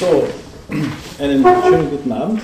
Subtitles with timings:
[0.00, 0.24] So,
[1.20, 2.40] einen schönen guten Abend.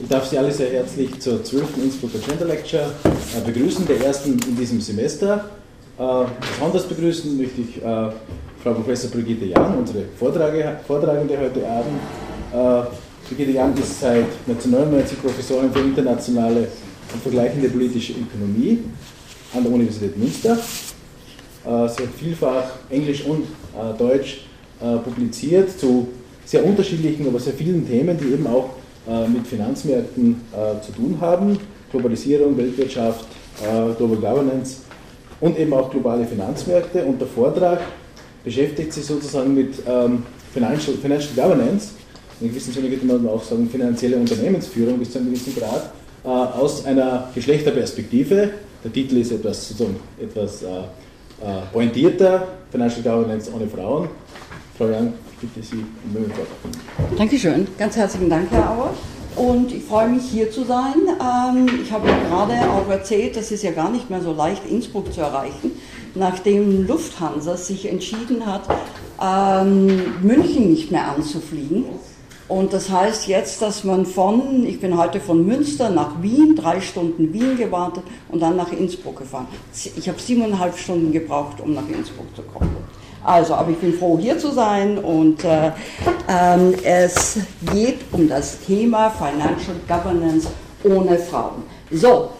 [0.00, 1.76] Ich darf Sie alle sehr herzlich zur 12.
[1.76, 2.92] Innsbrucker Gender Lecture
[3.36, 5.50] äh, begrüßen, der ersten in diesem Semester.
[5.98, 6.02] Äh,
[6.54, 8.10] besonders begrüßen möchte ich äh,
[8.62, 12.92] Frau Professor Brigitte Jahn, unsere Vortragende heute Abend.
[13.28, 16.68] Brigitte Jahn ist seit 1999 Professorin für internationale
[17.12, 18.84] und vergleichende politische Ökonomie
[19.52, 20.56] an der Universität Münster.
[21.64, 23.46] Sie hat vielfach Englisch und
[23.98, 24.44] Deutsch
[25.04, 26.08] publiziert zu
[26.48, 28.70] sehr unterschiedlichen, aber sehr vielen Themen, die eben auch
[29.06, 31.58] äh, mit Finanzmärkten äh, zu tun haben.
[31.90, 33.26] Globalisierung, Weltwirtschaft,
[33.62, 34.78] äh, Global Governance
[35.40, 37.04] und eben auch globale Finanzmärkte.
[37.04, 37.80] Und der Vortrag
[38.44, 40.22] beschäftigt sich sozusagen mit ähm,
[40.54, 41.90] Financial, Financial Governance.
[42.40, 45.90] In gewissem Sinne könnte man auch sagen finanzielle Unternehmensführung bis zu einem gewissen Grad
[46.24, 48.50] aus einer Geschlechterperspektive.
[48.84, 50.64] Der Titel ist etwas, sozusagen, etwas
[51.72, 54.08] pointierter, Financial Governance ohne Frauen.
[54.76, 57.16] Frau Young, bitte Sie Wort.
[57.16, 58.94] Dankeschön, ganz herzlichen Dank, Herr Auer.
[59.36, 60.94] Und ich freue mich, hier zu sein.
[61.20, 65.12] Ähm, ich habe gerade auch erzählt, das ist ja gar nicht mehr so leicht, Innsbruck
[65.12, 65.72] zu erreichen,
[66.14, 68.62] nachdem Lufthansa sich entschieden hat,
[69.22, 71.84] ähm, München nicht mehr anzufliegen.
[72.48, 76.80] Und das heißt jetzt, dass man von, ich bin heute von Münster nach Wien, drei
[76.80, 79.46] Stunden Wien gewartet und dann nach Innsbruck gefahren.
[79.96, 82.87] Ich habe siebeneinhalb Stunden gebraucht, um nach Innsbruck zu kommen.
[83.28, 85.70] Also, aber ich bin froh, hier zu sein und äh,
[86.30, 87.36] ähm, es
[87.74, 90.48] geht um das Thema Financial Governance
[90.82, 91.62] ohne Frauen.
[91.90, 92.30] So,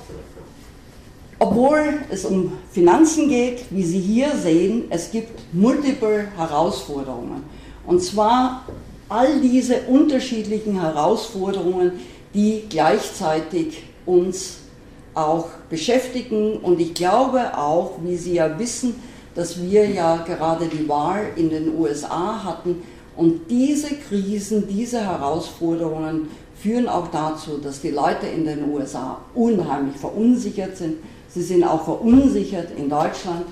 [1.38, 7.42] obwohl es um Finanzen geht, wie Sie hier sehen, es gibt multiple Herausforderungen.
[7.86, 8.64] Und zwar
[9.10, 12.00] all diese unterschiedlichen Herausforderungen,
[12.32, 14.60] die gleichzeitig uns
[15.12, 16.56] auch beschäftigen.
[16.56, 18.94] Und ich glaube auch, wie Sie ja wissen,
[19.38, 22.82] dass wir ja gerade die Wahl in den USA hatten.
[23.14, 26.28] Und diese Krisen, diese Herausforderungen
[26.60, 30.96] führen auch dazu, dass die Leute in den USA unheimlich verunsichert sind.
[31.28, 33.44] Sie sind auch verunsichert in Deutschland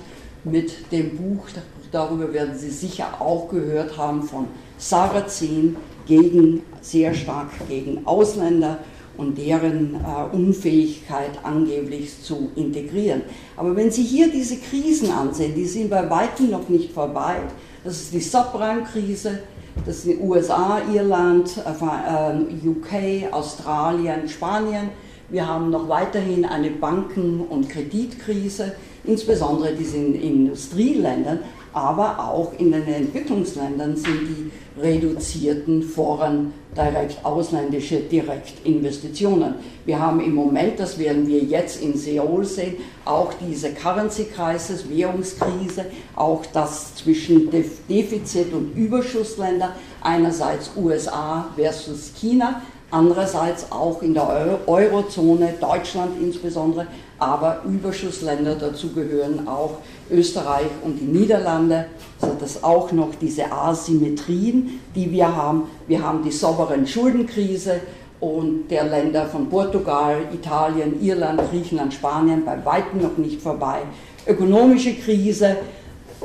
[0.43, 1.45] mit dem Buch,
[1.89, 8.79] darüber werden Sie sicher auch gehört haben, von Sarrazin gegen, sehr stark gegen Ausländer
[9.17, 13.23] und deren äh, Unfähigkeit angeblich zu integrieren.
[13.55, 17.37] Aber wenn Sie hier diese Krisen ansehen, die sind bei weitem noch nicht vorbei.
[17.83, 19.39] Das ist die Subprime-Krise,
[19.85, 24.89] das sind USA, Irland, äh, äh UK, Australien, Spanien.
[25.29, 28.73] Wir haben noch weiterhin eine Banken- und Kreditkrise,
[29.03, 31.39] insbesondere diese in Industrieländern,
[31.73, 39.55] aber auch in den Entwicklungsländern sind die reduzierten Foreign direkt ausländische Direktinvestitionen.
[39.85, 44.87] Wir haben im Moment, das werden wir jetzt in Seoul sehen, auch diese Currency Crisis,
[44.89, 45.85] Währungskrise,
[46.15, 52.61] auch das zwischen Defizit- und Überschussländer, einerseits USA versus China,
[52.91, 56.87] andererseits auch in der Eurozone, Deutschland insbesondere,
[57.19, 59.77] aber Überschussländer dazu gehören auch
[60.11, 61.85] Österreich und die Niederlande,
[62.21, 65.63] also das auch noch diese Asymmetrien, die wir haben.
[65.87, 67.81] Wir haben die souveräne Schuldenkrise
[68.19, 73.81] und der Länder von Portugal, Italien, Irland, Griechenland, Spanien bei weitem noch nicht vorbei.
[74.25, 75.57] Ökonomische Krise,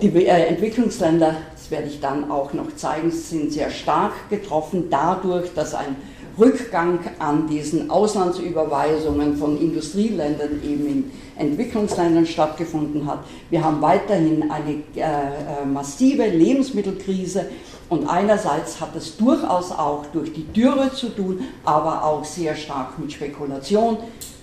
[0.00, 5.52] die äh, Entwicklungsländer, das werde ich dann auch noch zeigen, sind sehr stark getroffen dadurch,
[5.54, 5.96] dass ein
[6.38, 13.20] Rückgang an diesen Auslandsüberweisungen von Industrieländern eben in Entwicklungsländern stattgefunden hat.
[13.50, 17.46] Wir haben weiterhin eine äh, äh, massive Lebensmittelkrise
[17.88, 22.98] und einerseits hat es durchaus auch durch die Dürre zu tun, aber auch sehr stark
[22.98, 23.98] mit Spekulation.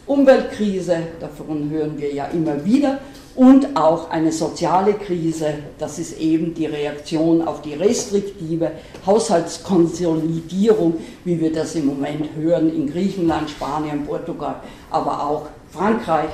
[0.06, 3.00] Umweltkrise, davon hören wir ja immer wieder
[3.40, 5.54] und auch eine soziale Krise.
[5.78, 8.72] Das ist eben die Reaktion auf die restriktive
[9.06, 14.56] Haushaltskonsolidierung, wie wir das im Moment hören in Griechenland, Spanien, Portugal,
[14.92, 16.32] aber auch Frankreich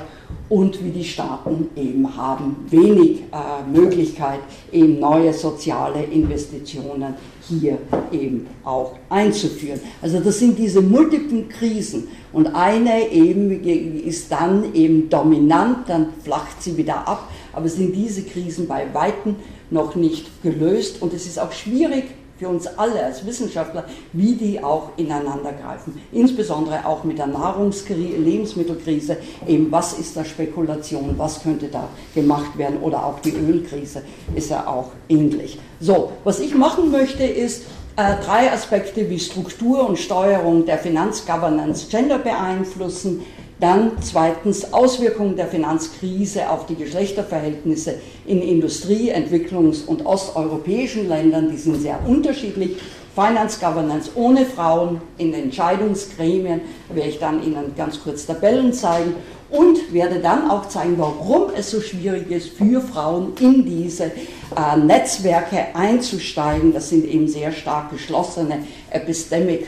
[0.48, 4.40] und wie die Staaten eben haben wenig äh, Möglichkeit,
[4.72, 7.14] eben neue soziale Investitionen
[7.48, 7.78] hier
[8.10, 9.80] eben auch einzuführen.
[10.02, 16.62] Also das sind diese multiplen Krisen und eine eben ist dann eben dominant, dann flacht
[16.62, 19.36] sie wieder ab, aber sind diese Krisen bei weitem
[19.70, 21.02] noch nicht gelöst.
[21.02, 22.04] Und es ist auch schwierig
[22.38, 26.00] für uns alle als Wissenschaftler, wie die auch ineinander greifen.
[26.12, 32.58] Insbesondere auch mit der Nahrungskrise, Lebensmittelkrise, eben was ist da Spekulation, was könnte da gemacht
[32.58, 32.80] werden?
[32.82, 34.02] Oder auch die Ölkrise
[34.34, 35.58] ist ja auch ähnlich.
[35.80, 37.64] So, was ich machen möchte ist,
[37.96, 43.22] drei Aspekte wie Struktur und Steuerung der Finanzgovernance Gender beeinflussen,
[43.58, 47.94] Dann zweitens Auswirkungen der Finanzkrise auf die Geschlechterverhältnisse
[48.26, 52.76] in Industrie-, Entwicklungs- und osteuropäischen Ländern, die sind sehr unterschiedlich.
[53.14, 56.60] Finance Governance ohne Frauen in Entscheidungsgremien,
[56.92, 59.14] werde ich dann Ihnen ganz kurz Tabellen zeigen
[59.50, 64.76] und werde dann auch zeigen, warum es so schwierig ist, für Frauen in diese äh,
[64.76, 66.72] Netzwerke einzusteigen.
[66.72, 69.66] Das sind eben sehr stark geschlossene Epistemic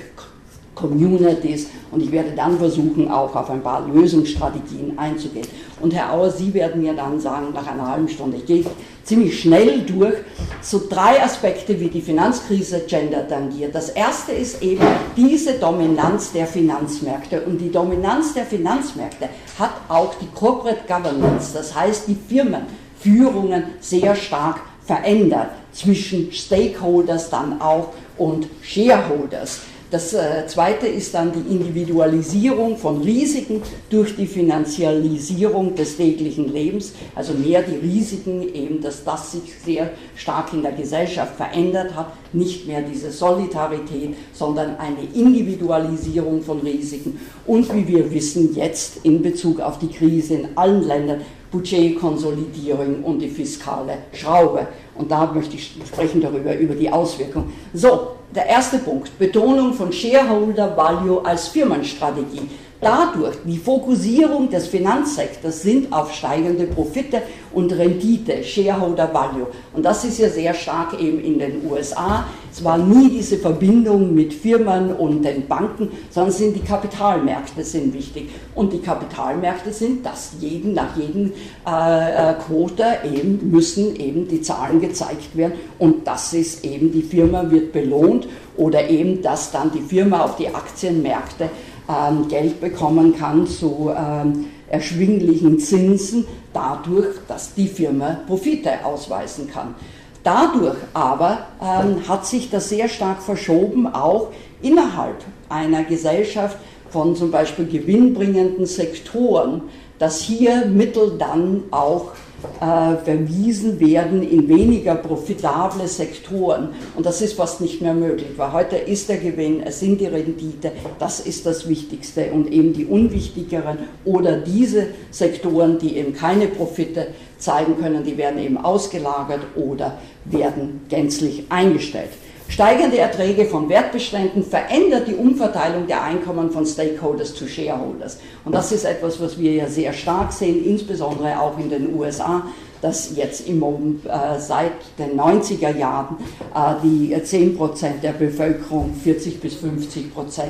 [0.78, 5.46] Communities und ich werde dann versuchen, auch auf ein paar Lösungsstrategien einzugehen.
[5.80, 8.64] Und Herr Auer, Sie werden mir dann sagen, nach einer halben Stunde, ich gehe
[9.04, 10.14] ziemlich schnell durch,
[10.60, 13.74] so drei Aspekte, wie die Finanzkrise Gender tangiert.
[13.74, 14.84] Das erste ist eben
[15.16, 19.28] diese Dominanz der Finanzmärkte und die Dominanz der Finanzmärkte
[19.58, 27.60] hat auch die Corporate Governance, das heißt die Firmenführungen sehr stark verändert zwischen Stakeholders dann
[27.60, 29.60] auch und Shareholders.
[29.90, 36.92] Das äh, zweite ist dann die Individualisierung von Risiken durch die Finanzialisierung des täglichen Lebens,
[37.14, 42.12] also mehr die Risiken, eben dass das sich sehr stark in der Gesellschaft verändert hat,
[42.34, 47.18] nicht mehr diese Solidarität, sondern eine Individualisierung von Risiken.
[47.46, 53.20] Und wie wir wissen jetzt in Bezug auf die Krise in allen Ländern Budgetkonsolidierung und
[53.20, 54.66] die fiskale Schraube.
[54.94, 57.52] Und da möchte ich sprechen darüber, über die Auswirkungen.
[57.72, 62.48] So, der erste Punkt, Betonung von Shareholder Value als Firmenstrategie.
[62.80, 67.22] Dadurch die Fokussierung des Finanzsektors sind auf steigende Profite
[67.52, 69.48] und Rendite, Shareholder Value.
[69.74, 72.24] Und das ist ja sehr stark eben in den USA.
[72.52, 77.92] Es war nie diese Verbindung mit Firmen und den Banken, sondern sind die Kapitalmärkte sind
[77.94, 78.30] wichtig.
[78.54, 81.32] Und die Kapitalmärkte sind, dass jeden, nach jedem
[81.66, 85.54] äh, äh, Quote eben müssen eben die Zahlen gezeigt werden.
[85.80, 90.36] Und das ist eben, die Firma wird belohnt oder eben, dass dann die Firma auf
[90.36, 91.50] die Aktienmärkte
[91.88, 99.74] ähm, Geld bekommen kann zu ähm, erschwinglichen Zinsen, dadurch, dass die Firma Profite ausweisen kann.
[100.22, 104.28] Dadurch aber ähm, hat sich das sehr stark verschoben, auch
[104.60, 105.16] innerhalb
[105.48, 106.58] einer Gesellschaft
[106.90, 109.62] von zum Beispiel gewinnbringenden Sektoren,
[109.98, 112.12] dass hier Mittel dann auch
[112.60, 116.70] äh, verwiesen werden in weniger profitable Sektoren.
[116.96, 120.06] Und das ist fast nicht mehr möglich, weil heute ist der Gewinn, es sind die
[120.06, 122.30] Rendite, das ist das Wichtigste.
[122.32, 127.08] Und eben die unwichtigeren oder diese Sektoren, die eben keine Profite
[127.38, 132.10] zeigen können, die werden eben ausgelagert oder werden gänzlich eingestellt.
[132.48, 138.18] Steigende Erträge von Wertbeständen verändert die Umverteilung der Einkommen von Stakeholders zu Shareholders.
[138.44, 142.42] Und das ist etwas, was wir ja sehr stark sehen, insbesondere auch in den USA,
[142.80, 146.16] dass jetzt im, äh, seit den 90er Jahren
[146.54, 150.42] äh, die 10% der Bevölkerung 40 bis 50%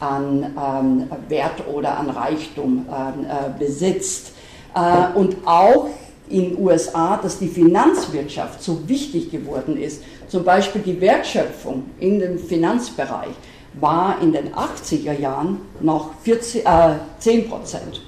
[0.00, 4.32] an ähm, Wert oder an Reichtum ähm, äh, besitzt.
[4.74, 5.88] Äh, und auch
[6.28, 10.02] in USA, dass die Finanzwirtschaft so wichtig geworden ist,
[10.34, 13.36] zum Beispiel die Wertschöpfung in dem Finanzbereich
[13.74, 18.02] war in den 80er Jahren noch 40, äh, 10 Prozent.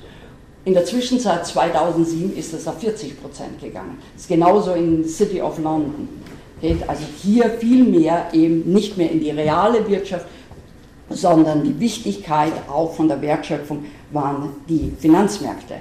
[0.64, 3.99] In der Zwischenzeit 2007 ist es auf 40 Prozent gegangen.
[4.12, 6.08] Das ist genauso in City of London.
[6.88, 10.26] Also hier viel mehr eben nicht mehr in die reale Wirtschaft,
[11.08, 15.75] sondern die Wichtigkeit auch von der Wertschöpfung waren die Finanzmärkte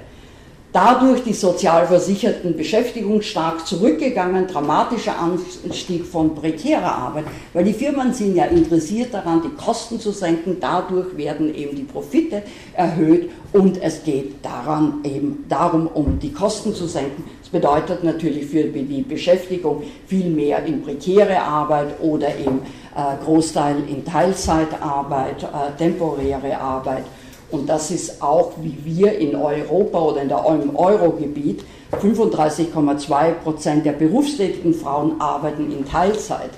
[0.75, 7.23] dadurch die sozialversicherten Beschäftigung stark zurückgegangen, dramatischer Anstieg von prekärer Arbeit,
[7.53, 11.83] weil die Firmen sind ja interessiert daran, die Kosten zu senken, dadurch werden eben die
[11.83, 17.23] Profite erhöht und es geht daran eben darum, um die Kosten zu senken.
[17.39, 22.59] Das bedeutet natürlich für die Beschäftigung viel mehr in prekäre Arbeit oder im
[22.93, 27.05] äh, Großteil in Teilzeitarbeit, äh, temporäre Arbeit
[27.51, 33.85] und das ist auch, wie wir in Europa oder in der, im Eurogebiet, 35,2 Prozent
[33.85, 36.51] der berufstätigen Frauen arbeiten in Teilzeit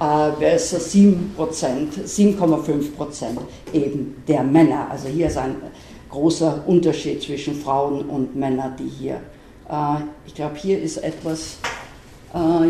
[0.00, 3.40] äh, versus 7 7,5 Prozent
[3.72, 4.88] eben der Männer.
[4.90, 5.56] Also hier ist ein
[6.10, 9.20] großer Unterschied zwischen Frauen und Männern, die hier,
[9.68, 11.58] äh, ich glaube, hier ist etwas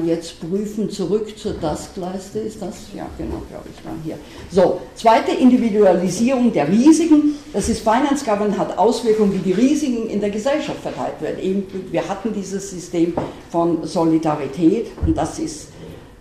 [0.06, 2.76] jetzt prüfen, zurück zur Taskleiste, ist das?
[2.94, 4.16] Ja, genau, glaube ich, dann hier.
[4.50, 7.34] So, zweite Individualisierung der Risiken.
[7.52, 11.40] Das ist Finance Governance, hat Auswirkungen, wie die Risiken in der Gesellschaft verteilt werden.
[11.42, 13.14] Eben, wir hatten dieses System
[13.50, 15.68] von Solidarität und das ist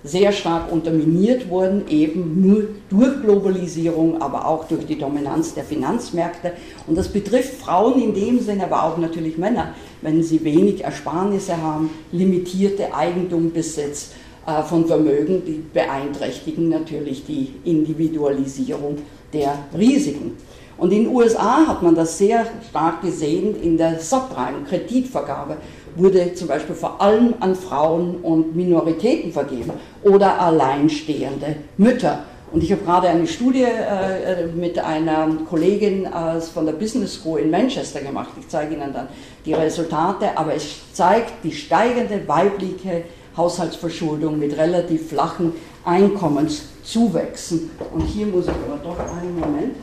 [0.03, 6.53] sehr stark unterminiert worden, eben nur durch Globalisierung, aber auch durch die Dominanz der Finanzmärkte.
[6.85, 11.57] Und das betrifft Frauen in dem Sinne, aber auch natürlich Männer, wenn sie wenig Ersparnisse
[11.61, 14.13] haben, limitierte Eigentum besitzt,
[14.47, 18.97] äh, von Vermögen, die beeinträchtigen natürlich die Individualisierung
[19.33, 20.37] der Risiken.
[20.77, 25.57] Und in den USA hat man das sehr stark gesehen in der Subprime-Kreditvergabe
[25.97, 29.71] wurde zum Beispiel vor allem an Frauen und Minoritäten vergeben
[30.03, 32.23] oder alleinstehende Mütter.
[32.51, 36.07] Und ich habe gerade eine Studie äh, mit einer Kollegin
[36.53, 38.29] von der Business School in Manchester gemacht.
[38.39, 39.09] Ich zeige Ihnen dann
[39.45, 43.03] die Resultate, aber es zeigt die steigende weibliche
[43.35, 47.69] Haushaltsverschuldung mit relativ flachen Einkommenszuwächsen.
[47.93, 49.75] Und hier muss ich aber doch einen Moment.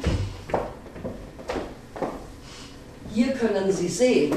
[3.14, 4.34] Hier können Sie sehen,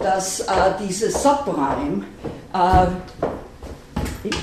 [0.00, 0.44] dass äh,
[0.86, 2.04] diese Subprime,
[2.52, 2.86] äh,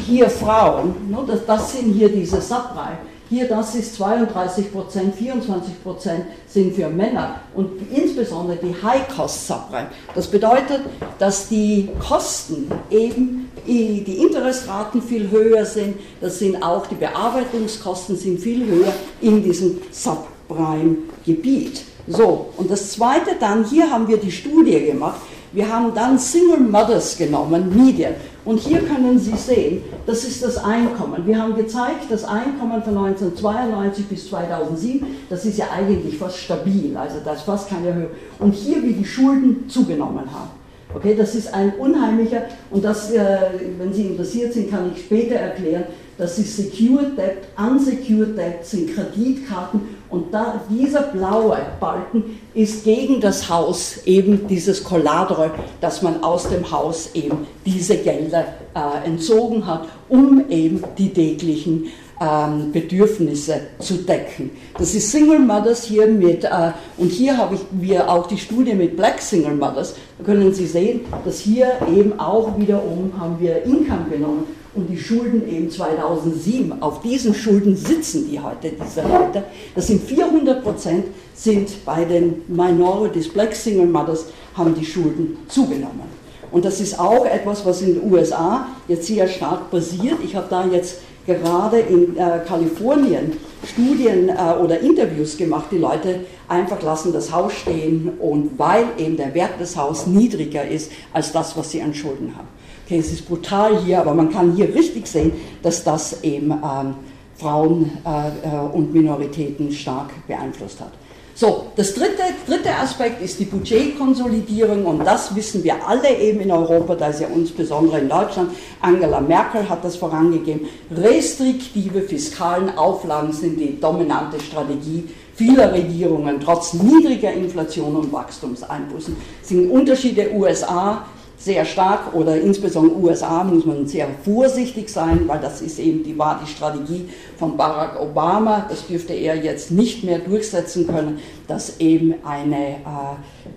[0.06, 2.98] hier Frauen, ne, das, das, sind hier diese Subprime,
[3.30, 9.88] hier das ist 32 Prozent, 24 Prozent sind für Männer und insbesondere die High-Cost-Subprime.
[10.14, 10.82] Das bedeutet,
[11.18, 18.40] dass die Kosten eben, die Interestraten viel höher sind, das sind auch die Bearbeitungskosten sind
[18.40, 21.84] viel höher in diesem Subprime-Gebiet.
[22.08, 25.20] So, und das zweite dann, hier haben wir die Studie gemacht,
[25.56, 28.14] wir haben dann Single Mothers genommen, Medien.
[28.44, 31.26] Und hier können Sie sehen, das ist das Einkommen.
[31.26, 36.96] Wir haben gezeigt, das Einkommen von 1992 bis 2007, das ist ja eigentlich fast stabil,
[36.96, 38.10] also da ist fast keine Höhe.
[38.38, 40.52] Und hier, wie die Schulden zugenommen haben.
[40.94, 43.38] Okay, das ist ein unheimlicher, und das, äh,
[43.78, 45.86] wenn Sie interessiert sind, kann ich später erklären,
[46.18, 53.20] das ist Secured Debt, Unsecured Debt sind Kreditkarten und da, dieser blaue Balken ist gegen
[53.20, 58.46] das Haus eben dieses Collateral, dass man aus dem Haus eben diese Gelder
[58.76, 61.88] äh, entzogen hat, um eben die täglichen
[62.22, 64.52] ähm, Bedürfnisse zu decken.
[64.78, 68.74] Das ist Single Mothers hier mit, äh, und hier habe ich wir auch die Studie
[68.74, 73.64] mit Black Single Mothers, da können Sie sehen, dass hier eben auch wiederum haben wir
[73.64, 74.46] Income genommen
[74.76, 76.82] und die Schulden eben 2007.
[76.82, 79.44] Auf diesen Schulden sitzen die heute, diese Leute.
[79.74, 86.16] Das sind 400 Prozent, sind bei den Minorities, Black Single Mothers, haben die Schulden zugenommen.
[86.52, 90.18] Und das ist auch etwas, was in den USA jetzt sehr stark passiert.
[90.24, 93.34] Ich habe da jetzt gerade in äh, Kalifornien
[93.66, 95.66] Studien äh, oder Interviews gemacht.
[95.72, 100.68] Die Leute einfach lassen das Haus stehen und weil eben der Wert des Hauses niedriger
[100.68, 102.48] ist als das, was sie an Schulden haben.
[102.86, 105.32] Okay, es ist brutal hier, aber man kann hier richtig sehen,
[105.64, 106.94] dass das eben ähm,
[107.36, 110.92] Frauen äh, äh, und Minoritäten stark beeinflusst hat.
[111.34, 116.52] So, das dritte, dritte Aspekt ist die Budgetkonsolidierung und das wissen wir alle eben in
[116.52, 123.34] Europa, da ist ja insbesondere in Deutschland, Angela Merkel hat das vorangegeben, restriktive fiskalen Auflagen
[123.34, 129.18] sind die dominante Strategie vieler Regierungen, trotz niedriger Inflation und Wachstumseinbußen.
[129.42, 131.06] Es sind Unterschiede USA,
[131.38, 136.18] sehr stark oder insbesondere USA muss man sehr vorsichtig sein, weil das ist eben die,
[136.18, 138.66] war die Strategie von Barack Obama.
[138.70, 142.76] Das dürfte er jetzt nicht mehr durchsetzen können, dass eben eine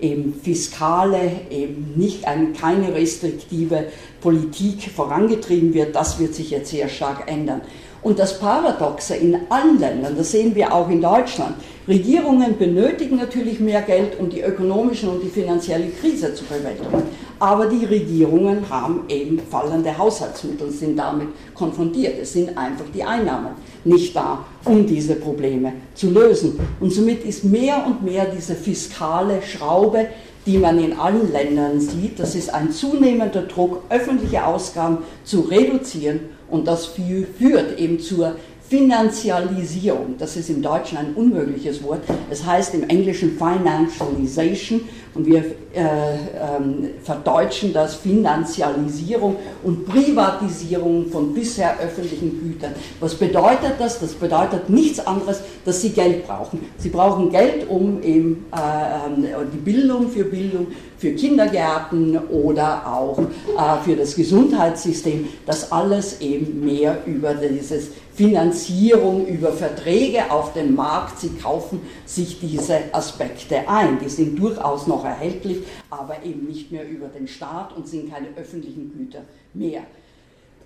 [0.01, 3.87] äh, eben fiskale, eben nicht eine, keine restriktive
[4.21, 5.95] Politik vorangetrieben wird.
[5.95, 7.63] Das wird sich jetzt sehr stark ändern.
[8.09, 13.61] Und das Paradoxe in allen Ländern, das sehen wir auch in Deutschland, Regierungen benötigen natürlich
[13.61, 17.03] mehr Geld, um die ökonomische und die finanzielle Krise zu bewältigen.
[17.39, 22.19] Aber die Regierungen haben eben fallende Haushaltsmittel sind damit konfrontiert.
[22.23, 23.51] Es sind einfach die Einnahmen
[23.85, 26.59] nicht da, um diese Probleme zu lösen.
[26.81, 30.07] Und somit ist mehr und mehr diese fiskale Schraube,
[30.47, 36.38] die man in allen Ländern sieht, das ist ein zunehmender Druck, öffentliche Ausgaben zu reduzieren
[36.51, 38.37] und das führt eben zur
[38.69, 44.83] Finanzialisierung, das ist im Deutschen ein unmögliches Wort, es heißt im Englischen Financialization
[45.15, 52.75] und wir äh, ähm, verdeutschen das Finanzialisierung und Privatisierung von bisher öffentlichen Gütern.
[53.01, 54.01] Was bedeutet das?
[54.01, 56.61] Das bedeutet nichts anderes, dass sie Geld brauchen.
[56.79, 63.19] Sie brauchen Geld, um eben äh, ähm, die Bildung für Bildung, für Kindergärten oder auch
[63.19, 70.75] äh, für das Gesundheitssystem, das alles eben mehr über dieses Finanzierung, über Verträge auf dem
[70.75, 74.01] Markt, sie kaufen sich diese Aspekte ein.
[74.01, 75.59] Die sind durchaus noch erhältlich,
[75.89, 79.21] aber eben nicht mehr über den Staat und sind keine öffentlichen Güter
[79.55, 79.83] mehr.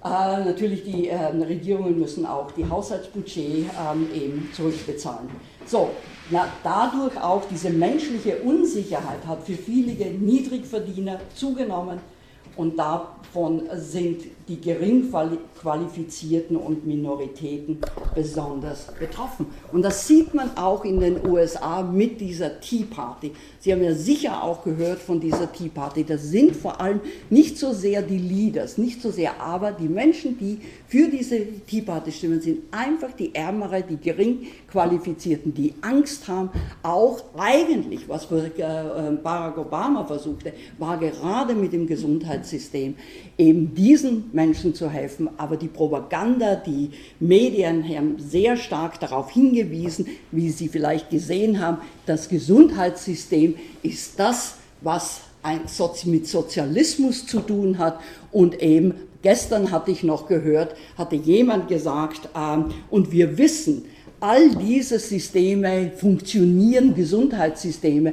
[0.02, 5.28] Äh, natürlich, die äh, Regierungen müssen auch die Haushaltsbudget ähm, eben zurückbezahlen.
[5.66, 5.90] So,
[6.30, 12.00] na, dadurch auch diese menschliche Unsicherheit hat für viele Niedrigverdiener zugenommen
[12.56, 15.10] Und davon sind die gering
[15.60, 17.78] qualifizierten und Minoritäten
[18.14, 19.46] besonders betroffen.
[19.72, 23.32] Und das sieht man auch in den USA mit dieser Tea Party.
[23.60, 26.04] Sie haben ja sicher auch gehört von dieser Tea Party.
[26.04, 30.36] Das sind vor allem nicht so sehr die Leaders, nicht so sehr, aber die Menschen,
[30.36, 30.60] die
[30.92, 36.50] für diese Tea Party stimmen, sind einfach die Ärmere, die gering qualifizierten, die Angst haben.
[36.82, 42.94] Auch eigentlich, was äh, Barack Obama versuchte, war gerade mit dem Gesundheitssystem
[43.38, 45.30] eben diesen Menschen zu helfen.
[45.38, 51.78] Aber die Propaganda, die Medien haben sehr stark darauf hingewiesen, wie Sie vielleicht gesehen haben,
[52.04, 55.22] das Gesundheitssystem ist das, was
[56.04, 57.98] mit Sozialismus zu tun hat
[58.30, 63.84] und eben gestern hatte ich noch gehört, hatte jemand gesagt, ähm, und wir wissen,
[64.20, 68.12] all diese Systeme funktionieren, Gesundheitssysteme,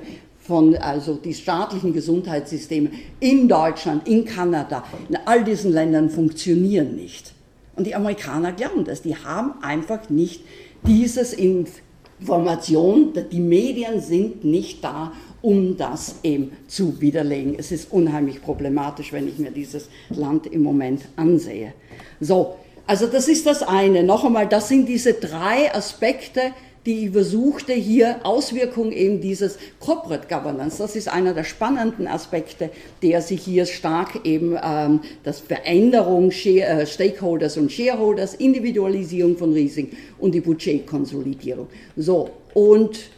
[0.50, 2.90] von also die staatlichen Gesundheitssysteme
[3.20, 7.34] in Deutschland, in Kanada, in all diesen Ländern funktionieren nicht.
[7.76, 9.04] Und die Amerikaner glauben das.
[9.04, 10.42] Die haben einfach nicht
[10.88, 17.56] dieses Information, die Medien sind nicht da, um das eben zu widerlegen.
[17.58, 21.74] Es ist unheimlich problematisch, wenn ich mir dieses Land im Moment ansehe.
[22.20, 22.56] So,
[22.88, 24.04] also das ist das eine.
[24.04, 26.54] Noch einmal, das sind diese drei Aspekte,
[26.86, 32.70] die ich versuchte hier Auswirkungen eben dieses Corporate Governance, das ist einer der spannenden Aspekte,
[33.04, 39.54] der sich hier stark eben ähm, das Veränderung Share, äh, Stakeholders und Shareholders, Individualisierung von
[39.54, 41.68] Risiken und die Budgetkonsolidierung.
[41.96, 43.12] So, und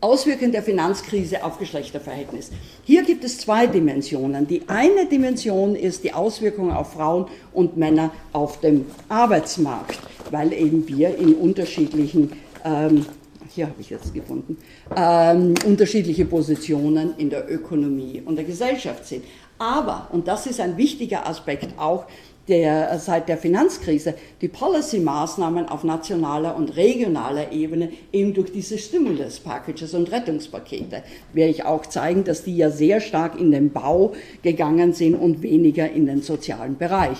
[0.00, 2.50] Auswirkungen der Finanzkrise auf Geschlechterverhältnis.
[2.84, 4.46] Hier gibt es zwei Dimensionen.
[4.46, 9.98] Die eine Dimension ist die Auswirkungen auf Frauen und Männer auf dem Arbeitsmarkt,
[10.30, 12.32] weil eben wir in unterschiedlichen
[12.64, 13.04] ähm,
[13.52, 14.56] hier habe ich jetzt gefunden,
[14.94, 19.24] ähm, unterschiedliche Positionen in der Ökonomie und der Gesellschaft sind.
[19.58, 22.06] Aber, und das ist ein wichtiger Aspekt auch
[22.50, 29.94] der, seit der Finanzkrise, die Policy-Maßnahmen auf nationaler und regionaler Ebene eben durch diese Stimulus-Packages
[29.94, 31.02] und Rettungspakete
[31.32, 35.42] werde ich auch zeigen, dass die ja sehr stark in den Bau gegangen sind und
[35.42, 37.18] weniger in den sozialen Bereich.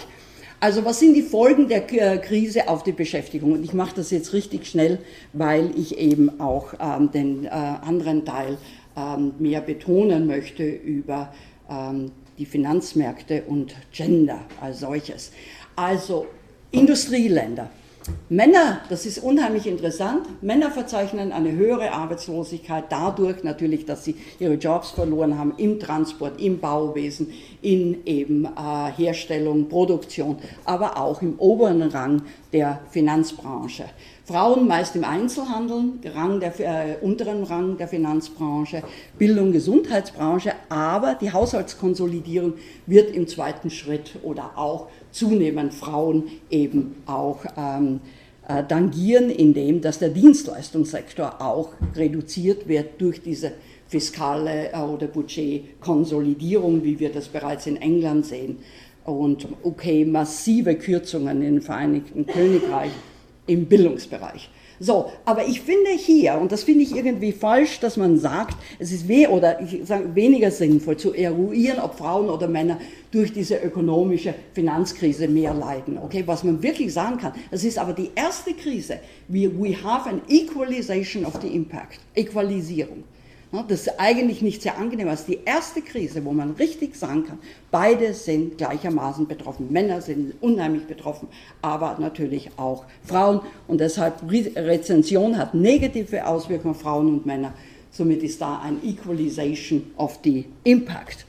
[0.58, 3.52] Also was sind die Folgen der äh, Krise auf die Beschäftigung?
[3.52, 4.98] Und ich mache das jetzt richtig schnell,
[5.32, 8.58] weil ich eben auch ähm, den äh, anderen Teil
[8.94, 11.32] ähm, mehr betonen möchte über
[11.70, 15.30] ähm, die Finanzmärkte und Gender als solches.
[15.76, 16.26] Also
[16.70, 17.70] Industrieländer.
[18.28, 24.54] Männer, das ist unheimlich interessant, Männer verzeichnen eine höhere Arbeitslosigkeit dadurch natürlich, dass sie ihre
[24.54, 31.38] Jobs verloren haben im Transport, im Bauwesen, in eben äh, Herstellung, Produktion, aber auch im
[31.38, 33.84] oberen Rang der Finanzbranche.
[34.24, 38.84] Frauen meist im Einzelhandel, Rang der, äh, unteren Rang der Finanzbranche,
[39.18, 42.54] Bildung, Gesundheitsbranche, aber die Haushaltskonsolidierung
[42.86, 48.00] wird im zweiten Schritt oder auch zunehmend Frauen eben auch ähm,
[48.48, 53.52] äh, tangieren, indem dass der Dienstleistungssektor auch reduziert wird durch diese
[53.86, 58.58] fiskale äh, oder Budgetkonsolidierung, wie wir das bereits in England sehen.
[59.04, 62.92] Und okay, massive Kürzungen im Vereinigten Königreich
[63.46, 64.50] im Bildungsbereich.
[64.82, 68.90] So, aber ich finde hier, und das finde ich irgendwie falsch, dass man sagt, es
[68.92, 73.56] ist weh oder ich sage, weniger sinnvoll zu eruieren, ob Frauen oder Männer durch diese
[73.56, 75.98] ökonomische Finanzkrise mehr leiden.
[75.98, 79.00] Okay, was man wirklich sagen kann, es ist aber die erste Krise.
[79.28, 83.04] We, we have an equalization of the impact, Equalisierung.
[83.52, 85.08] Das ist eigentlich nicht sehr angenehm.
[85.08, 87.38] Das ist die erste Krise, wo man richtig sagen kann,
[87.72, 89.72] beide sind gleichermaßen betroffen.
[89.72, 91.26] Männer sind unheimlich betroffen,
[91.60, 93.40] aber natürlich auch Frauen.
[93.66, 97.52] Und deshalb Rezension hat negative Auswirkungen auf Frauen und Männer.
[97.90, 101.26] Somit ist da ein Equalization of the Impact.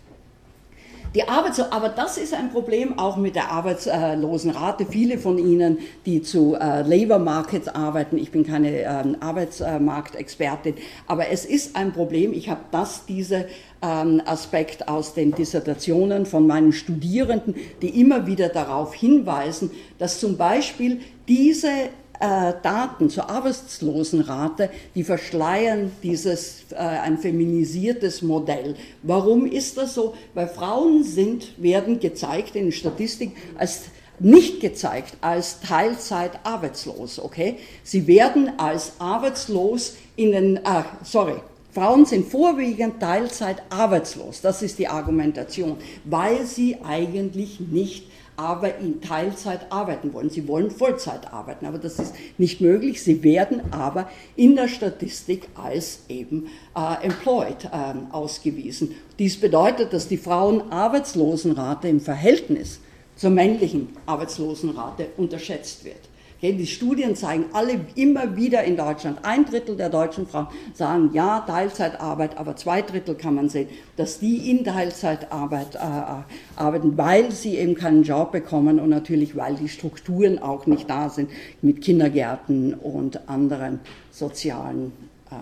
[1.14, 4.86] Die Arbeits aber das ist ein Problem auch mit der Arbeitslosenrate.
[4.86, 10.76] Viele von Ihnen, die zu äh, Labor Markets arbeiten, ich bin keine ähm, Arbeitsmarktexpertin,
[11.08, 12.32] aber es ist ein Problem.
[12.32, 13.48] Ich habe das, diese
[13.82, 20.38] ähm, Aspekt aus den Dissertationen von meinen Studierenden, die immer wieder darauf hinweisen, dass zum
[20.38, 21.90] Beispiel diese
[22.22, 28.76] äh, Daten zur Arbeitslosenrate, die verschleiern dieses äh, ein feminisiertes Modell.
[29.04, 30.14] Warum ist das so?
[30.34, 33.82] Weil Frauen sind, werden gezeigt in Statistik als
[34.20, 37.58] nicht gezeigt als Teilzeit arbeitslos, okay?
[37.84, 41.38] Sie werden als arbeitslos in den, ah, sorry,
[41.74, 49.02] Frauen sind vorwiegend Teilzeit arbeitslos, das ist die Argumentation, weil sie eigentlich nicht aber in
[49.02, 50.30] Teilzeit arbeiten wollen.
[50.30, 53.04] Sie wollen Vollzeit arbeiten, aber das ist nicht möglich.
[53.04, 58.96] Sie werden aber in der Statistik als eben äh, employed äh, ausgewiesen.
[59.20, 62.80] Dies bedeutet, dass die Frauenarbeitslosenrate im Verhältnis
[63.16, 66.11] zur männlichen Arbeitslosenrate unterschätzt wird.
[66.42, 71.42] Die Studien zeigen alle immer wieder in Deutschland, ein Drittel der deutschen Frauen sagen ja,
[71.42, 76.24] Teilzeitarbeit, aber zwei Drittel kann man sehen, dass die in Teilzeitarbeit äh, äh,
[76.56, 81.10] arbeiten, weil sie eben keinen Job bekommen und natürlich, weil die Strukturen auch nicht da
[81.10, 81.30] sind
[81.62, 84.94] mit Kindergärten und anderen sozialen
[85.30, 85.36] äh,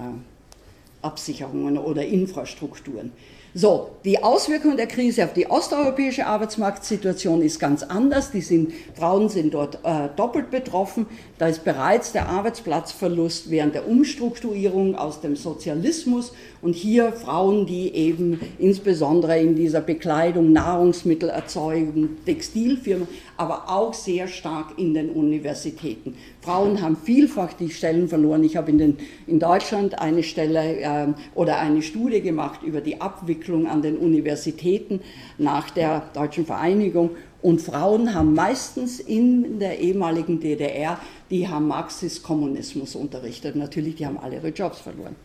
[1.01, 3.13] Absicherungen oder Infrastrukturen.
[3.61, 8.31] So, die Auswirkung der Krise auf die osteuropäische Arbeitsmarktsituation ist ganz anders.
[8.31, 11.07] Die sind, Frauen sind dort äh, doppelt betroffen.
[11.37, 17.93] Da ist bereits der Arbeitsplatzverlust während der Umstrukturierung aus dem Sozialismus und hier Frauen, die
[17.93, 26.15] eben insbesondere in dieser Bekleidung, Nahrungsmittelerzeugung, Textilfirmen, aber auch sehr stark in den Universitäten.
[26.41, 28.43] Frauen haben vielfach die Stellen verloren.
[28.43, 28.97] Ich habe in, den,
[29.27, 34.99] in Deutschland eine Stelle äh, oder eine Studie gemacht über die Abwicklung an den Universitäten
[35.37, 37.11] nach der deutschen Vereinigung.
[37.41, 40.99] Und Frauen haben meistens in der ehemaligen DDR,
[41.29, 43.55] die haben Marxist-Kommunismus unterrichtet.
[43.55, 45.15] Natürlich, die haben alle ihre Jobs verloren.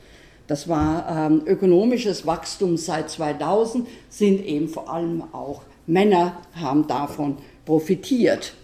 [0.47, 7.37] Das war ähm, ökonomisches Wachstum seit 2000, sind eben vor allem auch Männer haben davon
[7.65, 8.55] profitiert.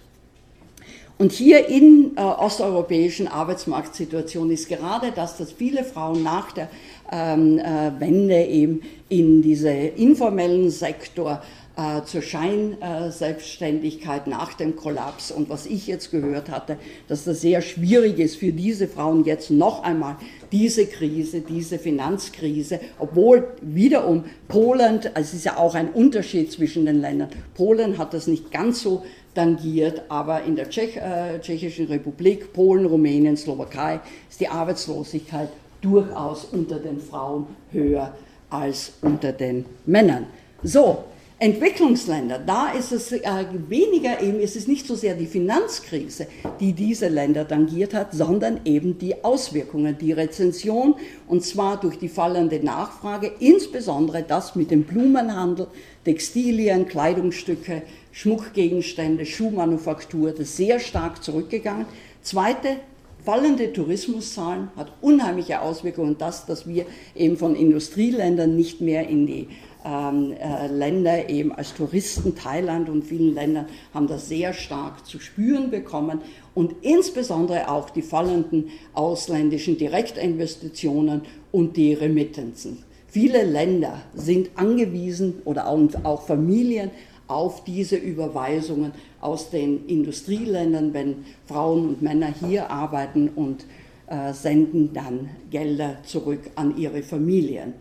[1.20, 6.70] Und hier in äh, osteuropäischen Arbeitsmarktsituationen ist gerade das, dass viele Frauen nach der
[7.12, 11.42] ähm, äh, Wende eben in diese informellen Sektor
[11.80, 15.30] äh, zur Scheinselbstständigkeit nach dem Kollaps.
[15.30, 16.76] Und was ich jetzt gehört hatte,
[17.08, 20.16] dass das sehr schwierig ist für diese Frauen jetzt noch einmal
[20.52, 27.00] diese Krise, diese Finanzkrise, obwohl wiederum Polen, es ist ja auch ein Unterschied zwischen den
[27.00, 29.02] Ländern, Polen hat das nicht ganz so
[29.34, 35.48] tangiert, aber in der Tschech, äh, Tschechischen Republik, Polen, Rumänien, Slowakei ist die Arbeitslosigkeit
[35.80, 38.14] durchaus unter den Frauen höher
[38.50, 40.26] als unter den Männern.
[40.62, 41.04] So,
[41.42, 43.22] Entwicklungsländer, da ist es äh,
[43.66, 46.26] weniger eben, ist es nicht so sehr die Finanzkrise,
[46.60, 50.96] die diese Länder tangiert hat, sondern eben die Auswirkungen, die Rezension
[51.28, 55.68] und zwar durch die fallende Nachfrage, insbesondere das mit dem Blumenhandel,
[56.04, 61.86] Textilien, Kleidungsstücke, Schmuckgegenstände, Schuhmanufaktur, das ist sehr stark zurückgegangen.
[62.20, 62.76] Zweite,
[63.24, 66.16] fallende Tourismuszahlen hat unheimliche Auswirkungen.
[66.18, 69.48] Das, dass wir eben von Industrieländern nicht mehr in die
[69.84, 75.18] ähm, äh, Länder eben als Touristen, Thailand und vielen Ländern haben das sehr stark zu
[75.20, 76.20] spüren bekommen
[76.54, 82.84] und insbesondere auch die fallenden ausländischen Direktinvestitionen und die Remittenzen.
[83.06, 86.90] Viele Länder sind angewiesen oder auch Familien
[87.30, 93.64] auf diese Überweisungen aus den Industrieländern, wenn Frauen und Männer hier arbeiten und
[94.06, 97.74] äh, senden dann Gelder zurück an ihre Familien.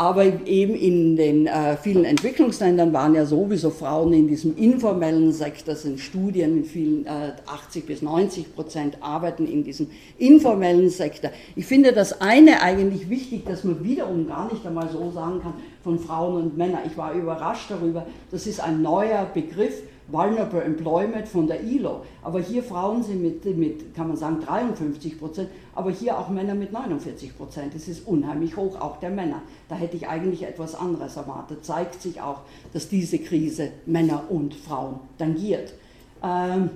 [0.00, 5.74] Aber eben in den äh, vielen Entwicklungsländern waren ja sowieso Frauen in diesem informellen Sektor,
[5.74, 11.32] sind Studien, in vielen äh, 80 bis 90 Prozent arbeiten in diesem informellen Sektor.
[11.56, 15.54] Ich finde das eine eigentlich wichtig, dass man wiederum gar nicht einmal so sagen kann
[15.82, 16.82] von Frauen und Männern.
[16.86, 22.02] Ich war überrascht darüber, das ist ein neuer Begriff, Vulnerable Employment von der ILO.
[22.22, 26.54] Aber hier Frauen sind mit, mit, kann man sagen, 53 Prozent, aber hier auch Männer
[26.54, 27.74] mit 49 Prozent.
[27.74, 29.42] Das ist unheimlich hoch, auch der Männer.
[29.68, 31.64] Da hätte ich eigentlich etwas anderes erwartet.
[31.64, 32.40] Zeigt sich auch,
[32.72, 35.74] dass diese Krise Männer und Frauen tangiert.
[36.22, 36.70] Ähm,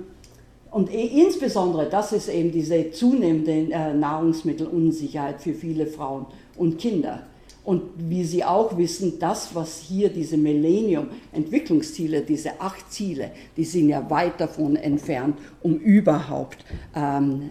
[0.71, 7.27] und eh, insbesondere, das ist eben diese zunehmende äh, Nahrungsmittelunsicherheit für viele Frauen und Kinder.
[7.65, 13.89] Und wie Sie auch wissen, das, was hier diese Millennium-Entwicklungsziele, diese acht Ziele, die sind
[13.89, 16.65] ja weit davon entfernt, um überhaupt
[16.97, 17.51] ähm,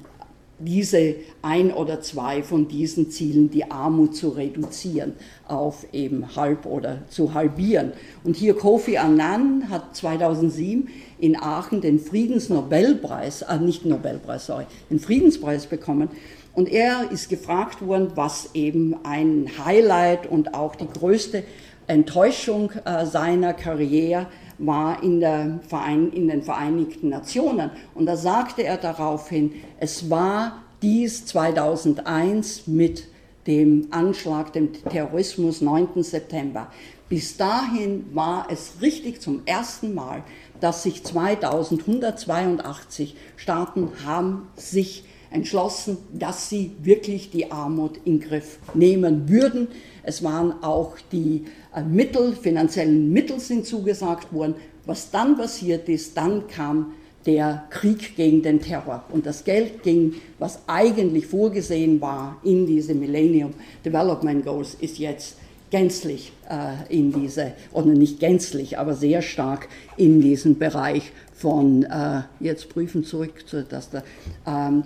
[0.66, 5.14] diese ein oder zwei von diesen Zielen, die Armut zu reduzieren,
[5.48, 7.94] auf eben halb oder zu halbieren.
[8.24, 15.00] Und hier Kofi Annan hat 2007 in Aachen den Friedensnobelpreis, äh, nicht Nobelpreis, sorry, den
[15.00, 16.10] Friedenspreis bekommen
[16.54, 21.44] und er ist gefragt worden, was eben ein Highlight und auch die größte
[21.88, 25.22] Enttäuschung äh, seiner Karriere war in,
[25.68, 27.72] Verein, in, den Vereinigten Nationen.
[27.96, 33.08] Und da sagte er daraufhin, es war dies 2001 mit
[33.48, 36.04] dem Anschlag, dem Terrorismus 9.
[36.04, 36.68] September.
[37.10, 40.24] Bis dahin war es richtig zum ersten Mal,
[40.60, 49.30] dass sich 2182 Staaten haben sich entschlossen, dass sie wirklich die Armut in Griff nehmen
[49.30, 49.70] würden.
[50.04, 54.56] Es waren auch die äh, Mittel, finanziellen Mittel sind zugesagt worden.
[54.86, 56.94] Was dann passiert ist, dann kam
[57.26, 59.04] der Krieg gegen den Terror.
[59.12, 63.54] Und das Geld ging, was eigentlich vorgesehen war in diese Millennium
[63.86, 65.38] Development Goals, ist jetzt
[65.70, 72.22] gänzlich äh, in diese, oder nicht gänzlich, aber sehr stark in diesen Bereich von, äh,
[72.40, 74.04] jetzt prüfen zurück, dass da,
[74.46, 74.84] ähm,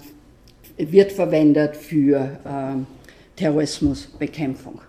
[0.77, 2.85] wird verwendet für ähm,
[3.35, 4.81] Terrorismusbekämpfung.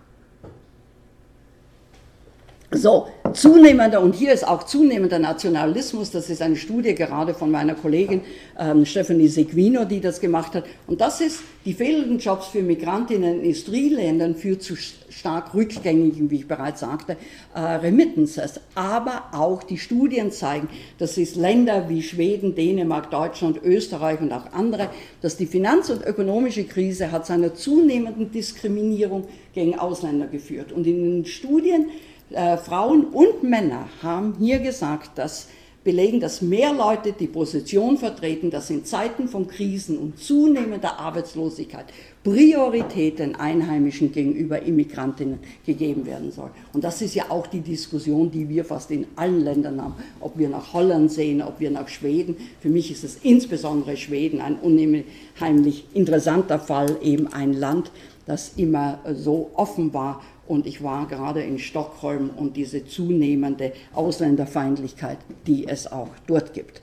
[2.72, 7.74] So, zunehmender, und hier ist auch zunehmender Nationalismus, das ist eine Studie gerade von meiner
[7.74, 8.22] Kollegin
[8.58, 13.40] ähm, Stephanie Seguino, die das gemacht hat, und das ist, die fehlenden Jobs für Migrantinnen
[13.40, 17.16] in Industrieländern führt zu stark rückgängigen, wie ich bereits sagte,
[17.54, 18.60] äh, Remittances.
[18.74, 20.68] Aber auch die Studien zeigen,
[20.98, 24.90] dass es Länder wie Schweden, Dänemark, Deutschland, Österreich und auch andere,
[25.22, 30.70] dass die Finanz- und ökonomische Krise hat zu einer zunehmenden Diskriminierung gegen Ausländer geführt.
[30.72, 31.86] Und in den Studien
[32.30, 35.48] äh, Frauen und Männer haben hier gesagt, dass
[35.86, 41.86] belegen, dass mehr Leute die Position vertreten, dass in Zeiten von Krisen und zunehmender Arbeitslosigkeit
[42.24, 46.50] Priorität den Einheimischen gegenüber Immigrantinnen gegeben werden soll.
[46.72, 50.36] Und das ist ja auch die Diskussion, die wir fast in allen Ländern haben, ob
[50.36, 52.36] wir nach Holland sehen, ob wir nach Schweden.
[52.60, 57.92] Für mich ist es insbesondere Schweden ein unheimlich interessanter Fall, eben ein Land,
[58.26, 65.18] das immer so offen war und ich war gerade in Stockholm und diese zunehmende Ausländerfeindlichkeit,
[65.46, 66.80] die es auch dort gibt.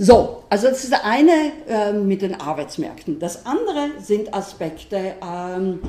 [0.00, 3.18] So, also das ist das eine äh, mit den Arbeitsmärkten.
[3.18, 5.80] Das andere sind Aspekte ähm,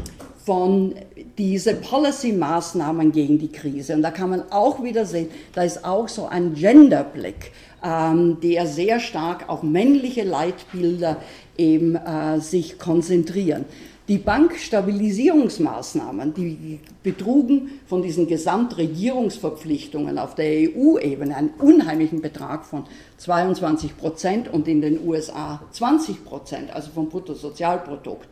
[0.43, 0.95] von
[1.37, 3.93] diesen Policy-Maßnahmen gegen die Krise.
[3.93, 7.51] Und da kann man auch wieder sehen, da ist auch so ein Genderblick,
[7.83, 11.17] ähm, der sehr stark auf männliche Leitbilder
[11.55, 13.65] eben äh, sich konzentrieren.
[14.09, 22.85] Die Bankstabilisierungsmaßnahmen, die betrugen von diesen Gesamtregierungsverpflichtungen auf der EU-Ebene einen unheimlichen Betrag von
[23.17, 28.27] 22 Prozent und in den USA 20 Prozent, also vom Bruttosozialprodukt.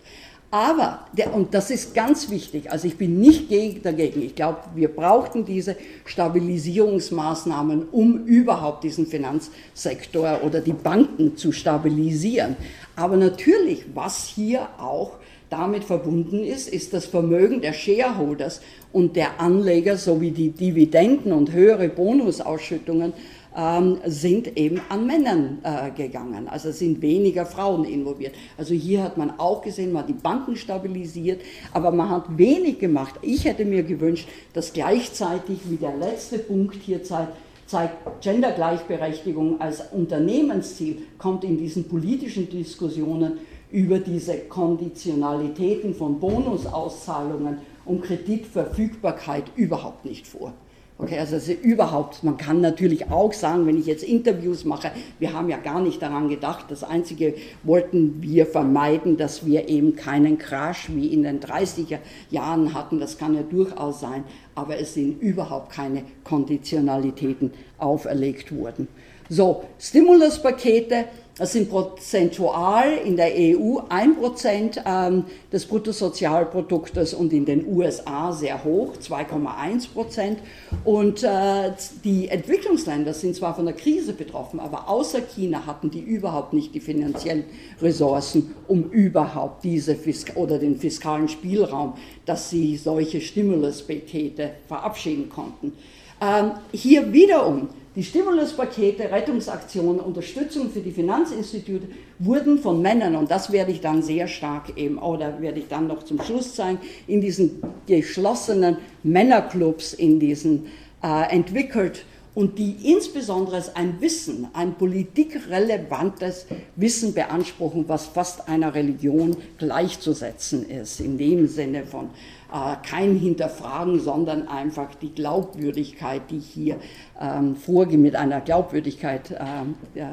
[0.49, 3.51] Aber, der, und das ist ganz wichtig, also ich bin nicht
[3.85, 11.51] dagegen, ich glaube, wir brauchten diese Stabilisierungsmaßnahmen, um überhaupt diesen Finanzsektor oder die Banken zu
[11.51, 12.55] stabilisieren.
[12.95, 15.17] Aber natürlich, was hier auch
[15.49, 21.51] damit verbunden ist, ist das Vermögen der Shareholders und der Anleger sowie die Dividenden und
[21.51, 23.13] höhere Bonusausschüttungen
[23.55, 26.47] ähm, sind eben an Männern äh, gegangen.
[26.47, 28.35] Also sind weniger Frauen involviert.
[28.57, 31.41] Also hier hat man auch gesehen, man hat die Banken stabilisiert,
[31.73, 33.15] aber man hat wenig gemacht.
[33.21, 37.33] Ich hätte mir gewünscht, dass gleichzeitig, wie der letzte Punkt hier zeigt,
[37.65, 43.39] zeigt, Gendergleichberechtigung als Unternehmensziel kommt in diesen politischen Diskussionen
[43.71, 50.53] über diese Konditionalitäten von Bonusauszahlungen und Kreditverfügbarkeit überhaupt nicht vor.
[50.99, 55.31] Okay, also, also überhaupt, man kann natürlich auch sagen, wenn ich jetzt Interviews mache, wir
[55.31, 60.39] haben ja gar nicht daran gedacht, das Einzige wollten wir vermeiden, dass wir eben keinen
[60.39, 61.99] Crash wie in den 30er
[62.31, 64.23] Jahren hatten, das kann ja durchaus sein,
[64.55, 68.87] aber es sind überhaupt keine Konditionalitäten auferlegt worden.
[69.29, 71.05] So, Stimuluspakete,
[71.37, 78.63] das sind prozentual in der EU 1% ähm, des Bruttosozialproduktes und in den USA sehr
[78.63, 80.37] hoch, 2,1%.
[80.83, 81.71] Und äh,
[82.03, 86.73] die Entwicklungsländer sind zwar von der Krise betroffen, aber außer China hatten die überhaupt nicht
[86.73, 87.45] die finanziellen
[87.81, 91.93] Ressourcen, um überhaupt diese Fisk oder den fiskalen Spielraum,
[92.25, 95.73] dass sie solche Stimuluspakete verabschieden konnten.
[96.19, 101.87] Ähm, hier wiederum die Stimuluspakete, Rettungsaktionen, Unterstützung für die Finanzinstitute
[102.19, 105.87] wurden von Männern, und das werde ich dann sehr stark eben, oder werde ich dann
[105.87, 110.67] noch zum Schluss zeigen, in diesen geschlossenen Männerclubs, in diesen
[111.01, 112.05] äh, entwickelt
[112.37, 116.45] und die insbesondere ein Wissen, ein politikrelevantes
[116.75, 122.11] Wissen beanspruchen, was fast einer Religion gleichzusetzen ist, in dem Sinne von
[122.53, 126.77] äh, kein Hinterfragen, sondern einfach die Glaubwürdigkeit, die hier
[127.19, 130.03] ähm, vorgeht, mit einer Glaubwürdigkeit, äh,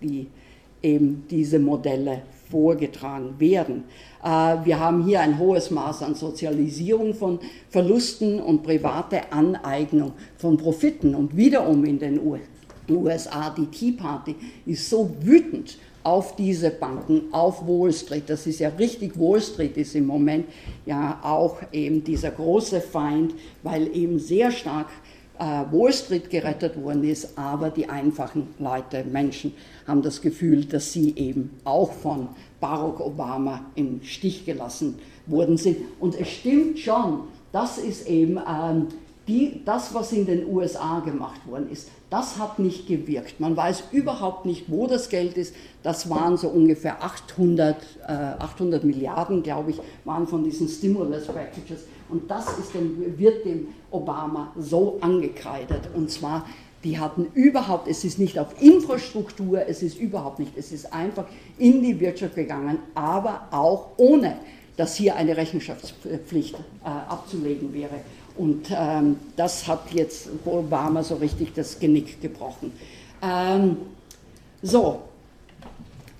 [0.00, 0.28] die
[0.84, 3.84] eben diese Modelle vorgetragen werden.
[4.22, 4.28] Äh,
[4.64, 7.38] wir haben hier ein hohes Maß an Sozialisierung von
[7.70, 11.14] Verlusten und private Aneignung von Profiten.
[11.14, 12.20] Und wiederum in den
[12.88, 14.36] USA, die Tea Party
[14.66, 18.24] ist so wütend auf diese Banken, auf Wall Street.
[18.26, 20.46] Das ist ja richtig, Wall Street ist im Moment
[20.84, 24.88] ja auch eben dieser große Feind, weil eben sehr stark
[25.38, 29.54] Wall Street gerettet worden ist, aber die einfachen Leute, Menschen
[29.86, 32.28] haben das Gefühl, dass sie eben auch von
[32.60, 35.78] Barack Obama im Stich gelassen worden sind.
[35.98, 38.88] Und es stimmt schon, das ist eben ähm,
[39.28, 41.88] die, das, was in den USA gemacht worden ist.
[42.10, 43.40] Das hat nicht gewirkt.
[43.40, 45.54] Man weiß überhaupt nicht, wo das Geld ist.
[45.82, 51.84] Das waren so ungefähr 800, äh, 800 Milliarden, glaube ich, waren von diesen Stimulus Packages.
[52.12, 55.88] Und das ist dem, wird dem Obama so angekreidet.
[55.94, 56.46] Und zwar,
[56.84, 61.24] die hatten überhaupt, es ist nicht auf Infrastruktur, es ist überhaupt nicht, es ist einfach
[61.58, 64.36] in die Wirtschaft gegangen, aber auch ohne,
[64.76, 68.00] dass hier eine Rechenschaftspflicht äh, abzulegen wäre.
[68.36, 72.72] Und ähm, das hat jetzt Obama so richtig das Genick gebrochen.
[73.22, 73.76] Ähm,
[74.62, 75.00] so,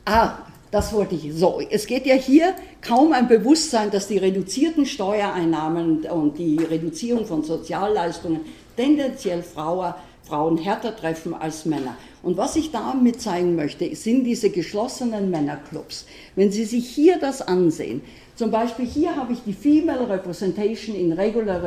[0.05, 0.39] ah,
[0.71, 1.35] das wollte ich.
[1.35, 7.25] So, es geht ja hier kaum ein Bewusstsein, dass die reduzierten Steuereinnahmen und die Reduzierung
[7.25, 8.41] von Sozialleistungen
[8.77, 11.97] tendenziell Frauen, Frauen härter treffen als Männer.
[12.23, 16.07] Und was ich damit zeigen möchte, sind diese geschlossenen Männerclubs.
[16.37, 18.03] Wenn Sie sich hier das ansehen,
[18.37, 21.63] zum Beispiel hier habe ich die Female Representation in Regular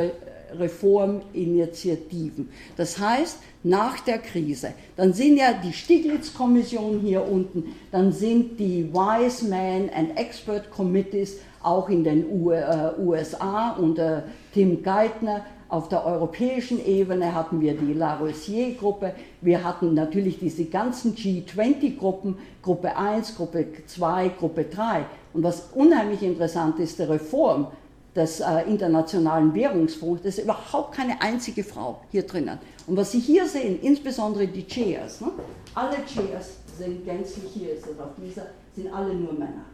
[0.58, 2.50] Reforminitiativen.
[2.78, 8.94] Das heißt, nach der Krise, dann sind ja die Stiglitz-Kommission hier unten, dann sind die
[8.94, 15.46] Wise Man and Expert Committees auch in den USA unter Tim Geithner.
[15.68, 19.16] Auf der europäischen Ebene hatten wir die La Rosier-Gruppe.
[19.42, 25.06] Wir hatten natürlich diese ganzen G20-Gruppen, Gruppe 1, Gruppe 2, Gruppe 3.
[25.34, 27.68] Und was unheimlich interessant ist, die Reform
[28.16, 32.58] des äh, Internationalen Währungsfonds, da ist überhaupt keine einzige Frau hier drinnen.
[32.88, 35.32] Und was Sie hier sehen, insbesondere die Chairs, ne?
[35.74, 39.66] alle Chairs sind gänzlich hier, ist das auf dieser, sind alle nur Männer.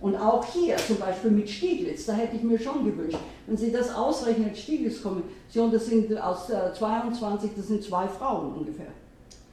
[0.00, 3.70] Und auch hier, zum Beispiel mit Stieglitz, da hätte ich mir schon gewünscht, wenn Sie
[3.70, 8.88] das ausrechnen, Stieglitz-Kommission, das sind aus äh, 22, das sind zwei Frauen ungefähr.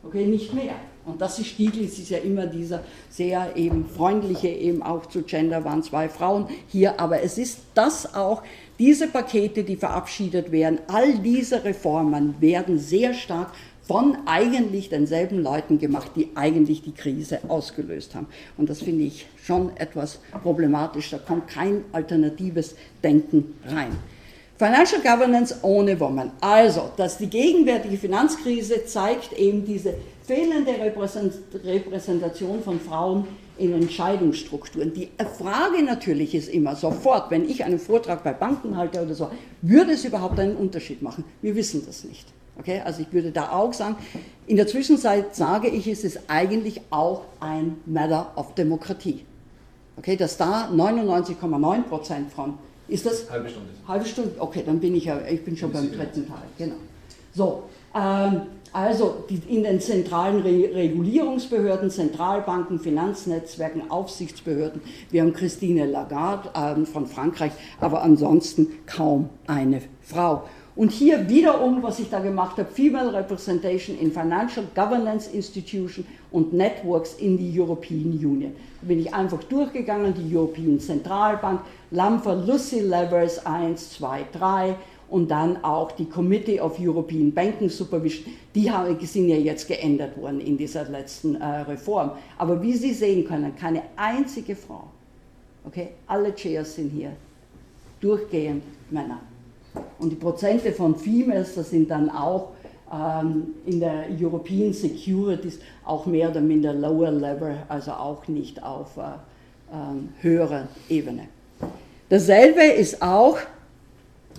[0.03, 0.73] Okay, nicht mehr.
[1.09, 5.65] Und das ist Stieglitz, ist ja immer dieser sehr eben freundliche, eben auch zu Gender
[5.65, 8.43] waren zwei Frauen hier, aber es ist das auch,
[8.77, 13.51] diese Pakete, die verabschiedet werden, all diese Reformen werden sehr stark
[13.89, 18.27] von eigentlich denselben Leuten gemacht, die eigentlich die Krise ausgelöst haben.
[18.55, 21.09] Und das finde ich schon etwas problematisch.
[21.09, 23.97] Da kommt kein alternatives Denken rein.
[24.59, 26.31] Financial Governance ohne Women.
[26.39, 29.95] Also, dass die gegenwärtige Finanzkrise zeigt eben diese
[30.29, 30.73] fehlende
[31.65, 33.25] Repräsentation von Frauen
[33.57, 34.93] in Entscheidungsstrukturen.
[34.93, 39.31] Die Frage natürlich ist immer sofort, wenn ich einen Vortrag bei Banken halte oder so,
[39.63, 41.23] würde es überhaupt einen Unterschied machen?
[41.41, 42.27] Wir wissen das nicht.
[42.59, 42.79] Okay?
[42.85, 43.95] Also ich würde da auch sagen,
[44.45, 49.25] in der Zwischenzeit sage ich, es ist eigentlich auch ein Matter of Demokratie.
[49.97, 53.29] Okay, dass da 99,9 Prozent von ist das?
[53.31, 53.69] Halbe Stunde.
[53.87, 56.75] Halbe Stunde, okay, dann bin ich ja, ich bin schon beim dritten Teil, genau.
[57.33, 57.63] So,
[57.95, 58.41] ähm,
[58.73, 67.07] also in den zentralen Re Regulierungsbehörden, Zentralbanken, Finanznetzwerken, Aufsichtsbehörden, wir haben Christine Lagarde ähm, von
[67.07, 70.43] Frankreich, aber ansonsten kaum eine Frau.
[70.75, 76.53] Und hier wiederum, was ich da gemacht habe, Female Representation in Financial Governance Institution und
[76.53, 78.53] Networks in the European Union.
[78.81, 84.75] Da bin ich einfach durchgegangen, die European Zentralbank, Lamfer, Lucy Levers 1, 2, 3
[85.09, 88.33] und dann auch die Committee of European Banking Supervision.
[88.53, 88.71] Die
[89.05, 92.11] sind ja jetzt geändert worden in dieser letzten äh, Reform.
[92.37, 94.83] Aber wie Sie sehen können, keine einzige Frau.
[95.65, 97.11] Okay, alle Chairs sind hier
[97.99, 99.19] durchgehend Männer.
[99.99, 102.49] Und die Prozente von Females, das sind dann auch
[102.91, 108.97] ähm, in der European Securities auch mehr oder minder lower level, also auch nicht auf
[108.97, 109.01] äh,
[109.73, 111.27] ähm, höherer Ebene.
[112.09, 113.37] Dasselbe ist auch,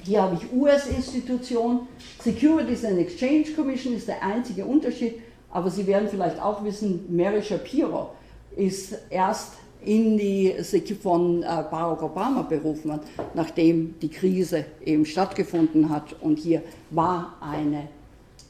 [0.02, 1.88] hier habe ich US-Institution,
[2.22, 5.14] Securities and Exchange Commission ist der einzige Unterschied,
[5.50, 8.10] aber Sie werden vielleicht auch wissen, Mary Shapiro
[8.56, 10.54] ist erst in die
[11.00, 13.02] von äh, Barack Obama berufen hat,
[13.34, 16.14] nachdem die Krise eben stattgefunden hat.
[16.20, 17.88] Und hier war eine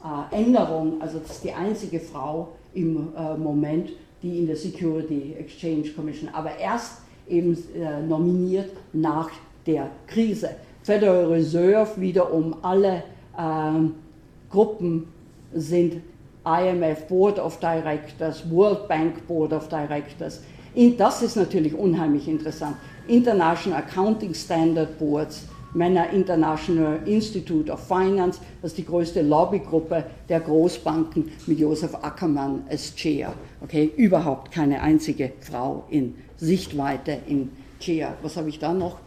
[0.03, 5.35] äh, Änderung, also das ist die einzige Frau im äh, Moment, die in der Security
[5.39, 7.57] Exchange Commission, aber erst eben
[8.07, 9.29] nominiert nach
[9.65, 10.49] der Krise.
[10.83, 13.03] Federal Reserve wiederum alle
[13.37, 13.95] ähm,
[14.49, 15.07] Gruppen
[15.53, 16.01] sind
[16.43, 20.41] IMF Board of Directors, World Bank Board of Directors,
[20.97, 22.77] das ist natürlich unheimlich interessant.
[23.07, 30.39] International Accounting Standard Boards, Männer International Institute of Finance, das ist die größte Lobbygruppe der
[30.39, 33.33] Großbanken mit Josef Ackermann als Chair.
[33.61, 38.15] Okay, überhaupt keine einzige Frau in Sichtweite in Chair.
[38.21, 38.97] Was habe ich da noch?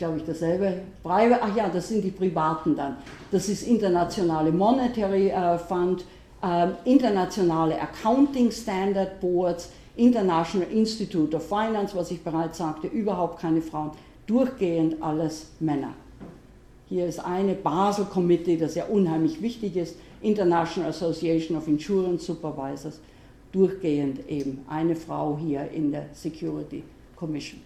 [0.00, 0.80] Glaube ich, dasselbe.
[1.04, 2.96] Ach ja, das sind die Privaten dann.
[3.30, 6.06] Das ist Internationale Monetary äh, Fund,
[6.42, 13.60] äh, internationale Accounting Standard Boards, International Institute of Finance, was ich bereits sagte, überhaupt keine
[13.60, 13.90] Frauen,
[14.26, 15.92] durchgehend alles Männer.
[16.88, 23.00] Hier ist eine Basel Committee, das ja unheimlich wichtig ist, International Association of Insurance Supervisors,
[23.52, 26.84] durchgehend eben eine Frau hier in der Security
[27.16, 27.60] Commission.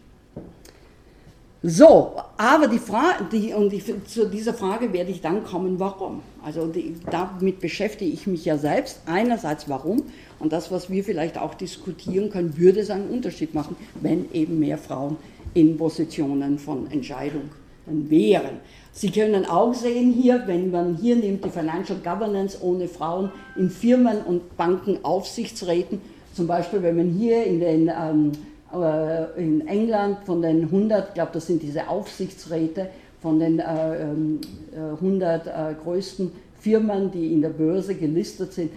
[1.66, 6.20] So, aber die Frage, die, und ich, zu dieser Frage werde ich dann kommen, warum?
[6.44, 9.00] Also die, damit beschäftige ich mich ja selbst.
[9.06, 10.02] Einerseits warum
[10.38, 14.58] und das, was wir vielleicht auch diskutieren können, würde es einen Unterschied machen, wenn eben
[14.58, 15.16] mehr Frauen
[15.54, 17.48] in Positionen von Entscheidung
[17.86, 18.60] wären.
[18.92, 23.70] Sie können auch sehen hier, wenn man hier nimmt die Financial Governance ohne Frauen in
[23.70, 26.02] Firmen und Banken Aufsichtsräten,
[26.34, 28.32] zum Beispiel wenn man hier in den ähm,
[28.74, 35.46] äh, in England von den 100, ich glaube, das sind diese Aufsichtsräte von den 100
[35.46, 38.70] äh, äh, größten Firmen, die in der Börse gelistet sind,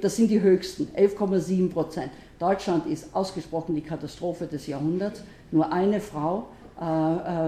[0.00, 2.10] das sind die höchsten, 11,7 Prozent.
[2.38, 5.22] Deutschland ist ausgesprochen die Katastrophe des Jahrhunderts.
[5.52, 6.48] Nur eine Frau,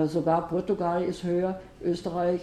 [0.07, 2.41] sogar Portugal ist höher, Österreich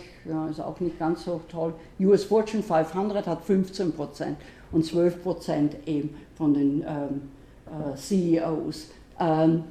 [0.52, 1.74] ist auch nicht ganz so toll.
[2.02, 4.38] US Fortune 500 hat 15 Prozent
[4.74, 7.22] und 12 Prozent eben von den ähm,
[7.68, 8.90] äh, CEOs.
[9.20, 9.64] Ähm,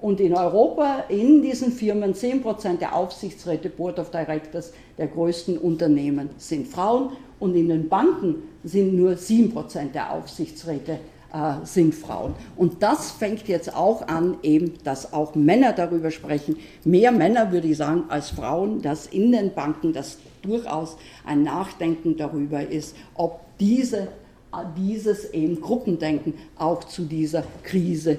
[0.00, 6.30] und in Europa, in diesen Firmen, 10% der Aufsichtsräte, Board of Directors der größten Unternehmen
[6.36, 11.00] sind Frauen und in den Banken sind nur 7% der Aufsichtsräte
[11.32, 12.34] äh, sind Frauen.
[12.56, 16.56] Und das fängt jetzt auch an, eben, dass auch Männer darüber sprechen.
[16.84, 20.96] Mehr Männer, würde ich sagen, als Frauen, dass in den Banken das durchaus
[21.26, 28.18] ein Nachdenken darüber ist, ob diese, äh, dieses eben Gruppendenken auch zu dieser Krise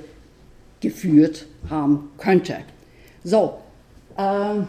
[0.81, 2.57] geführt haben könnte.
[3.23, 3.59] So,
[4.17, 4.61] äh,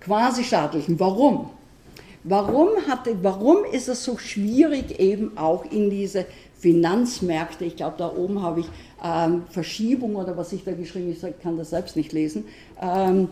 [0.00, 0.98] quasi staatlichen.
[0.98, 1.50] Warum?
[2.24, 6.26] Warum, hat, warum ist es so schwierig, eben auch in diese
[6.58, 8.66] Finanzmärkte, ich glaube, da oben habe ich
[9.02, 12.44] ähm, Verschiebung oder was ich da geschrieben habe, ich kann das selbst nicht lesen,
[12.82, 13.28] ähm,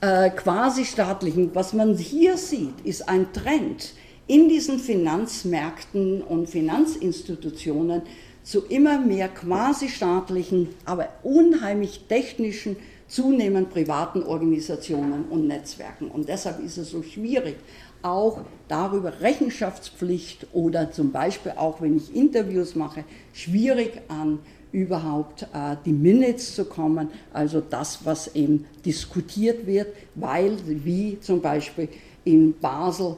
[0.00, 1.50] äh, quasi staatlichen.
[1.54, 3.92] Was man hier sieht, ist ein Trend
[4.26, 8.02] in diesen Finanzmärkten und Finanzinstitutionen
[8.42, 12.76] zu immer mehr quasi staatlichen, aber unheimlich technischen,
[13.08, 16.08] zunehmend privaten Organisationen und Netzwerken.
[16.08, 17.56] Und deshalb ist es so schwierig,
[18.02, 24.40] auch darüber Rechenschaftspflicht oder zum Beispiel auch, wenn ich Interviews mache, schwierig an
[24.72, 31.40] überhaupt äh, die Minutes zu kommen, also das, was eben diskutiert wird, weil wie zum
[31.40, 31.88] Beispiel
[32.24, 33.16] in Basel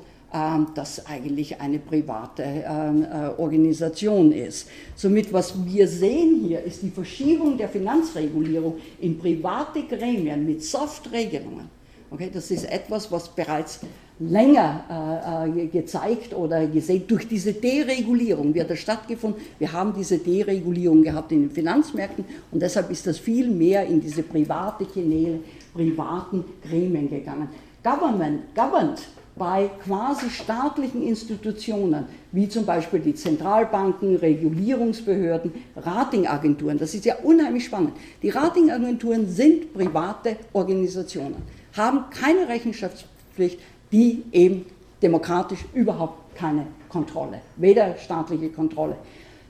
[0.75, 4.69] das eigentlich eine private ähm, äh, Organisation ist.
[4.97, 11.71] Somit, was wir sehen hier, ist die Verschiebung der Finanzregulierung in private Gremien mit Soft-Regelungen.
[12.11, 13.81] Okay, das ist etwas, was bereits
[14.19, 19.41] länger äh, äh gezeigt oder gesehen durch diese Deregulierung wird das stattgefunden.
[19.59, 24.01] Wir haben diese Deregulierung gehabt in den Finanzmärkten und deshalb ist das viel mehr in
[24.01, 25.41] diese private Kanäle,
[25.73, 27.49] privaten Gremien gegangen.
[27.83, 29.01] Government, governed
[29.37, 36.79] bei quasi staatlichen Institutionen, wie zum Beispiel die Zentralbanken, Regulierungsbehörden, Ratingagenturen.
[36.79, 37.95] Das ist ja unheimlich spannend.
[38.23, 41.43] Die Ratingagenturen sind private Organisationen,
[41.77, 43.59] haben keine Rechenschaftspflicht,
[43.91, 44.67] die eben
[45.03, 48.97] demokratisch überhaupt keine Kontrolle, weder staatliche Kontrolle.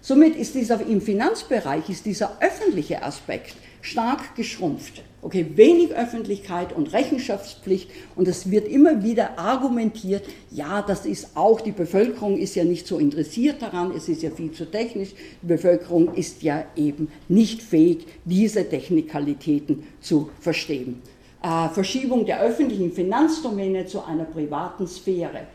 [0.01, 5.03] Somit ist dieser im Finanzbereich ist dieser öffentliche Aspekt stark geschrumpft.
[5.25, 11.62] Okay, wenig Öffentlichkeit und Rechenschaftspflicht und es wird immer wieder argumentiert, ja, das ist auch,
[11.62, 15.47] die Bevölkerung ist ja nicht so interessiert daran, es ist ja viel zu technisch, die
[15.47, 21.01] Bevölkerung ist ja eben nicht fähig, diese Technikalitäten zu verstehen.
[21.43, 25.47] Äh, Verschiebung der öffentlichen Finanzdomäne zu einer privaten Sphäre.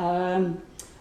[0.00, 0.56] Ähm,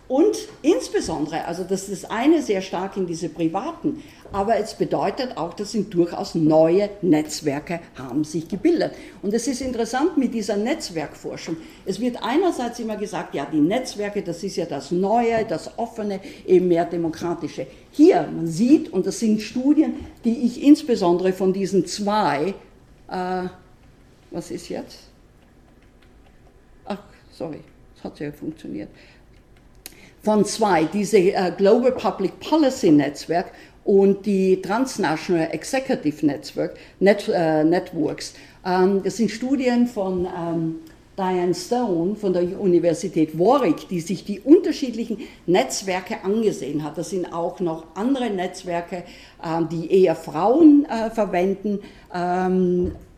[0.08, 4.02] und insbesondere, also das ist das eine sehr stark in diese privaten,
[4.32, 8.94] aber es bedeutet auch, dass sind durchaus neue Netzwerke haben sich gebildet.
[9.22, 11.58] Und es ist interessant mit dieser Netzwerkforschung.
[11.86, 16.22] Es wird einerseits immer gesagt, ja, die Netzwerke, das ist ja das Neue, das Offene,
[16.46, 17.68] eben mehr Demokratische.
[17.92, 22.54] Hier, man sieht, und das sind Studien, die ich insbesondere von diesen zwei,
[23.10, 23.44] äh,
[24.32, 25.00] was ist jetzt?
[26.86, 27.00] Ach,
[27.32, 27.60] sorry,
[27.96, 28.90] das hat ja funktioniert
[30.24, 33.52] von zwei, diese äh, Global Public Policy Netzwerk
[33.84, 38.34] und die Transnational Executive Network, Net, äh, Networks.
[38.66, 40.76] Ähm, das sind Studien von ähm,
[41.18, 46.98] Diane Stone von der Universität Warwick, die sich die unterschiedlichen Netzwerke angesehen hat.
[46.98, 49.04] Das sind auch noch andere Netzwerke,
[49.44, 51.80] ähm, die eher Frauen äh, verwenden.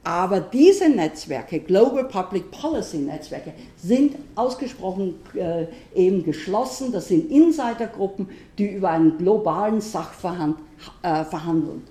[0.10, 6.92] Aber diese Netzwerke, Global Public Policy Netzwerke, sind ausgesprochen äh, eben geschlossen.
[6.92, 10.56] Das sind Insidergruppen, die über einen globalen Sachverhalt
[11.04, 11.84] äh, verhandeln.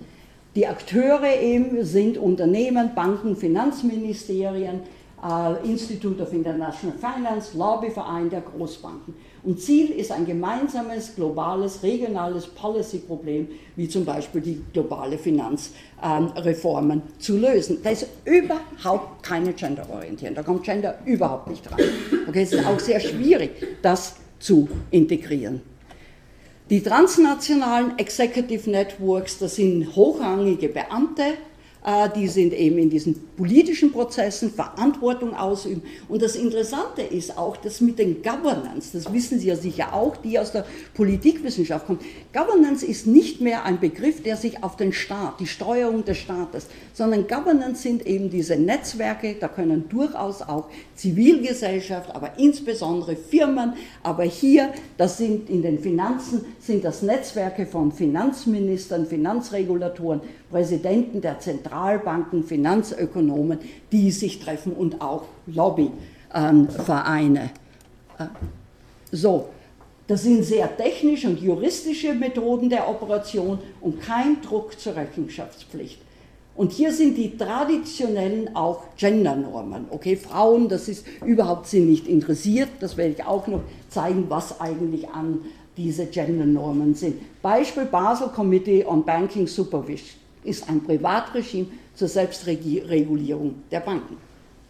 [0.56, 4.80] Die Akteure eben sind Unternehmen, Banken, Finanzministerien,
[5.24, 9.14] äh, Institute of International Finance, Lobbyverein der Großbanken.
[9.42, 17.20] Und Ziel ist ein gemeinsames, globales, regionales Policy-Problem, wie zum Beispiel die globale Finanzreformen, ähm,
[17.20, 17.78] zu lösen.
[17.82, 21.84] Da ist überhaupt keine Gender-Orientierung, da kommt Gender überhaupt nicht rein.
[22.28, 23.50] Okay, es ist auch sehr schwierig,
[23.82, 25.60] das zu integrieren.
[26.70, 31.38] Die transnationalen Executive Networks, das sind hochrangige Beamte,
[32.14, 35.82] die sind eben in diesen politischen Prozessen, Verantwortung ausüben.
[36.08, 40.18] Und das Interessante ist auch, dass mit den Governance, das wissen Sie ja sicher auch,
[40.18, 42.00] die aus der Politikwissenschaft kommen,
[42.34, 46.66] Governance ist nicht mehr ein Begriff, der sich auf den Staat, die Steuerung des Staates,
[46.92, 54.24] sondern Governance sind eben diese Netzwerke, da können durchaus auch Zivilgesellschaft, aber insbesondere Firmen, aber
[54.24, 60.20] hier, das sind in den Finanzen, sind das Netzwerke von Finanzministern, Finanzregulatoren,
[60.50, 61.38] Präsidenten der
[61.78, 63.60] Zentralbanken, Finanzökonomen,
[63.92, 67.50] die sich treffen und auch Lobbyvereine.
[68.18, 68.24] Äh,
[69.12, 69.50] so,
[70.06, 76.00] das sind sehr technische und juristische Methoden der Operation und kein Druck zur Rechenschaftspflicht.
[76.56, 79.86] Und hier sind die traditionellen auch Gendernormen.
[79.90, 82.70] Okay, Frauen, das ist überhaupt sind nicht interessiert.
[82.80, 85.42] Das werde ich auch noch zeigen, was eigentlich an
[85.76, 87.22] diese Gendernormen sind.
[87.40, 90.18] Beispiel Basel Committee on Banking Supervision
[90.48, 94.16] ist ein Privatregime zur Selbstregulierung der Banken.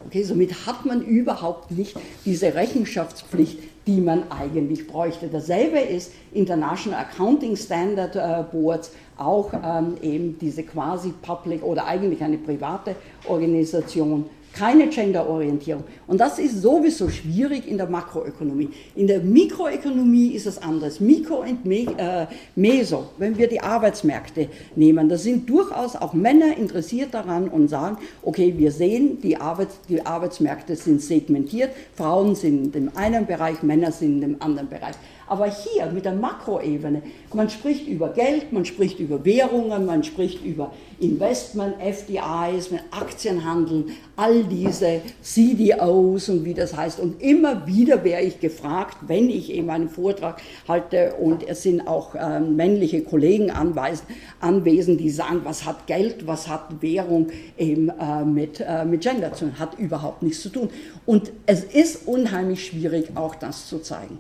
[0.07, 5.29] Okay, somit hat man überhaupt nicht diese Rechenschaftspflicht, die man eigentlich bräuchte.
[5.29, 12.22] Dasselbe ist International Accounting Standard äh, Boards, auch ähm, eben diese quasi public oder eigentlich
[12.22, 12.95] eine private
[13.26, 14.26] Organisation
[14.59, 15.84] keine Genderorientierung.
[16.09, 18.70] Und das ist sowieso schwierig in der Makroökonomie.
[18.96, 20.98] In der Mikroökonomie ist es anders.
[20.98, 27.14] Mikro und äh, Meso, wenn wir die Arbeitsmärkte nehmen, da sind durchaus auch Männer interessiert
[27.14, 32.72] daran und sagen, okay, wir sehen, die, Arbeits-, die Arbeitsmärkte sind segmentiert, Frauen sind in
[32.72, 34.96] dem einen Bereich, Männer sind in dem anderen Bereich.
[35.29, 37.03] Aber hier mit der Makroebene,
[37.35, 44.45] man spricht über Geld, man spricht über Währungen, man spricht über Investment, FDIs, Aktienhandel, all
[44.45, 46.99] diese CDOs und wie das heißt.
[46.99, 51.87] Und immer wieder wäre ich gefragt, wenn ich eben einen Vortrag halte und es sind
[51.87, 58.24] auch äh, männliche Kollegen anwesend, die sagen, was hat Geld, was hat Währung eben äh,
[58.24, 60.70] mit, äh, mit Gender zu tun, hat überhaupt nichts zu tun.
[61.07, 64.18] Und es ist unheimlich schwierig, auch das zu zeigen.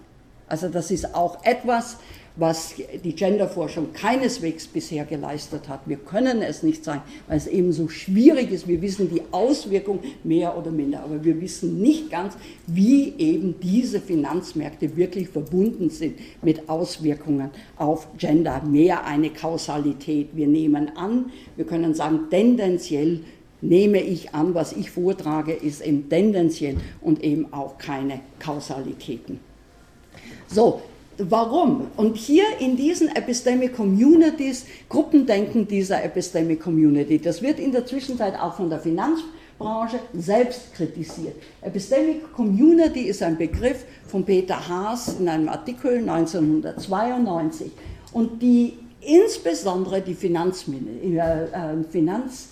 [0.48, 1.98] Also das ist auch etwas,
[2.38, 2.74] was
[3.04, 5.80] die Genderforschung keineswegs bisher geleistet hat.
[5.86, 8.68] Wir können es nicht sein, weil es eben so schwierig ist.
[8.68, 12.36] Wir wissen die Auswirkung mehr oder minder, aber wir wissen nicht ganz,
[12.66, 18.62] wie eben diese Finanzmärkte wirklich verbunden sind mit Auswirkungen auf Gender.
[18.62, 20.28] Mehr eine Kausalität.
[20.34, 23.20] Wir nehmen an, wir können sagen, tendenziell
[23.60, 29.40] nehme ich an, was ich vortrage, ist eben tendenziell und eben auch keine Kausalitäten.
[30.50, 30.80] So,
[31.18, 31.88] warum?
[31.96, 38.38] Und hier in diesen Epistemic Communities, Gruppendenken dieser Epistemic Community, das wird in der Zwischenzeit
[38.40, 41.34] auch von der Finanzbranche selbst kritisiert.
[41.60, 47.72] Epistemic Community ist ein Begriff von Peter Haas in einem Artikel 1992
[48.12, 52.48] und die insbesondere die Finanzmärkte, äh, Finanz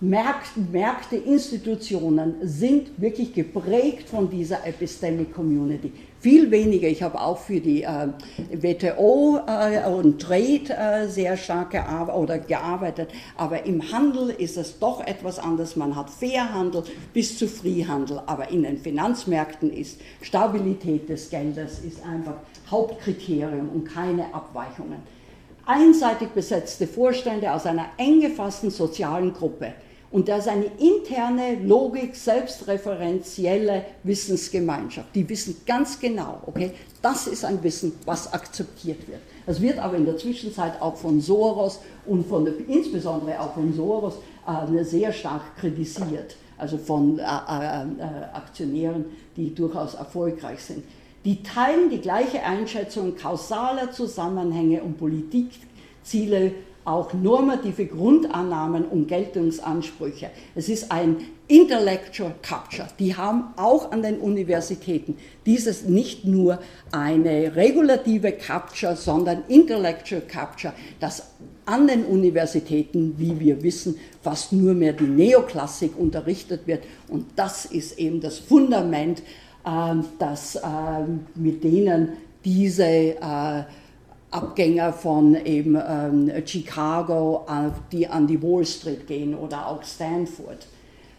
[0.00, 5.92] Märkte, Institutionen sind wirklich geprägt von dieser Epistemic Community
[6.24, 6.88] viel weniger.
[6.88, 8.08] Ich habe auch für die äh,
[8.50, 14.78] WTO äh, und Trade äh, sehr stark gear oder gearbeitet, aber im Handel ist es
[14.78, 15.76] doch etwas anders.
[15.76, 22.02] Man hat Fairhandel bis zu Freehandel, aber in den Finanzmärkten ist Stabilität des Geldes ist
[22.02, 22.36] einfach
[22.70, 25.02] Hauptkriterium und keine Abweichungen.
[25.66, 29.74] Einseitig besetzte Vorstände aus einer eng gefassten sozialen Gruppe
[30.14, 35.08] und da ist eine interne Logik, selbstreferenzielle Wissensgemeinschaft.
[35.12, 36.70] Die wissen ganz genau, okay,
[37.02, 39.18] das ist ein Wissen, was akzeptiert wird.
[39.44, 44.14] Das wird aber in der Zwischenzeit auch von Soros und von, insbesondere auch von Soros
[44.46, 49.06] äh, sehr stark kritisiert, also von äh, äh, äh, Aktionären,
[49.36, 50.84] die durchaus erfolgreich sind.
[51.24, 56.52] Die teilen die gleiche Einschätzung kausaler Zusammenhänge und Politikziele
[56.84, 60.30] auch normative Grundannahmen und Geltungsansprüche.
[60.54, 61.16] Es ist ein
[61.48, 62.88] Intellectual Capture.
[62.98, 65.16] Die haben auch an den Universitäten
[65.46, 66.58] dieses nicht nur
[66.92, 71.30] eine regulative Capture, sondern Intellectual Capture, das
[71.66, 76.84] an den Universitäten, wie wir wissen, fast nur mehr die Neoklassik unterrichtet wird.
[77.08, 79.22] Und das ist eben das Fundament,
[79.64, 80.60] äh, das, äh,
[81.34, 83.64] mit denen diese äh,
[84.34, 87.46] Abgänger von eben ähm, Chicago,
[87.92, 90.66] die an die Wall Street gehen oder auch Stanford.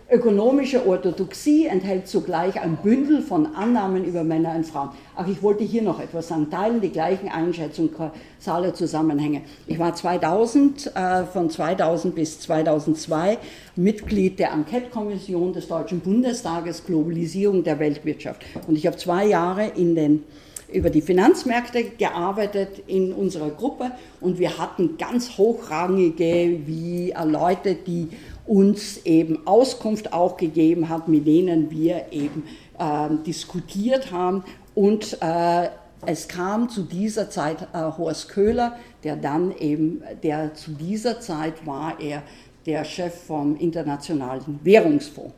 [0.07, 4.89] Ökonomische Orthodoxie enthält zugleich ein Bündel von Annahmen über Männer und Frauen.
[5.15, 6.51] Ach, ich wollte hier noch etwas sagen.
[6.51, 9.41] Teilen die gleichen Einschätzungen, kausale Zusammenhänge.
[9.65, 13.39] Ich war 2000, äh, von 2000 bis 2002
[13.75, 18.43] Mitglied der Enquete-Kommission des Deutschen Bundestages Globalisierung der Weltwirtschaft.
[18.67, 20.23] Und ich habe zwei Jahre in den
[20.71, 23.91] über die Finanzmärkte gearbeitet in unserer Gruppe
[24.21, 28.09] und wir hatten ganz hochrangige wie Leute, die
[28.45, 32.43] uns eben Auskunft auch gegeben hat, mit denen wir eben
[32.77, 34.43] äh, diskutiert haben.
[34.75, 35.69] Und äh,
[36.05, 41.65] es kam zu dieser Zeit äh, Horst Köhler, der dann eben, der zu dieser Zeit
[41.65, 42.23] war er
[42.65, 45.33] der Chef vom Internationalen Währungsfonds.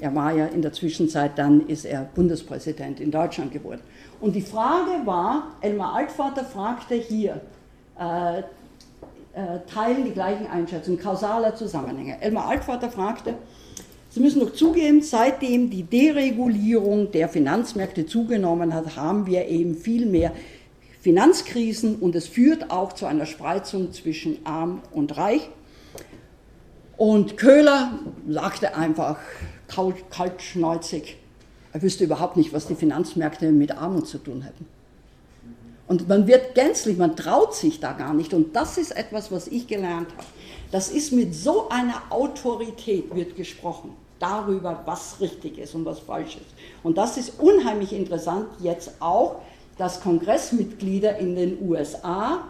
[0.00, 3.80] Er war ja in der Zwischenzeit, dann ist er Bundespräsident in Deutschland geworden.
[4.20, 7.40] Und die Frage war, Elmar Altvater fragte hier,
[7.98, 8.42] äh, äh,
[9.72, 12.20] teilen die gleichen Einschätzungen, kausaler Zusammenhänge.
[12.20, 13.34] Elmar Altvater fragte,
[14.12, 20.04] Sie müssen doch zugeben, seitdem die Deregulierung der Finanzmärkte zugenommen hat, haben wir eben viel
[20.04, 20.32] mehr
[21.00, 25.48] Finanzkrisen und es führt auch zu einer Spreizung zwischen arm und reich.
[27.00, 27.92] Und Köhler
[28.28, 29.16] sagte einfach
[30.10, 31.16] kaltschneuzig,
[31.72, 34.66] er wüsste überhaupt nicht, was die Finanzmärkte mit Armut zu tun hätten.
[35.88, 38.34] Und man wird gänzlich, man traut sich da gar nicht.
[38.34, 40.26] Und das ist etwas, was ich gelernt habe.
[40.72, 46.36] Das ist mit so einer Autorität wird gesprochen darüber, was richtig ist und was falsch
[46.36, 46.54] ist.
[46.82, 49.36] Und das ist unheimlich interessant jetzt auch,
[49.78, 52.44] dass Kongressmitglieder in den USA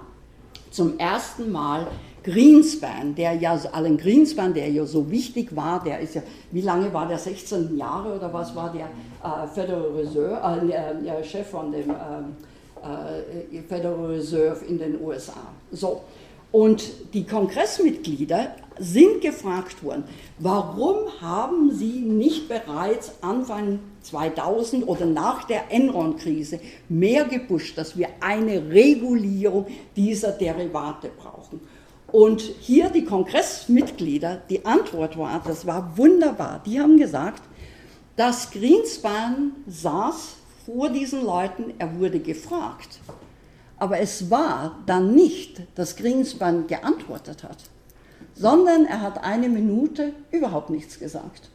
[0.72, 1.86] zum ersten Mal
[2.22, 6.92] Greenspan, der ja, Alan Greenspan, der ja so wichtig war, der ist ja, wie lange
[6.92, 11.72] war der, 16 Jahre oder was war der äh, Federal Reserve, äh, äh, Chef von
[11.72, 12.36] dem ähm,
[12.82, 15.36] äh, Federal Reserve in den USA.
[15.72, 16.02] So.
[16.52, 20.04] Und die Kongressmitglieder sind gefragt worden,
[20.38, 26.58] warum haben sie nicht bereits Anfang 2000 oder nach der Enron-Krise
[26.88, 31.39] mehr gepusht, dass wir eine Regulierung dieser Derivate brauchen.
[32.12, 37.42] Und hier die Kongressmitglieder, die Antwort war, das war wunderbar, die haben gesagt,
[38.16, 40.36] dass Greenspan saß
[40.66, 43.00] vor diesen Leuten, er wurde gefragt.
[43.78, 47.58] Aber es war dann nicht, dass Greenspan geantwortet hat,
[48.34, 51.48] sondern er hat eine Minute überhaupt nichts gesagt.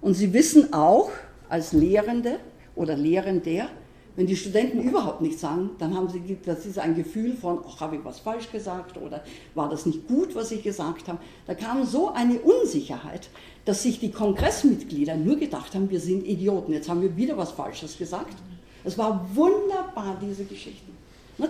[0.00, 1.10] Und Sie wissen auch
[1.48, 2.38] als Lehrende
[2.76, 3.68] oder Lehrender,
[4.16, 7.80] wenn die Studenten überhaupt nichts sagen, dann haben sie, das ist ein Gefühl von, ach,
[7.80, 11.18] habe ich was falsch gesagt oder war das nicht gut, was ich gesagt habe.
[11.46, 13.28] Da kam so eine Unsicherheit,
[13.64, 17.52] dass sich die Kongressmitglieder nur gedacht haben, wir sind Idioten, jetzt haben wir wieder was
[17.52, 18.36] Falsches gesagt.
[18.84, 20.92] Es war wunderbar, diese Geschichten.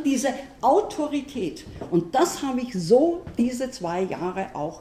[0.05, 0.29] Diese
[0.63, 1.67] Autorität.
[1.91, 4.81] Und das habe ich so diese zwei Jahre auch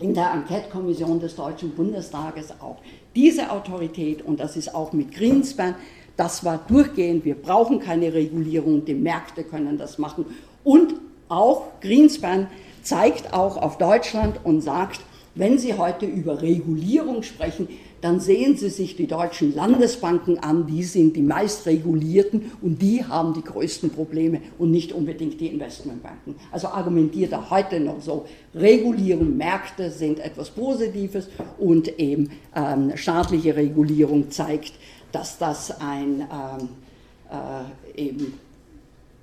[0.00, 2.76] in der Enquete-Kommission des Deutschen Bundestages auch.
[3.14, 5.74] Diese Autorität, und das ist auch mit Greenspan,
[6.16, 10.26] das war durchgehend, wir brauchen keine Regulierung, die Märkte können das machen.
[10.64, 10.94] Und
[11.28, 12.48] auch Greenspan
[12.82, 15.00] zeigt auch auf Deutschland und sagt,
[15.34, 17.68] wenn Sie heute über Regulierung sprechen,
[18.00, 23.04] dann sehen Sie sich die deutschen Landesbanken an, die sind die meist regulierten und die
[23.04, 26.36] haben die größten Probleme und nicht unbedingt die Investmentbanken.
[26.52, 33.56] Also argumentiert er heute noch so, Regulierung, Märkte sind etwas Positives und eben ähm, staatliche
[33.56, 34.72] Regulierung zeigt,
[35.12, 36.68] dass das ein ähm,
[37.30, 38.38] äh, eben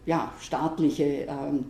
[0.06, 1.66] ja, staatliche ähm,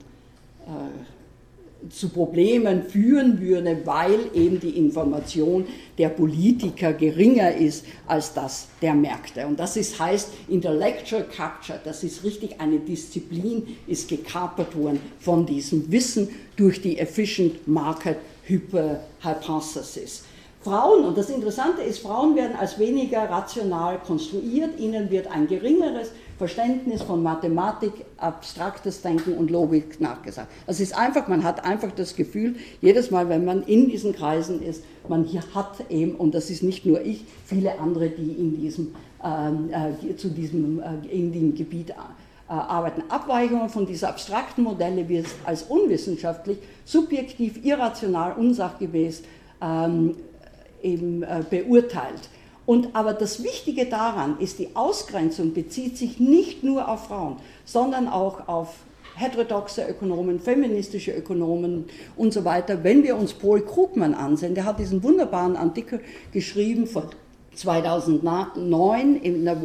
[0.66, 5.66] äh, zu Problemen führen würde, weil eben die Information
[5.98, 9.46] der Politiker geringer ist als das der Märkte.
[9.46, 15.46] Und das ist, heißt Intellectual Capture, das ist richtig eine Disziplin, ist gekapert worden von
[15.46, 20.24] diesem Wissen durch die Efficient Market Hypothesis.
[20.64, 26.12] Frauen, und das Interessante ist, Frauen werden als weniger rational konstruiert, ihnen wird ein geringeres
[26.38, 30.48] Verständnis von Mathematik, abstraktes Denken und Logik nachgesagt.
[30.66, 34.62] Es ist einfach, man hat einfach das Gefühl, jedes Mal, wenn man in diesen Kreisen
[34.62, 38.60] ist, man hier hat eben, und das ist nicht nur ich, viele andere, die in
[38.60, 41.94] diesem, ähm, äh, zu diesem, äh, in dem Gebiet äh,
[42.48, 43.04] arbeiten.
[43.10, 49.24] Abweichungen von dieser abstrakten Modelle wird als unwissenschaftlich, subjektiv, irrational, unsachgemäß
[49.62, 50.16] ähm,
[50.84, 52.30] eben äh, beurteilt.
[52.66, 58.08] Und aber das Wichtige daran ist, die Ausgrenzung bezieht sich nicht nur auf Frauen, sondern
[58.08, 58.76] auch auf
[59.16, 62.84] heterodoxe Ökonomen, feministische Ökonomen und so weiter.
[62.84, 66.00] Wenn wir uns Paul Krugman ansehen, der hat diesen wunderbaren Artikel
[66.32, 67.04] geschrieben von
[67.56, 69.58] 2009 in der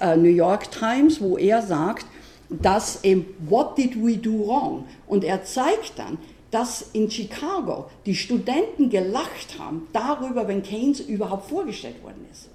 [0.00, 2.06] äh, äh, New York Times, wo er sagt,
[2.50, 4.84] dass eben, what did we do wrong?
[5.06, 6.18] Und er zeigt dann,
[6.50, 12.48] dass in Chicago die Studenten gelacht haben darüber, wenn Keynes überhaupt vorgestellt worden ist.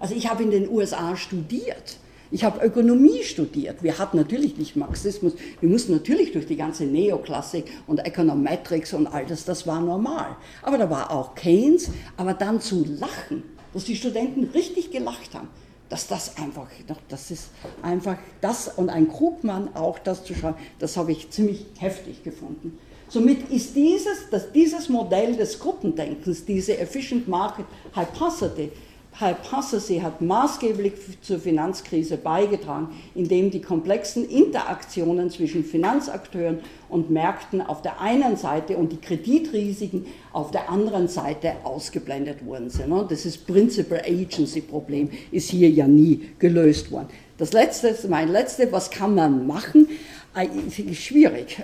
[0.00, 1.98] Also ich habe in den USA studiert.
[2.32, 3.82] Ich habe Ökonomie studiert.
[3.82, 5.34] Wir hatten natürlich nicht Marxismus.
[5.60, 9.44] Wir mussten natürlich durch die ganze Neoklassik und Econometrics und all das.
[9.44, 10.34] Das war normal.
[10.62, 11.90] Aber da war auch Keynes.
[12.16, 13.42] Aber dann zu lachen,
[13.74, 15.48] dass die Studenten richtig gelacht haben,
[15.90, 16.68] dass das einfach,
[17.10, 17.50] das ist
[17.82, 22.78] einfach das und ein Krugmann auch das zu schauen, das habe ich ziemlich heftig gefunden.
[23.12, 28.70] Somit ist dieses, dass dieses Modell des Gruppendenkens, diese Efficient Market Hypothesis,
[29.18, 37.82] Hypothesis hat maßgeblich zur Finanzkrise beigetragen, indem die komplexen Interaktionen zwischen Finanzakteuren und Märkten auf
[37.82, 42.94] der einen Seite und die Kreditrisiken auf der anderen Seite ausgeblendet worden sind.
[43.10, 47.08] Das ist Principal Agency Problem, ist hier ja nie gelöst worden.
[47.36, 49.86] Das letzte, mein letzte, was kann man machen?
[50.34, 51.62] Äh, schwierig.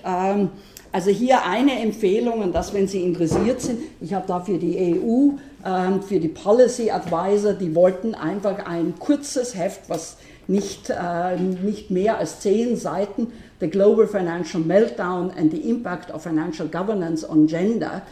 [0.98, 4.58] Ähm, also hier eine Empfehlung, und das, wenn Sie interessiert sind, ich habe da für
[4.58, 5.30] die EU,
[5.64, 11.90] ähm, für die Policy Advisor, die wollten einfach ein kurzes Heft, was nicht, äh, nicht
[11.90, 13.28] mehr als zehn Seiten,
[13.60, 18.02] The Global Financial Meltdown and the Impact of Financial Governance on Gender.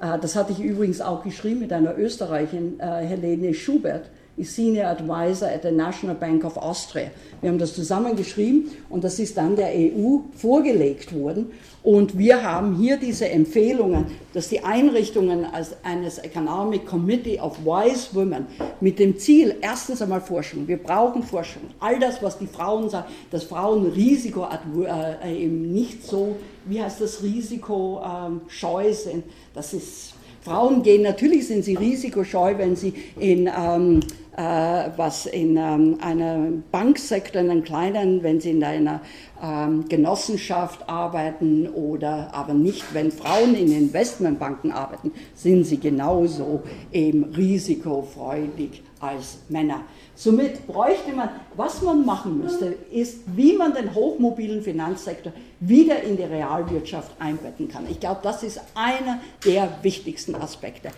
[0.00, 4.06] Äh, das hatte ich übrigens auch geschrieben mit einer Österreicherin, äh, Helene Schubert
[4.36, 7.10] ist Senior Advisor at the National Bank of Austria.
[7.40, 11.52] Wir haben das zusammengeschrieben und das ist dann der EU vorgelegt worden.
[11.84, 18.08] Und wir haben hier diese Empfehlungen, dass die Einrichtungen als eines Economic Committee of Wise
[18.14, 18.46] Women
[18.80, 23.08] mit dem Ziel, erstens einmal Forschung, wir brauchen Forschung, all das, was die Frauen sagen,
[23.30, 24.48] dass Frauen Risiko
[24.82, 31.02] äh, eben nicht so, wie heißt das, Risiko ähm, scheu sind, das ist Frauen gehen,
[31.02, 37.50] natürlich sind sie risikoscheu, wenn sie in ähm, äh, was in ähm, einem Banksektor, in
[37.50, 39.00] einem kleinen, wenn sie in einer
[39.42, 46.62] ähm, Genossenschaft arbeiten oder aber nicht, wenn Frauen in Investmentbanken arbeiten, sind sie genauso
[46.92, 49.82] eben risikofreudig als Männer.
[50.16, 56.16] Somit bräuchte man, was man machen müsste, ist, wie man den hochmobilen Finanzsektor wieder in
[56.16, 57.86] die Realwirtschaft einbetten kann.
[57.90, 60.90] Ich glaube, das ist einer der wichtigsten Aspekte.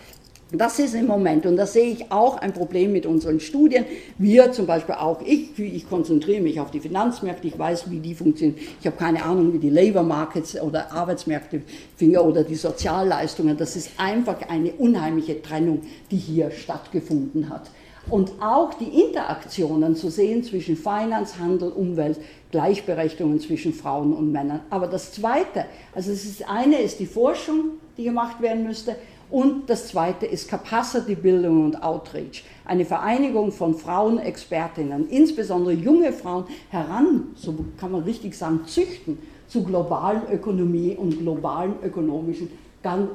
[0.51, 3.83] Das ist im Moment, und da sehe ich auch ein Problem mit unseren Studien.
[4.17, 8.15] Wir zum Beispiel auch, ich, ich konzentriere mich auf die Finanzmärkte, ich weiß, wie die
[8.15, 8.57] funktionieren.
[8.79, 11.63] Ich habe keine Ahnung, wie die Labor Markets oder Arbeitsmärkte
[11.99, 13.57] oder die Sozialleistungen.
[13.57, 15.81] Das ist einfach eine unheimliche Trennung,
[16.11, 17.69] die hier stattgefunden hat.
[18.09, 22.19] Und auch die Interaktionen zu sehen zwischen Finance, Handel, Umwelt,
[22.51, 24.61] Gleichberechtigung zwischen Frauen und Männern.
[24.69, 28.95] Aber das Zweite, also das eine ist die Forschung, die gemacht werden müsste,
[29.29, 32.43] und das zweite ist Capacity-Bildung und Outreach.
[32.65, 39.17] Eine Vereinigung von Frauenexpertinnen, insbesondere junge Frauen, heran, so kann man richtig sagen, züchten
[39.47, 42.49] zu globalen Ökonomie und globalen ökonomischen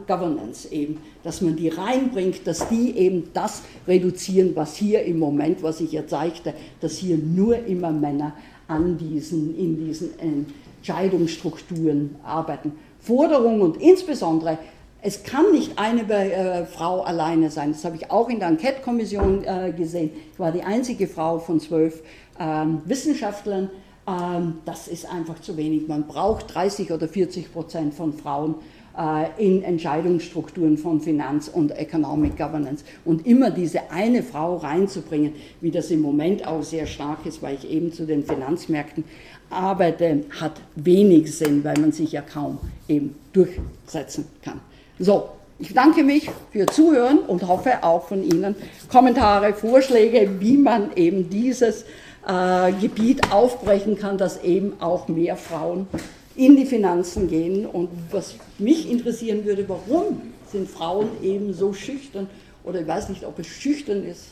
[0.07, 5.63] Governance eben, dass man die reinbringt, dass die eben das reduzieren, was hier im Moment,
[5.63, 8.35] was ich ja zeigte, dass hier nur immer Männer
[8.69, 10.11] an diesen, in diesen
[10.79, 12.73] Entscheidungsstrukturen arbeiten.
[13.01, 14.59] Forderung und insbesondere
[15.03, 17.73] es kann nicht eine äh, Frau alleine sein.
[17.73, 20.11] Das habe ich auch in der Enquete-Kommission äh, gesehen.
[20.33, 22.03] Ich war die einzige Frau von zwölf
[22.39, 23.69] ähm, Wissenschaftlern.
[24.07, 25.89] Ähm, das ist einfach zu wenig.
[25.89, 28.55] Man braucht 30 oder 40 Prozent von Frauen
[28.97, 32.85] äh, in Entscheidungsstrukturen von Finanz- und Economic Governance.
[33.05, 37.57] Und immer diese eine Frau reinzubringen, wie das im Moment auch sehr stark ist, weil
[37.57, 39.03] ich eben zu den Finanzmärkten
[39.51, 44.61] arbeite, hat wenig Sinn, weil man sich ja kaum eben durchsetzen kann.
[45.03, 48.55] So, ich danke mich für Zuhören und hoffe auch von Ihnen
[48.89, 51.85] Kommentare, Vorschläge, wie man eben dieses
[52.25, 55.89] äh, Gebiet aufbrechen kann, dass eben auch mehr Frauen
[56.37, 57.67] in die Finanzen gehen.
[57.67, 60.23] Und was mich interessieren würde, warum
[60.53, 62.31] sind Frauen eben so schüchtern
[62.63, 64.27] oder ich weiß nicht, ob es schüchtern ist,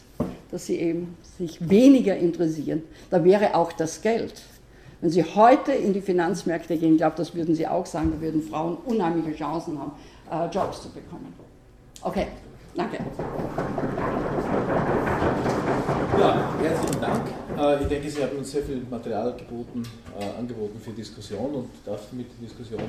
[0.53, 2.83] dass sie eben sich weniger interessieren.
[3.11, 4.41] Da wäre auch das Geld.
[5.01, 8.21] Wenn Sie heute in die Finanzmärkte gehen, ich glaube, das würden Sie auch sagen, da
[8.21, 9.93] würden Frauen unheimliche Chancen haben,
[10.31, 11.35] äh, Jobs zu bekommen.
[12.03, 12.29] Okay,
[12.75, 12.99] danke.
[16.19, 17.23] Ja, herzlichen Dank.
[17.59, 19.83] Äh, ich denke, Sie haben uns sehr viel Material geboten,
[20.19, 22.81] äh, angeboten für Diskussion und darf damit die Diskussion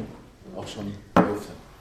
[0.56, 1.72] auch schon eröffnen.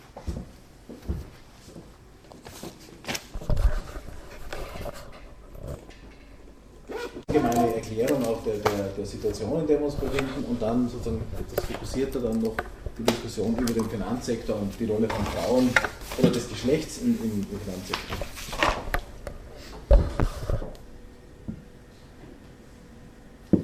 [7.28, 11.22] allgemeine Erklärung auch der, der, der, Situation, in der wir uns befinden und dann sozusagen
[11.38, 12.54] etwas fokussierter dann noch
[13.00, 15.70] die Diskussion über den Finanzsektor und die Rolle von Frauen
[16.18, 18.16] oder des Geschlechts im, im, im Finanzsektor.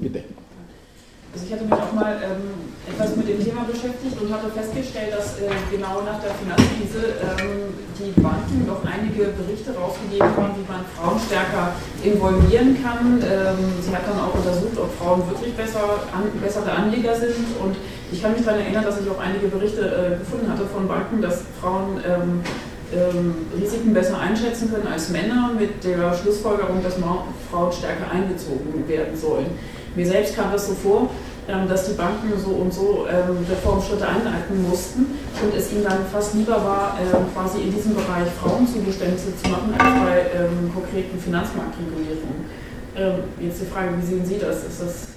[0.00, 0.35] Bitte.
[1.36, 5.12] Also ich hatte mich auch mal ähm, etwas mit dem Thema beschäftigt und hatte festgestellt,
[5.12, 10.64] dass äh, genau nach der Finanzkrise ähm, die Banken noch einige Berichte rausgegeben haben, wie
[10.64, 13.20] man Frauen stärker involvieren kann.
[13.20, 17.76] Ähm, sie hat dann auch untersucht, ob Frauen wirklich besser, an, bessere Anleger sind und
[18.08, 21.20] ich kann mich daran erinnern, dass ich auch einige Berichte äh, gefunden hatte von Banken,
[21.20, 22.40] dass Frauen ähm,
[22.96, 29.12] ähm, Risiken besser einschätzen können als Männer mit der Schlussfolgerung, dass Frauen stärker einbezogen werden
[29.12, 29.75] sollen.
[29.96, 31.08] Mir selbst kam das so vor,
[31.48, 35.06] ähm, dass die Banken so und so ähm, Reformschritte einleiten mussten
[35.42, 39.74] und es ihnen dann fast lieber war, ähm, quasi in diesem Bereich Frauenzugeständnisse zu machen,
[39.78, 40.26] als bei
[40.74, 42.66] konkreten Finanzmarktregulierungen.
[43.40, 44.64] Jetzt die Frage, wie sehen Sie das?
[44.64, 45.08] Ist das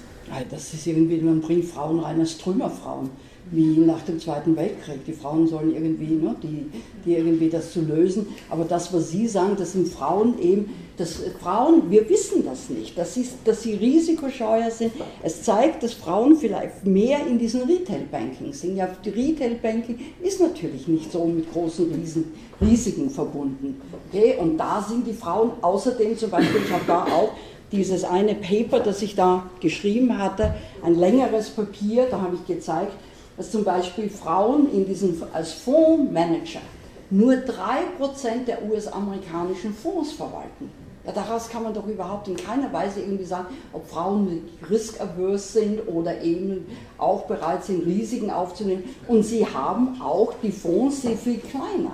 [0.48, 3.10] das ist irgendwie, man bringt Frauen rein als Trümmerfrauen
[3.50, 5.04] wie nach dem Zweiten Weltkrieg.
[5.06, 6.66] Die Frauen sollen irgendwie, ne, die,
[7.04, 8.26] die irgendwie das zu lösen.
[8.48, 10.70] Aber das, was Sie sagen, das sind Frauen eben,
[11.00, 14.92] das, Frauen, wir wissen das nicht, dass sie, dass sie risikoscheuer sind.
[15.22, 18.76] Es zeigt, dass Frauen vielleicht mehr in diesem Retail-Banking sind.
[18.76, 23.80] Ja, die Retail-Banking ist natürlich nicht so mit großen Riesen, Risiken verbunden.
[24.08, 24.36] Okay?
[24.38, 27.30] Und da sind die Frauen außerdem zum Beispiel, ich habe da auch
[27.72, 32.92] dieses eine Paper, das ich da geschrieben hatte, ein längeres Papier, da habe ich gezeigt,
[33.38, 36.60] dass zum Beispiel Frauen in diesen, als Fondsmanager
[37.08, 40.70] nur 3% der US-amerikanischen Fonds verwalten.
[41.14, 46.22] Daraus kann man doch überhaupt in keiner Weise irgendwie sagen, ob Frauen riskavers sind oder
[46.22, 46.66] eben
[46.98, 48.84] auch bereit sind, Risiken aufzunehmen.
[49.08, 51.92] Und sie haben auch die Fonds sehr viel kleiner.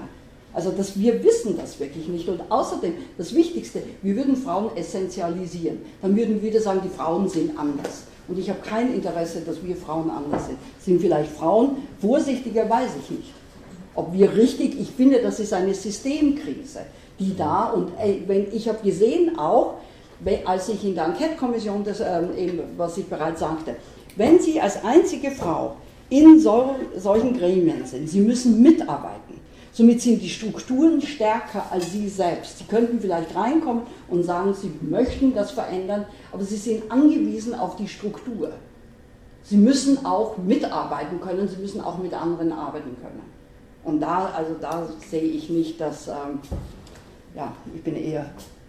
[0.52, 2.28] Also dass wir wissen das wirklich nicht.
[2.28, 5.80] Und außerdem, das Wichtigste, wir würden Frauen essentialisieren.
[6.00, 8.04] Dann würden wir wieder sagen, die Frauen sind anders.
[8.26, 10.58] Und ich habe kein Interesse, dass wir Frauen anders sind.
[10.80, 13.34] Sind vielleicht Frauen vorsichtiger, weiß ich nicht.
[13.94, 16.80] Ob wir richtig, ich finde, das ist eine Systemkrise,
[17.18, 17.92] die da, und
[18.26, 19.74] wenn, ich habe gesehen auch,
[20.44, 23.76] als ich in der Enquete-Kommission, ähm, was ich bereits sagte,
[24.16, 25.76] wenn Sie als einzige Frau
[26.08, 29.36] in so, solchen Gremien sind, Sie müssen mitarbeiten,
[29.76, 32.56] Somit sind die Strukturen stärker als Sie selbst.
[32.56, 37.76] Sie könnten vielleicht reinkommen und sagen, Sie möchten das verändern, aber Sie sind angewiesen auf
[37.76, 38.52] die Struktur.
[39.42, 43.20] Sie müssen auch mitarbeiten können, Sie müssen auch mit anderen arbeiten können.
[43.84, 46.40] Und da, also da sehe ich nicht, dass, ähm,
[47.36, 48.26] ja, ich bin eher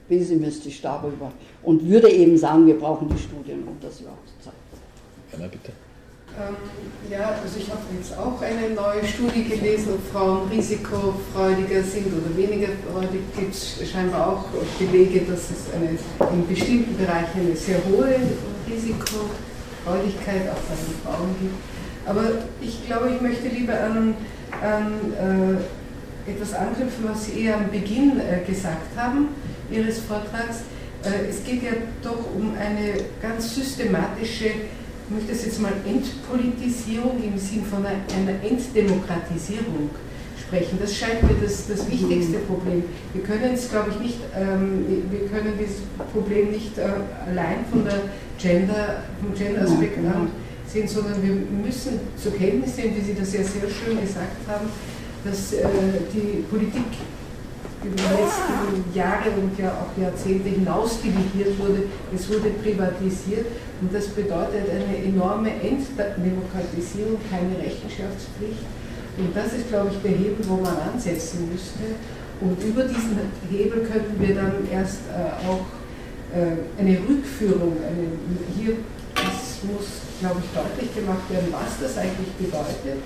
[0.07, 1.31] pessimistisch darüber
[1.63, 4.57] und würde eben sagen, wir brauchen die Studien, um das überhaupt zu zeigen.
[5.33, 5.71] Anna, bitte.
[6.39, 6.55] Ähm,
[7.09, 12.37] ja, also ich habe jetzt auch eine neue Studie gelesen, ob Frauen risikofreudiger sind oder
[12.37, 13.21] weniger freudig.
[13.35, 14.45] gibt es scheinbar auch
[14.77, 15.97] Belege, dass es eine,
[16.31, 18.15] in bestimmten Bereichen eine sehr hohe
[18.69, 21.55] Risikofreudigkeit auch bei den Frauen gibt.
[22.05, 22.23] Aber
[22.61, 24.13] ich glaube, ich möchte lieber an,
[24.61, 25.57] an äh,
[26.27, 29.29] etwas anknüpfen, was Sie eher am Beginn äh, gesagt haben
[29.71, 30.63] Ihres Vortrags.
[31.03, 31.71] Äh, es geht ja
[32.01, 34.51] doch um eine ganz systematische
[35.09, 39.89] ich möchte das jetzt mal Entpolitisierung im Sinn von einer, Entdemokratisierung
[40.37, 40.77] sprechen.
[40.81, 42.83] Das scheint mir das, das wichtigste Problem.
[43.13, 45.77] Wir können es, glaube ich, nicht, ähm, wir können dieses
[46.11, 46.89] Problem nicht äh,
[47.25, 48.01] allein von der
[48.37, 50.27] Gender, vom Gender-Aspekt an
[50.67, 54.67] sehen, sondern wir müssen zur Kenntnis nehmen, wie Sie das ja sehr schön gesagt haben,
[55.23, 55.65] dass äh,
[56.13, 56.91] die Politik
[57.83, 61.83] über die letzten Jahre und ja auch Jahrzehnte hinaus delegiert wurde.
[62.13, 63.45] Es wurde privatisiert
[63.81, 68.65] und das bedeutet eine enorme Entdemokratisierung, keine Rechenschaftspflicht.
[69.17, 71.97] Und das ist, glaube ich, der Hebel, wo man ansetzen müsste.
[72.39, 73.17] Und über diesen
[73.49, 75.65] Hebel könnten wir dann erst äh, auch
[76.33, 78.07] äh, eine Rückführung, eine,
[78.55, 78.77] hier
[79.15, 83.01] das muss, glaube ich, deutlich gemacht werden, was das eigentlich bedeutet,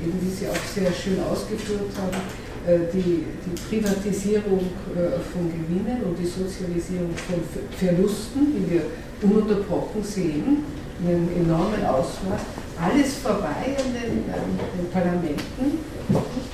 [0.00, 2.20] eben wie Sie auch sehr schön ausgeführt haben,
[2.66, 4.60] äh, die, die Privatisierung
[4.94, 7.40] äh, von Gewinnen und die Sozialisierung von
[7.78, 8.82] Verlusten, die wir
[9.22, 10.64] ununterbrochen sehen,
[11.00, 12.40] in einem enormen Ausmaß,
[12.80, 15.78] alles vorbei an den, an den Parlamenten.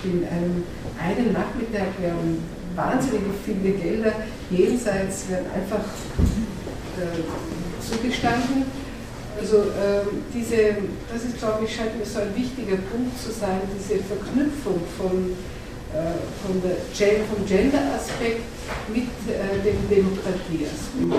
[0.05, 0.65] In einem
[0.99, 2.43] einen Nachmittag werden
[2.75, 4.13] wahnsinnig viele Gelder
[4.51, 5.85] jenseits werden einfach
[6.99, 7.23] äh,
[7.81, 8.65] zugestanden.
[9.39, 10.77] Also äh, diese,
[11.13, 15.35] das ist, glaube ich, scheint mir so ein wichtiger Punkt zu sein, diese Verknüpfung von
[15.93, 16.77] äh, von der,
[17.27, 18.41] vom Gender-Aspekt
[18.89, 21.13] mit äh, dem Demokratie-Aspekt.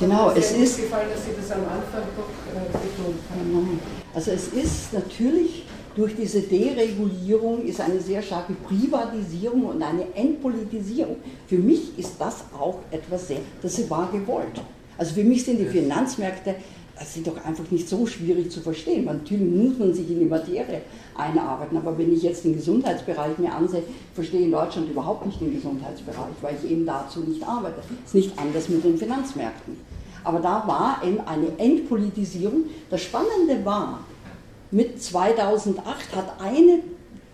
[0.00, 0.76] Genau, es ist.
[0.78, 3.80] gefallen, dass Sie das am Anfang doch äh, betont haben.
[4.12, 11.16] Also es ist natürlich durch diese Deregulierung ist eine sehr starke Privatisierung und eine Entpolitisierung.
[11.46, 14.60] Für mich ist das auch etwas sehr, das war gewollt.
[14.98, 16.56] Also für mich sind die Finanzmärkte
[17.00, 19.06] das sind doch einfach nicht so schwierig zu verstehen.
[19.06, 20.82] Natürlich muss man sich in die Materie
[21.16, 23.82] einarbeiten, aber wenn ich jetzt den Gesundheitsbereich mir ansehe,
[24.14, 27.80] verstehe ich in Deutschland überhaupt nicht den Gesundheitsbereich, weil ich eben dazu nicht arbeite.
[28.04, 29.78] Es ist nicht anders mit den Finanzmärkten.
[30.24, 32.64] Aber da war eben eine Entpolitisierung.
[32.90, 34.00] Das Spannende war,
[34.70, 36.80] mit 2008 hat eine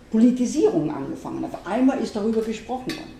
[0.09, 1.43] Politisierung angefangen.
[1.43, 3.17] Auf einmal ist darüber gesprochen worden.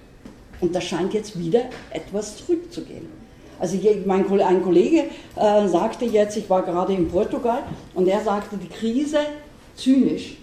[0.62, 3.17] Und das scheint jetzt wieder etwas zurückzugehen.
[3.60, 5.06] Also mein, ein Kollege
[5.36, 7.64] äh, sagte jetzt, ich war gerade in Portugal,
[7.96, 9.20] und er sagte, die Krise,
[9.76, 10.38] zynisch,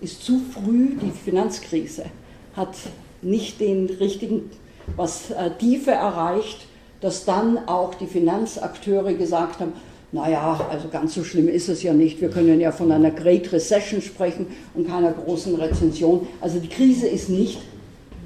[0.00, 2.06] ist zu früh, die Finanzkrise
[2.54, 2.76] hat
[3.22, 4.50] nicht den richtigen,
[4.96, 6.66] was äh, Tiefe erreicht,
[7.00, 9.72] dass dann auch die Finanzakteure gesagt haben,
[10.10, 12.20] naja, also ganz so schlimm ist es ja nicht.
[12.20, 16.26] Wir können ja von einer Great Recession sprechen und keiner großen Rezension.
[16.40, 17.60] Also die Krise ist nicht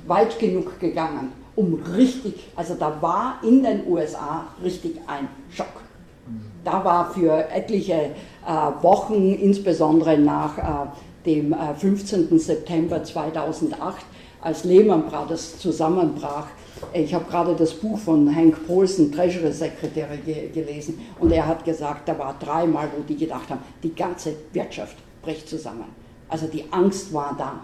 [0.06, 5.82] weit genug gegangen, um richtig, also da war in den USA richtig ein Schock.
[6.64, 10.86] Da war für etliche äh, Wochen, insbesondere nach äh,
[11.26, 12.38] dem äh, 15.
[12.38, 14.04] September 2008,
[14.40, 16.46] als Lehman Brothers zusammenbrach,
[16.92, 21.64] ich habe gerade das Buch von Hank Paulson, Treasury Secretary, ge gelesen und er hat
[21.64, 25.84] gesagt, da war dreimal, wo die gedacht haben, die ganze Wirtschaft bricht zusammen.
[26.28, 27.60] Also die Angst war da.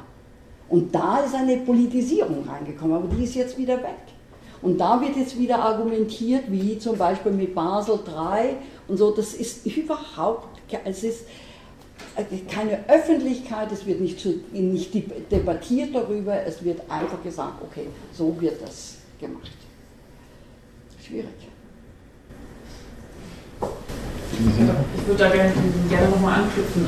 [0.69, 3.97] Und da ist eine Politisierung reingekommen, aber die ist jetzt wieder weg.
[4.61, 8.57] Und da wird jetzt wieder argumentiert, wie zum Beispiel mit Basel III
[8.89, 11.25] und so, das ist überhaupt, es ist
[12.51, 14.93] keine Öffentlichkeit, es wird nicht, zu, nicht
[15.31, 19.53] debattiert darüber, es wird einfach gesagt, okay, so wird das gemacht.
[21.07, 21.29] Schwierig.
[24.97, 25.53] Ich würde da gerne,
[25.89, 26.87] gerne nochmal anknüpfen,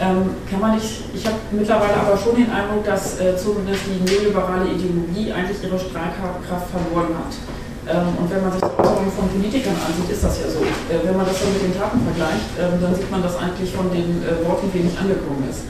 [0.00, 4.00] ähm, kann man nicht, ich habe mittlerweile aber schon den Eindruck, dass äh, zumindest die
[4.00, 7.36] neoliberale Ideologie eigentlich ihre Strahlkraft verloren hat.
[7.84, 10.64] Ähm, und wenn man sich die Äußerungen von Politikern ansieht, ist das ja so.
[10.64, 13.76] Äh, wenn man das dann mit den Taten vergleicht, ähm, dann sieht man, dass eigentlich
[13.76, 15.68] von den äh, Worten wenig angekommen ist.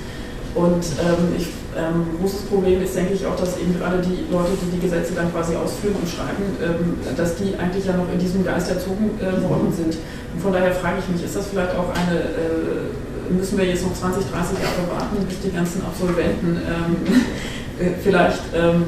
[0.55, 4.55] Und ähm, ich, ähm, großes Problem ist, denke ich, auch, dass eben gerade die Leute,
[4.62, 8.18] die die Gesetze dann quasi ausführen und schreiben, ähm, dass die eigentlich ja noch in
[8.18, 9.99] diesem Geist erzogen äh, worden sind.
[10.35, 13.83] Und von daher frage ich mich, ist das vielleicht auch eine, äh, müssen wir jetzt
[13.83, 16.97] noch 20, 30 Jahre warten, bis die ganzen Absolventen ähm,
[17.78, 18.85] äh, vielleicht ähm,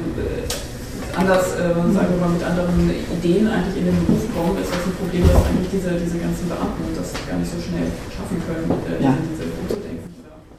[1.15, 4.85] anders, äh, sagen wir mal, mit anderen Ideen eigentlich in den Beruf kommen, ist das
[4.85, 8.67] ein Problem, dass eigentlich diese, diese ganzen Beamten das gar nicht so schnell schaffen können,
[8.89, 9.13] äh, ja.
[9.13, 9.82] in diese Berufswelt.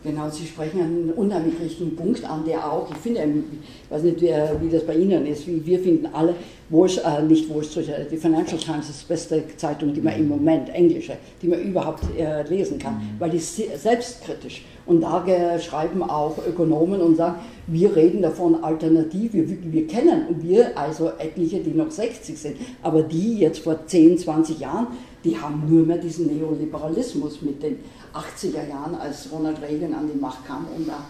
[0.05, 4.21] Genau, Sie sprechen einen unheimlich richtigen Punkt an, der auch, ich finde, ich weiß nicht,
[4.21, 6.35] wie das bei Ihnen ist, wir finden alle,
[6.69, 10.15] Wall, äh, nicht Wall Street, äh, die Financial Times ist die beste Zeitung, die man
[10.15, 13.19] im Moment, englische, die man überhaupt äh, lesen kann, mhm.
[13.19, 14.65] weil die ist selbstkritisch.
[14.87, 15.25] Und da
[15.59, 17.37] schreiben auch Ökonomen und sagen,
[17.67, 22.57] wir reden davon alternativ, wir, wir kennen, und wir, also etliche, die noch 60 sind,
[22.83, 24.89] aber die jetzt vor 10, 20 Jahren,
[25.25, 27.79] die haben nur mehr diesen Neoliberalismus mit den
[28.15, 31.05] 80er Jahren, als Ronald Reagan an die Macht kam und da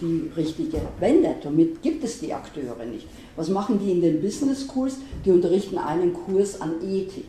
[0.00, 1.44] die richtige wendet.
[1.44, 3.06] Damit gibt es die Akteure nicht.
[3.36, 4.96] Was machen die in den Business Schools?
[5.24, 7.28] Die unterrichten einen Kurs an Ethik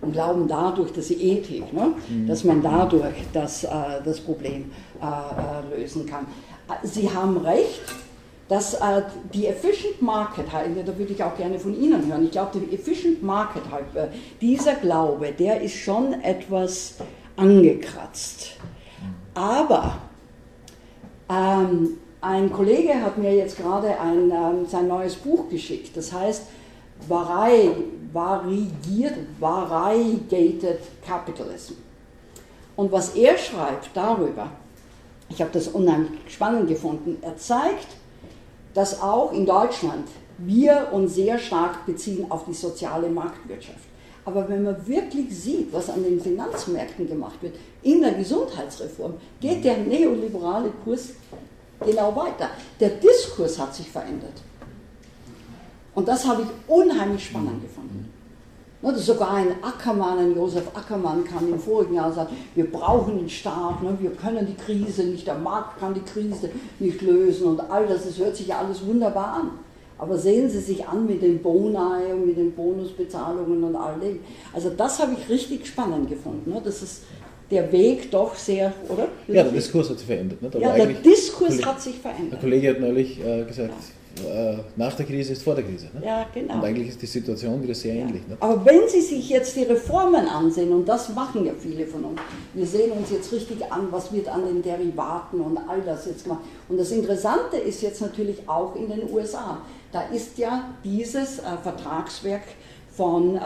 [0.00, 1.94] und glauben dadurch, dass sie Ethik, ne?
[2.08, 2.26] Mhm.
[2.26, 3.68] dass man dadurch das, äh,
[4.04, 6.26] das Problem äh, äh, lösen kann.
[6.82, 7.82] Sie haben recht,
[8.48, 9.02] dass äh,
[9.32, 13.22] die Efficient Market, da würde ich auch gerne von Ihnen hören, ich glaube, die Efficient
[13.22, 13.62] Market,
[13.94, 14.08] äh,
[14.40, 16.96] dieser Glaube, der ist schon etwas
[17.40, 18.52] angekratzt.
[19.34, 19.98] Aber
[21.28, 26.42] ähm, ein Kollege hat mir jetzt gerade ein, ähm, sein neues Buch geschickt, das heißt
[27.08, 27.70] Vari,
[28.12, 31.74] Varigiert, Variegated Capitalism.
[32.76, 34.50] Und was er schreibt darüber,
[35.28, 37.86] ich habe das unheimlich spannend gefunden, er zeigt,
[38.74, 43.89] dass auch in Deutschland wir uns sehr stark beziehen auf die soziale Marktwirtschaft.
[44.24, 49.64] Aber wenn man wirklich sieht, was an den Finanzmärkten gemacht wird, in der Gesundheitsreform, geht
[49.64, 51.10] der neoliberale Kurs
[51.80, 52.50] genau weiter.
[52.78, 54.42] Der Diskurs hat sich verändert.
[55.94, 58.10] Und das habe ich unheimlich spannend gefunden.
[58.82, 63.18] Ne, sogar ein Ackermann, ein Josef Ackermann kam im vorigen Jahr und sagte, wir brauchen
[63.18, 66.48] den Staat, ne, wir können die Krise nicht, der Markt kann die Krise
[66.78, 69.50] nicht lösen und all das, das hört sich ja alles wunderbar an.
[70.00, 71.76] Aber sehen Sie sich an mit den Boni
[72.12, 74.20] und mit den Bonusbezahlungen und all dem.
[74.52, 76.50] Also das habe ich richtig spannend gefunden.
[76.50, 76.60] Ne?
[76.64, 77.02] Das ist
[77.50, 79.08] der Weg doch sehr, oder?
[79.28, 80.40] Ja, der Diskurs hat sich verändert.
[80.40, 80.50] Ne?
[80.58, 82.32] Ja, der Diskurs hat sich verändert.
[82.32, 83.74] Der Kollege hat neulich äh, gesagt,
[84.24, 84.52] ja.
[84.52, 85.88] äh, nach der Krise ist vor der Krise.
[85.92, 86.06] Ne?
[86.06, 86.54] Ja, genau.
[86.54, 88.02] Und eigentlich ist die Situation wieder sehr ja.
[88.02, 88.22] ähnlich.
[88.26, 88.36] Ne?
[88.40, 92.20] Aber wenn Sie sich jetzt die Reformen ansehen, und das machen ja viele von uns,
[92.54, 96.24] wir sehen uns jetzt richtig an, was wird an den Derivaten und all das jetzt
[96.24, 96.40] gemacht.
[96.68, 99.60] Und das Interessante ist jetzt natürlich auch in den USA.
[99.92, 102.42] Da ist ja dieses äh, Vertragswerk
[102.92, 103.40] von äh,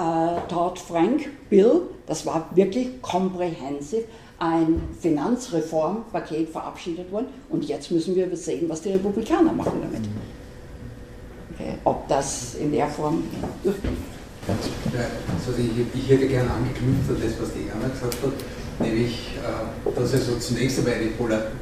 [0.48, 4.04] Todd Frank, Bill, das war wirklich comprehensive,
[4.38, 10.08] ein Finanzreformpaket verabschiedet worden und jetzt müssen wir sehen, was die Republikaner machen damit.
[11.54, 13.22] Okay, ob das in der Form
[13.62, 13.92] durchgeht.
[14.46, 15.52] Also
[15.94, 20.36] ich, hätte gerne angeknüpft an das, was die Jana gesagt hat, nämlich, äh, dass also
[20.38, 21.10] zunächst einmal eine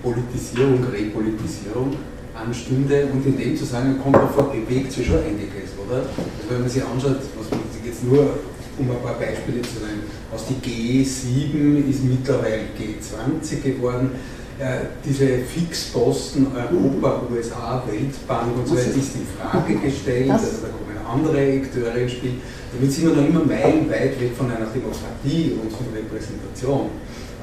[0.02, 1.94] Politisierung, Repolitisierung
[2.34, 5.98] anstünde und in dem Zusammenhang kommt man vor, bewegt sich schon einiges, oder?
[5.98, 8.38] Also wenn man sich anschaut, was man jetzt nur,
[8.78, 14.10] um ein paar Beispiele zu nennen, aus die G7 ist mittlerweile G20 geworden,
[14.58, 20.68] äh, diese Fixposten Europa, USA, Weltbank und so weiter ist in Frage gestellt, also da
[20.68, 22.34] kommen andere Akteure ins Spiel.
[22.72, 26.90] Damit sind wir noch immer meilenweit weg von einer Demokratie und von Repräsentation.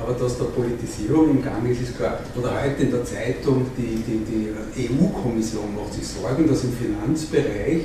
[0.01, 2.19] Aber dass da Politisierung im Gang ist, ist klar.
[2.35, 7.81] Oder heute in der Zeitung, die, die, die EU-Kommission macht sich Sorgen, dass im Finanzbereich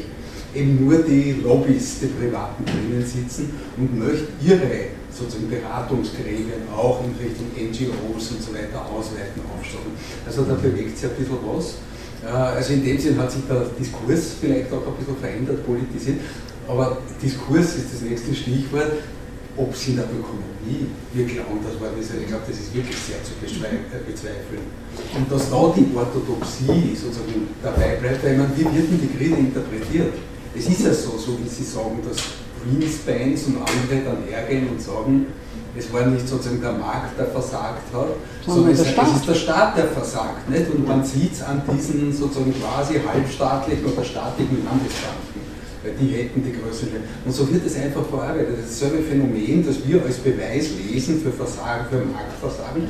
[0.55, 7.15] eben nur die Lobbys, die Privaten drinnen sitzen und möchte ihre sozusagen Beratungsgremien auch in
[7.19, 9.93] Richtung NGOs und so weiter ausweiten, aufstocken.
[10.27, 11.75] Also da bewegt sich ein bisschen was.
[12.25, 16.21] Also in dem Sinn hat sich der Diskurs vielleicht auch ein bisschen verändert, politisiert.
[16.67, 18.93] Aber Diskurs ist das nächste Stichwort.
[19.57, 20.54] Ob es in der Ökonomie
[21.13, 24.65] wirklich anders war, ich glaube, das ist wirklich sehr zu äh, bezweifeln.
[25.17, 29.37] Und dass da die Orthodoxie sozusagen dabei bleibt, weil man, wie wird denn die Krise
[29.37, 30.15] interpretiert?
[30.57, 32.19] Es ist ja so, so wie Sie sagen, dass
[32.63, 35.27] Greenspains und andere dann hergehen und sagen,
[35.77, 38.09] es war nicht sozusagen der Markt, der versagt hat,
[38.47, 40.49] sondern es, ist der Staat, der versagt.
[40.49, 40.71] Nicht?
[40.71, 45.24] Und man sieht es an diesen sozusagen quasi halbstaatlichen oder staatlichen Landesbanken
[45.85, 47.05] weil die hätten die größere.
[47.25, 48.57] Und so wird es einfach verarbeitet.
[48.59, 52.89] Das ist dasselbe Phänomen, das wir als Beweis lesen für Versagen, für Marktversagen,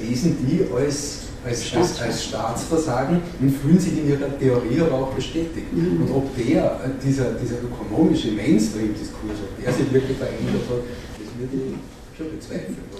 [0.00, 5.12] lesen die als, als, als, als Staatsversagen und fühlen sich in ihrer Theorie aber auch
[5.12, 5.72] bestätigt.
[5.72, 6.02] Mhm.
[6.02, 10.82] Und ob der, äh, dieser, dieser ökonomische Mainstream-Diskurs, ob der sich wirklich verändert hat,
[11.18, 11.95] das wird bezweifeln.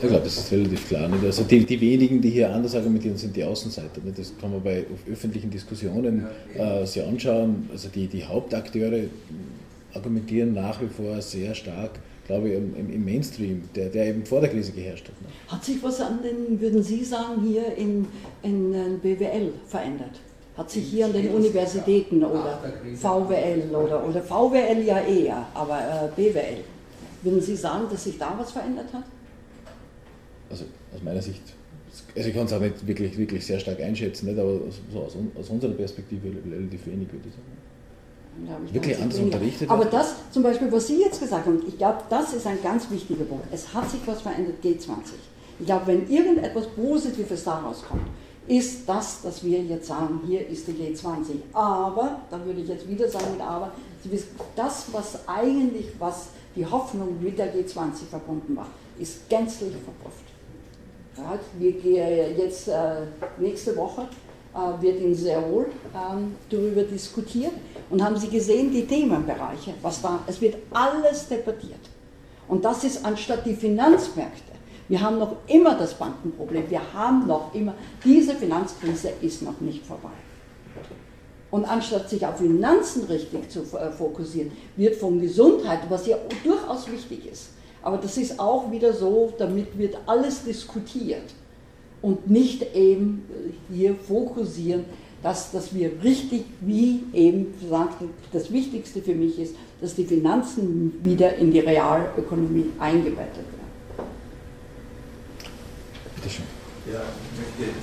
[0.02, 1.08] Ja, das ist relativ klar.
[1.08, 1.24] Nicht?
[1.24, 4.00] Also die, die wenigen, die hier anders argumentieren, sind die Außenseiter.
[4.04, 4.18] Nicht?
[4.18, 7.68] Das kann man bei öffentlichen Diskussionen äh, sich anschauen.
[7.72, 9.04] Also die, die Hauptakteure
[9.94, 11.92] argumentieren nach wie vor sehr stark,
[12.26, 15.20] glaube ich, im, im Mainstream, der, der eben vor der Krise geherrscht hat.
[15.22, 15.28] Ne?
[15.48, 18.06] Hat sich was an den, würden Sie sagen, hier in,
[18.42, 20.20] in BWL verändert?
[20.56, 22.58] Hat sich hier an den Universitäten oder
[22.94, 26.64] VWL oder, oder VWL ja eher, aber äh, BWL?
[27.26, 29.02] Würden Sie sagen, dass sich da was verändert hat?
[30.48, 30.64] Also
[30.94, 31.42] aus meiner Sicht,
[32.14, 34.60] also ich kann es auch nicht wirklich, wirklich sehr stark einschätzen, nicht, aber
[34.92, 38.68] so aus, aus unserer Perspektive relativ wenig, würde ich sagen.
[38.68, 39.68] Ja, wirklich anders unterrichtet.
[39.68, 42.88] Aber das zum Beispiel, was Sie jetzt gesagt haben, ich glaube, das ist ein ganz
[42.92, 43.46] wichtiger Punkt.
[43.50, 44.86] Es hat sich was verändert, G20.
[45.58, 48.06] Ich glaube, wenn irgendetwas Positives daraus kommt,
[48.46, 51.40] ist das, dass wir jetzt sagen, hier ist die G20.
[51.52, 53.72] Aber, da würde ich jetzt wieder sagen mit Aber,
[54.54, 58.66] das, was eigentlich, was die Hoffnung mit der G20 verbunden war,
[58.98, 60.24] ist gänzlich verpufft.
[61.16, 63.02] Ja, wir gehen jetzt äh,
[63.38, 64.08] nächste Woche
[64.54, 67.52] äh, wird in Seoul ähm, darüber diskutiert
[67.90, 71.80] und haben Sie gesehen die Themenbereiche, was da, es wird alles debattiert.
[72.48, 74.52] Und das ist anstatt die Finanzmärkte.
[74.88, 79.84] Wir haben noch immer das Bankenproblem, wir haben noch immer, diese Finanzkrise ist noch nicht
[79.84, 80.10] vorbei.
[81.50, 86.90] Und anstatt sich auf Finanzen richtig zu äh, fokussieren, wird von Gesundheit, was ja durchaus
[86.90, 87.50] wichtig ist,
[87.82, 91.34] aber das ist auch wieder so, damit wird alles diskutiert
[92.02, 94.84] und nicht eben äh, hier fokussieren,
[95.22, 100.98] dass, dass wir richtig, wie eben gesagt, das Wichtigste für mich ist, dass die Finanzen
[101.04, 104.08] wieder in die Realökonomie eingebettet werden.
[106.16, 106.44] Bitte schön.
[106.92, 107.74] Ja, ich möchte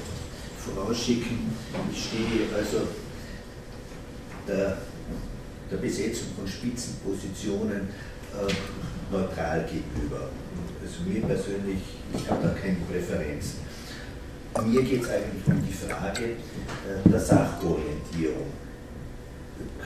[0.58, 1.52] vorausschicken,
[1.92, 2.88] ich stehe also
[4.48, 4.78] der,
[5.72, 7.90] der Besetzung von Spitzenpositionen
[8.34, 8.54] äh,
[9.12, 10.30] neutral gegenüber.
[10.82, 11.82] Also mir persönlich,
[12.14, 13.56] ich habe da keine Präferenz.
[14.66, 18.52] Mir geht es eigentlich um die Frage äh, der Sachorientierung.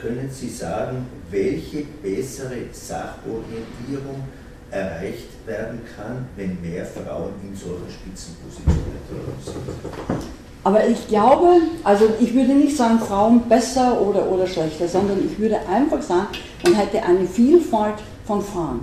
[0.00, 4.24] Können Sie sagen, welche bessere Sachorientierung
[4.70, 10.47] erreicht werden kann, wenn mehr Frauen in solchen Spitzenpositionen drin sind?
[10.64, 15.38] Aber ich glaube, also ich würde nicht sagen, Frauen besser oder, oder schlechter, sondern ich
[15.38, 16.28] würde einfach sagen,
[16.64, 17.94] man hätte eine Vielfalt
[18.26, 18.80] von Frauen.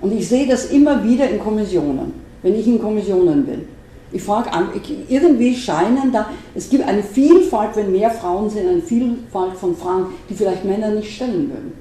[0.00, 3.62] Und ich sehe das immer wieder in Kommissionen, wenn ich in Kommissionen bin.
[4.12, 4.68] Ich frage an,
[5.08, 10.08] irgendwie scheinen da, es gibt eine Vielfalt, wenn mehr Frauen sind, eine Vielfalt von Fragen,
[10.28, 11.72] die vielleicht Männer nicht stellen würden.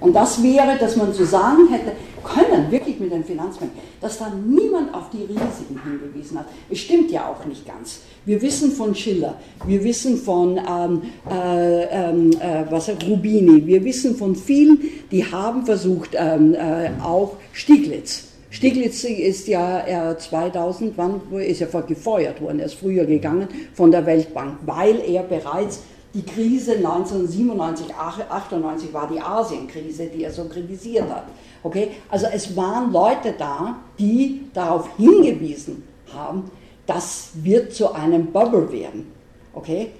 [0.00, 1.92] Und das wäre, dass man zu sagen hätte,
[2.24, 6.46] können, wirklich mit den Finanzmärkten, dass da niemand auf die Risiken hingewiesen hat.
[6.70, 8.00] Es stimmt ja auch nicht ganz.
[8.24, 9.36] Wir wissen von Schiller,
[9.66, 14.78] wir wissen von ähm, äh, ähm, äh, was, Rubini, wir wissen von vielen,
[15.10, 18.24] die haben versucht, ähm, äh, auch Stieglitz.
[18.50, 23.90] Stieglitz ist ja äh, 2000, wann ist er gefeuert worden, er ist früher gegangen von
[23.90, 25.80] der Weltbank, weil er bereits
[26.14, 31.24] die Krise 1997, 98 war die Asienkrise, die er so kritisiert hat.
[31.66, 31.90] Okay?
[32.08, 35.82] Also es waren Leute da, die darauf hingewiesen
[36.14, 36.44] haben,
[36.86, 39.12] das wird zu einem Bubble werden.
[39.52, 39.90] Okay?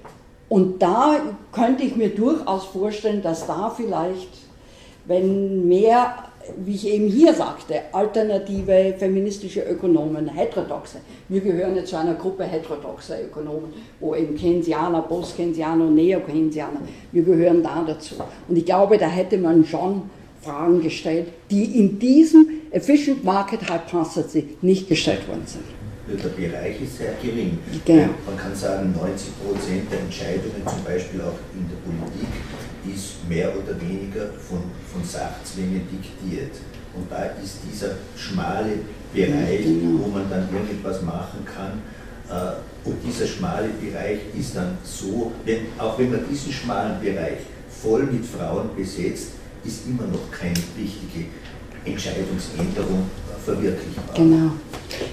[0.49, 1.17] Und da
[1.51, 4.29] könnte ich mir durchaus vorstellen, dass da vielleicht,
[5.07, 6.15] wenn mehr
[6.59, 10.99] wie ich eben hier sagte, alternative feministische Ökonomen, heterodoxe.
[11.29, 17.65] Wir gehören jetzt zu einer Gruppe heterodoxer Ökonomen, wo eben Keynesianer, Post-Keynesianer Neo-Keynesianer, wir gehören
[17.65, 18.15] da dazu.
[18.47, 20.03] Und ich glaube, da hätte man schon
[20.47, 25.65] Fragen gestellt, die in diesem Efficient Market Hypothesis nicht gestellt worden sind.
[26.09, 27.59] Der Bereich ist sehr gering.
[27.85, 28.11] Genau.
[28.27, 33.49] Man kann sagen, 90 Prozent der Entscheidungen, zum Beispiel auch in der Politik, ist mehr
[33.51, 34.63] oder weniger von,
[34.93, 36.53] von Sachzwängen diktiert.
[36.95, 38.79] Und da ist dieser schmale
[39.13, 40.05] Bereich, Genau.
[40.05, 41.83] wo man dann irgendwas machen kann.
[42.31, 47.39] Äh, Und dieser schmale Bereich ist dann so, wenn, auch wenn man diesen schmalen Bereich
[47.83, 49.33] voll mit Frauen besetzt,
[49.67, 51.27] ist immer noch keine richtige
[51.85, 53.05] Entscheidungsänderung
[53.45, 54.15] verwirklichbar.
[54.15, 54.51] Genau.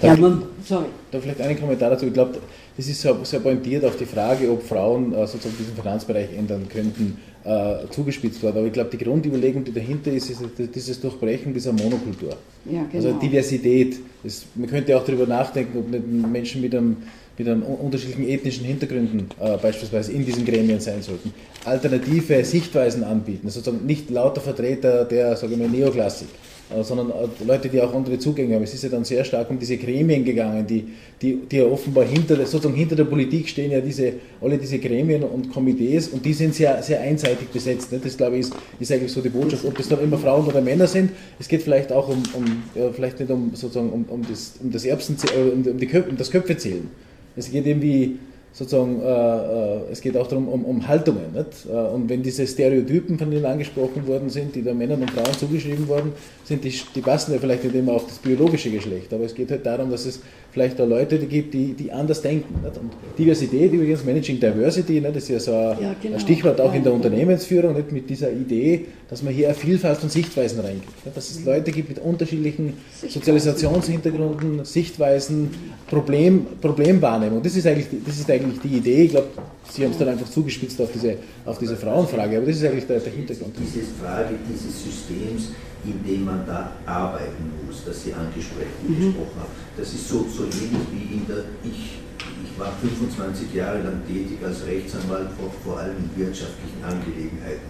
[0.01, 0.85] Ja, man, sorry.
[1.11, 2.07] Da vielleicht einen Kommentar dazu.
[2.07, 2.39] Ich glaube,
[2.75, 6.67] das ist sehr, sehr pointiert auf die Frage, ob Frauen äh, sozusagen diesen Finanzbereich ändern
[6.67, 8.57] könnten, äh, zugespitzt worden.
[8.57, 12.35] Aber ich glaube, die Grundüberlegung, die dahinter ist, ist dieses Durchbrechen dieser Monokultur.
[12.65, 12.95] Ja, genau.
[12.95, 13.99] Also Diversität.
[14.23, 16.97] Das, man könnte auch darüber nachdenken, ob nicht Menschen mit einem,
[17.38, 21.34] mit einem un- unterschiedlichen ethnischen Hintergründen äh, beispielsweise in diesen Gremien sein sollten.
[21.65, 23.47] Alternative Sichtweisen anbieten.
[23.47, 26.27] Also sozusagen nicht lauter Vertreter der, sagen wir, Neoklassik,
[26.76, 28.64] äh, sondern äh, Leute, die auch andere Zugänge haben.
[28.64, 30.85] Es ist ja dann sehr stark um diese Gremien gegangen, die,
[31.22, 35.23] die, die ja offenbar hinter sozusagen hinter der Politik stehen ja diese, alle diese Gremien
[35.23, 37.91] und Komitees und die sind sehr, sehr einseitig besetzt.
[37.91, 37.99] Ne?
[38.03, 40.61] Das glaube ich ist, ist eigentlich so die Botschaft, ob das dann immer Frauen oder
[40.61, 41.11] Männer sind.
[41.39, 42.45] Es geht vielleicht auch um, um
[42.76, 45.88] ja, vielleicht nicht um sozusagen um, um das, um das Erbsen, äh, um, um, die
[45.88, 46.89] Köpfe, um das Köpfezählen.
[47.35, 48.19] Es geht irgendwie
[48.53, 51.34] sozusagen, äh, äh, es geht auch darum, um, um Haltungen.
[51.34, 51.65] Nicht?
[51.67, 55.34] Äh, und wenn diese Stereotypen, von denen angesprochen worden sind, die da Männern und Frauen
[55.34, 56.13] zugeschrieben worden
[56.43, 59.49] sind, die, die passen ja vielleicht nicht immer auf das biologische Geschlecht, aber es geht
[59.49, 60.19] halt darum, dass es
[60.51, 62.61] vielleicht da Leute gibt, die, die anders denken.
[62.63, 62.77] Nicht?
[62.77, 65.15] Und Diversität, übrigens Managing Diversity, nicht?
[65.15, 66.19] das ist ja so ein, Ja, genau.
[66.19, 66.93] Stichwort auch in der.
[66.93, 67.91] Unternehmensführung, nicht?
[67.91, 71.05] mit dieser Idee, dass man hier eine Vielfalt von Sichtweisen reingibt.
[71.05, 71.17] Nicht?
[71.17, 72.73] Dass es Leute gibt mit unterschiedlichen
[73.07, 75.49] Sozialisationshintergründen, Sichtweisen,
[75.88, 77.41] Problem, Problemwahrnehmung.
[77.41, 79.03] Das ist, eigentlich, das ist eigentlich die Idee.
[79.03, 79.28] Ich glaube,
[79.70, 82.86] Sie haben es dann einfach zugespitzt auf diese, auf diese Frauenfrage, aber das ist eigentlich
[82.86, 83.56] der, der Hintergrund.
[83.57, 85.49] Diese Frage dieses Systems,
[85.86, 90.44] in dem man da arbeiten muss, das Sie angesprochen gesprochen haben, das ist so, so
[90.44, 91.99] ähnlich wie in der, ich,
[92.44, 97.68] ich war 25 Jahre lang tätig als Rechtsanwalt, vor, vor allem in wirtschaftlichen Angelegenheiten.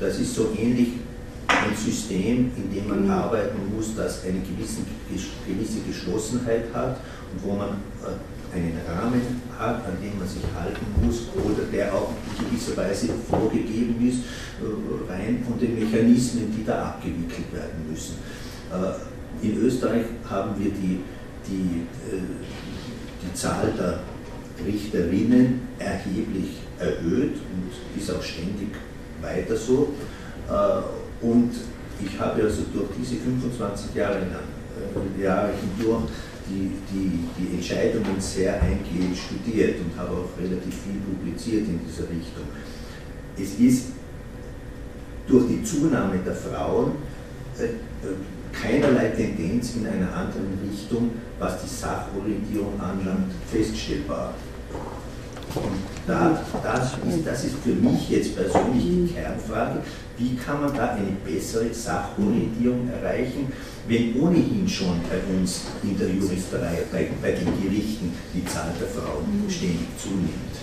[0.00, 0.88] Das ist so ähnlich
[1.46, 4.80] ein System, in dem man arbeiten muss, das eine gewisse,
[5.46, 6.98] gewisse Geschlossenheit hat
[7.32, 7.68] und wo man
[8.02, 12.76] äh, einen Rahmen hat, an dem man sich halten muss oder der auch in gewisser
[12.76, 14.20] Weise vorgegeben ist,
[14.60, 18.16] äh, rein von den Mechanismen, die da abgewickelt werden müssen.
[18.72, 21.00] Äh, In Österreich haben wir die,
[21.46, 22.20] die, äh,
[23.22, 24.00] die Zahl der
[24.64, 28.68] Richterinnen erheblich erhöht und ist auch ständig
[29.20, 29.88] weiter so.
[31.20, 31.50] Und
[32.04, 36.04] ich habe also durch diese 25 Jahre, lang, Jahre hindurch
[36.46, 42.04] die, die, die Entscheidungen sehr eingehend studiert und habe auch relativ viel publiziert in dieser
[42.04, 42.44] Richtung.
[43.36, 43.92] Es ist
[45.26, 46.92] durch die Zunahme der Frauen
[47.58, 47.70] äh, äh,
[48.52, 54.34] keinerlei Tendenz in einer anderen Richtung, was die Sachorientierung anlangt, feststellbar.
[55.54, 55.72] Und
[56.06, 59.80] da, das, ist, das ist für mich jetzt persönlich die Kernfrage,
[60.18, 63.52] wie kann man da eine bessere Sachorientierung erreichen,
[63.88, 68.88] wenn ohnehin schon bei uns in der Juristerei, bei, bei den Gerichten die Zahl der
[68.88, 70.54] Frauen ständig zunimmt.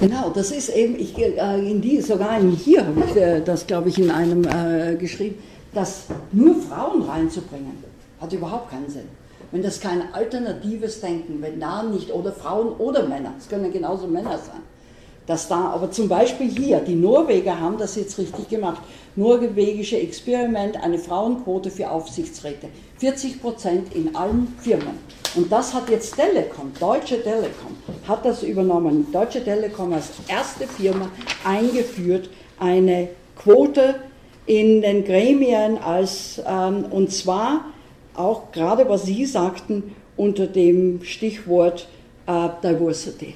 [0.00, 3.66] Genau, das ist eben, ich, äh, in die, sogar in hier habe ich äh, das,
[3.66, 5.36] glaube ich, in einem äh, geschrieben,
[5.72, 7.72] dass nur Frauen reinzubringen,
[8.20, 9.08] hat überhaupt keinen Sinn.
[9.52, 14.06] Wenn das kein alternatives Denken, wenn da nicht, oder Frauen oder Männer, es können genauso
[14.06, 14.62] Männer sein,
[15.26, 18.82] dass da, aber zum Beispiel hier, die Norweger haben das jetzt richtig gemacht.
[19.16, 22.68] Norwegische Experiment, eine Frauenquote für Aufsichtsräte.
[22.98, 24.98] 40 Prozent in allen Firmen.
[25.36, 27.76] Und das hat jetzt Telekom, Deutsche Telekom,
[28.08, 29.06] hat das übernommen.
[29.12, 31.08] Deutsche Telekom als erste Firma
[31.44, 32.28] eingeführt,
[32.58, 33.96] eine Quote
[34.46, 37.66] in den Gremien als, ähm, und zwar
[38.14, 41.88] auch gerade was Sie sagten unter dem Stichwort
[42.26, 43.34] äh, Diversity.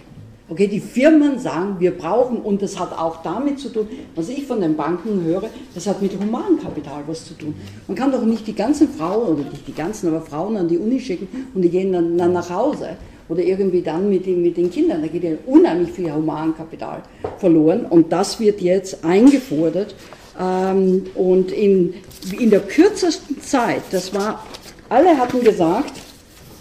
[0.50, 4.46] Okay, die Firmen sagen, wir brauchen, und das hat auch damit zu tun, was ich
[4.46, 7.54] von den Banken höre, das hat mit Humankapital was zu tun.
[7.86, 10.78] Man kann doch nicht die ganzen Frauen, oder nicht die ganzen, aber Frauen an die
[10.78, 12.96] Uni schicken und die gehen dann, nach Hause
[13.28, 15.02] oder irgendwie dann mit den, mit den Kindern.
[15.02, 17.02] Da geht ja unheimlich viel Humankapital
[17.36, 19.94] verloren und das wird jetzt eingefordert.
[20.40, 21.92] Ähm, und in,
[22.38, 24.46] in der kürzesten Zeit, das war,
[24.88, 25.92] alle hatten gesagt,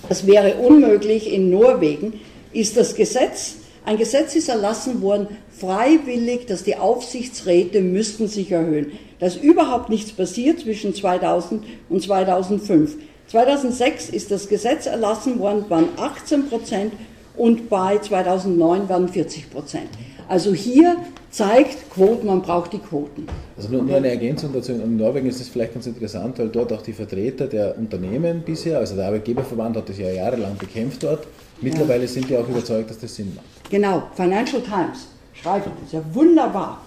[0.09, 2.19] es wäre unmöglich in Norwegen,
[2.51, 3.55] ist das Gesetz,
[3.87, 8.91] ein Gesetz ist erlassen worden, freiwillig, dass die Aufsichtsräte müssten sich erhöhen.
[9.19, 12.97] Da ist überhaupt nichts passiert zwischen 2000 und 2005.
[13.27, 16.91] 2006 ist das Gesetz erlassen worden, waren 18 Prozent
[17.37, 19.87] und bei 2009 waren 40 Prozent.
[20.27, 20.97] Also hier
[21.31, 23.25] zeigt Quoten, man braucht die Quoten.
[23.55, 24.73] Also nur, eine Ergänzung dazu.
[24.73, 28.79] In Norwegen ist es vielleicht ganz interessant, weil dort auch die Vertreter der Unternehmen bisher,
[28.79, 31.25] also der Arbeitgeberverband hat das ja jahrelang bekämpft dort,
[31.61, 32.07] mittlerweile ja.
[32.07, 33.69] sind die auch überzeugt, dass das Sinn macht.
[33.69, 36.81] Genau, Financial Times schreibt das ja wunderbar.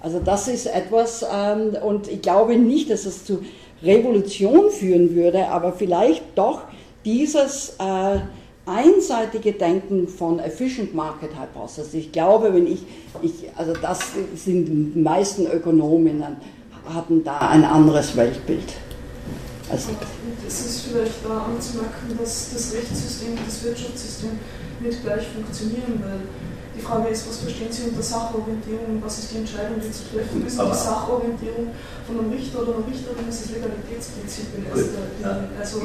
[0.00, 3.44] Also das ist etwas, ähm, und ich glaube nicht, dass es zu
[3.82, 6.62] Revolution führen würde, aber vielleicht doch
[7.04, 8.18] dieses äh,
[8.66, 11.86] einseitige Denken von Efficient Market Hypothesis.
[11.86, 12.82] Also ich glaube, wenn ich,
[13.22, 14.00] ich, also das
[14.34, 16.36] sind die meisten Ökonominnen,
[16.92, 18.74] hatten da ein anderes Weltbild.
[19.72, 19.88] Also
[20.46, 24.36] es ist vielleicht da anzumerken, dass das Rechtssystem und das Wirtschaftssystem
[24.84, 26.28] nicht gleich funktionieren, weil
[26.76, 30.04] die Frage ist, was verstehen Sie unter Sachorientierung und was ist die Entscheidung, die zu
[30.12, 30.60] treffen ist?
[30.60, 31.72] Die Sachorientierung
[32.06, 35.48] von einem Richter oder einer Richterin ist das Legalitätsprinzip in erster Linie.
[35.56, 35.76] Also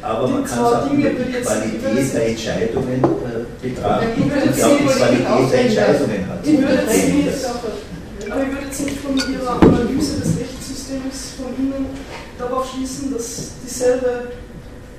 [0.00, 5.60] aber man kann auch die Qualität der Entscheidungen äh, betrachten und auch die Qualität der
[5.64, 6.40] Entscheidungen hat.
[6.44, 10.36] Ich würde jetzt nicht, aber ich würde jetzt nicht von Ihrer Analyse des
[10.94, 11.86] Rechtssystems von Ihnen
[12.38, 14.28] darauf schließen, dass, dieselbe,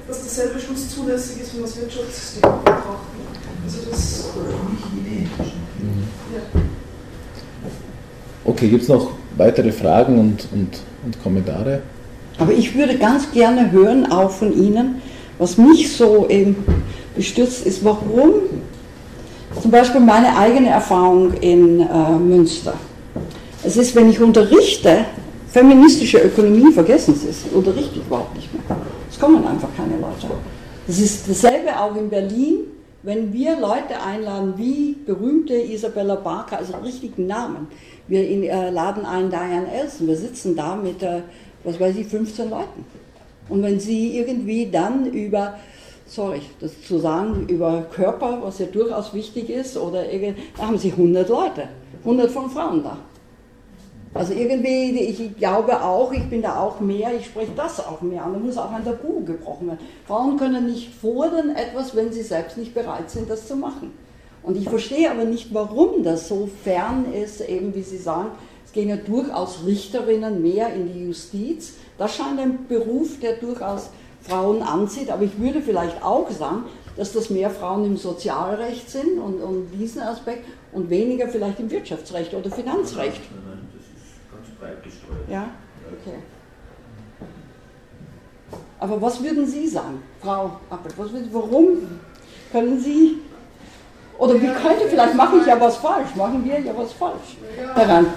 [0.07, 3.17] dass derselbe Schluss zulässig ist, wenn wir das Wirtschaftssystem betrachten.
[3.63, 4.29] Also das.
[8.43, 11.81] Okay, gibt es noch weitere Fragen und, und, und Kommentare?
[12.37, 15.01] Aber ich würde ganz gerne hören, auch von Ihnen,
[15.39, 16.63] was mich so eben
[17.15, 18.33] bestürzt ist, warum
[19.61, 22.73] zum Beispiel meine eigene Erfahrung in äh, Münster.
[23.63, 25.05] Es ist, wenn ich unterrichte,
[25.55, 28.77] feministische Ökonomie, vergessen Sie es, unterrichte ich überhaupt nicht mehr.
[29.09, 30.27] Es kommen einfach keine Leute.
[30.85, 32.65] Das ist dasselbe auch in Berlin
[33.05, 37.67] wenn wir Leute einladen, wie berühmte Isabella Barker, also richtigen Namen,
[38.07, 41.21] wir in, äh, laden ein Diane Elson, wir sitzen da mit, äh,
[41.63, 42.83] was weiß ich, 15 Leuten.
[43.47, 45.53] Und wenn sie irgendwie dann über,
[46.07, 50.03] sorry, das zu sagen, über Körper, was ja durchaus wichtig ist, oder
[50.57, 51.69] da haben sie 100 Leute,
[52.03, 52.97] 100 von Frauen da.
[54.15, 58.23] Also irgendwie, ich glaube auch, ich bin da auch mehr, ich spreche das auch mehr
[58.23, 58.31] an.
[58.31, 59.79] Da muss auch ein Tabu gebrochen werden.
[60.07, 63.91] Frauen können nicht fordern etwas, wenn sie selbst nicht bereit sind, das zu machen.
[64.41, 68.29] Und ich verstehe aber nicht, warum das so fern ist, eben wie Sie sagen,
[68.65, 71.73] es gehen ja durchaus Richterinnen mehr in die Justiz.
[71.97, 73.89] Das scheint ein Beruf, der durchaus
[74.21, 75.09] Frauen anzieht.
[75.09, 76.63] Aber ich würde vielleicht auch sagen,
[76.95, 81.69] dass das mehr Frauen im Sozialrecht sind und, und diesen Aspekt und weniger vielleicht im
[81.69, 83.19] Wirtschaftsrecht oder Finanzrecht
[84.65, 85.29] breit gestreut.
[85.29, 85.49] Ja,
[85.85, 86.17] okay.
[88.79, 90.91] Aber was würden Sie sagen, Frau Appel?
[90.97, 91.99] Was würden, warum
[92.51, 93.21] können Sie,
[94.17, 97.73] oder wie könnte, vielleicht mache ich ja was falsch, machen wir ja was falsch ja,
[97.73, 98.07] daran?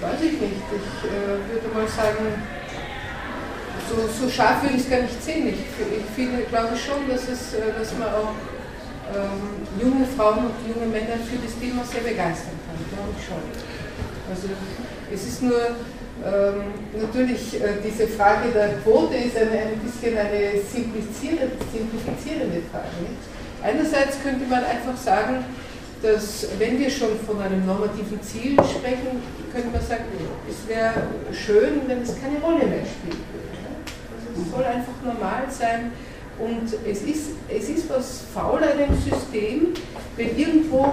[0.00, 0.42] Weiß ich nicht.
[0.42, 2.42] Ich äh, würde mal sagen,
[3.88, 5.48] so, so scharf würde ich es gar nicht sehen.
[5.48, 8.34] Ich, ich finde, glaube schon, dass, es, äh, dass man auch
[9.14, 13.40] ähm, junge Frauen und junge Männer für das Thema sehr begeistern kann, glaube ich schon.
[14.28, 14.48] Also
[15.12, 15.60] es ist nur
[16.24, 22.96] ähm, natürlich äh, diese Frage der Quote ist eine, ein bisschen eine simplizierende, simplifizierende Frage.
[23.02, 23.20] Nicht?
[23.62, 25.44] Einerseits könnte man einfach sagen,
[26.02, 29.20] dass wenn wir schon von einem normativen Ziel sprechen,
[29.52, 30.04] könnte man sagen,
[30.48, 30.92] es wäre
[31.32, 33.22] schön, wenn es keine Rolle mehr spielt.
[34.12, 35.92] Also es soll einfach normal sein
[36.38, 39.68] und es ist, es ist was faul an dem System,
[40.16, 40.92] wenn irgendwo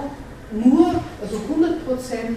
[0.54, 2.30] nur, also 100% äh,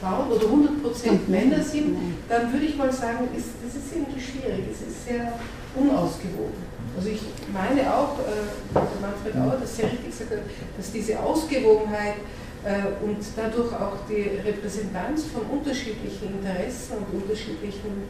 [0.00, 1.96] Frauen oder 100% Männer sind,
[2.28, 5.32] dann würde ich mal sagen, ist, das ist irgendwie schwierig, es ist sehr
[5.74, 6.72] unausgewogen.
[6.96, 7.22] Also ich
[7.52, 10.40] meine auch, äh, Manfred Auer das sehr richtig gesagt hat,
[10.76, 12.16] dass diese Ausgewogenheit
[12.64, 18.08] äh, und dadurch auch die Repräsentanz von unterschiedlichen Interessen und unterschiedlichen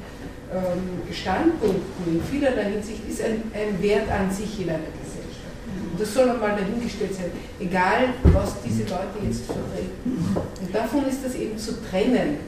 [0.53, 5.22] ähm, Standpunkten in vielerlei Hinsicht ist ein, ein Wert an sich in einer Gesellschaft.
[5.99, 7.31] Das soll einmal dahingestellt sein,
[7.61, 10.19] egal was diese Leute jetzt vertreten.
[10.61, 12.39] Und davon ist das eben zu trennen,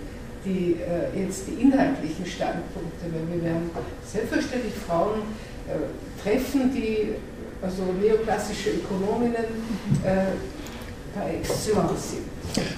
[0.44, 3.70] die, äh, jetzt die inhaltlichen Standpunkte, weil wir werden
[4.04, 5.20] selbstverständlich Frauen
[5.68, 7.14] äh, treffen, die
[7.62, 9.44] also neoklassische Ökonominnen
[10.04, 10.34] äh,
[11.14, 12.22] par excellence sind.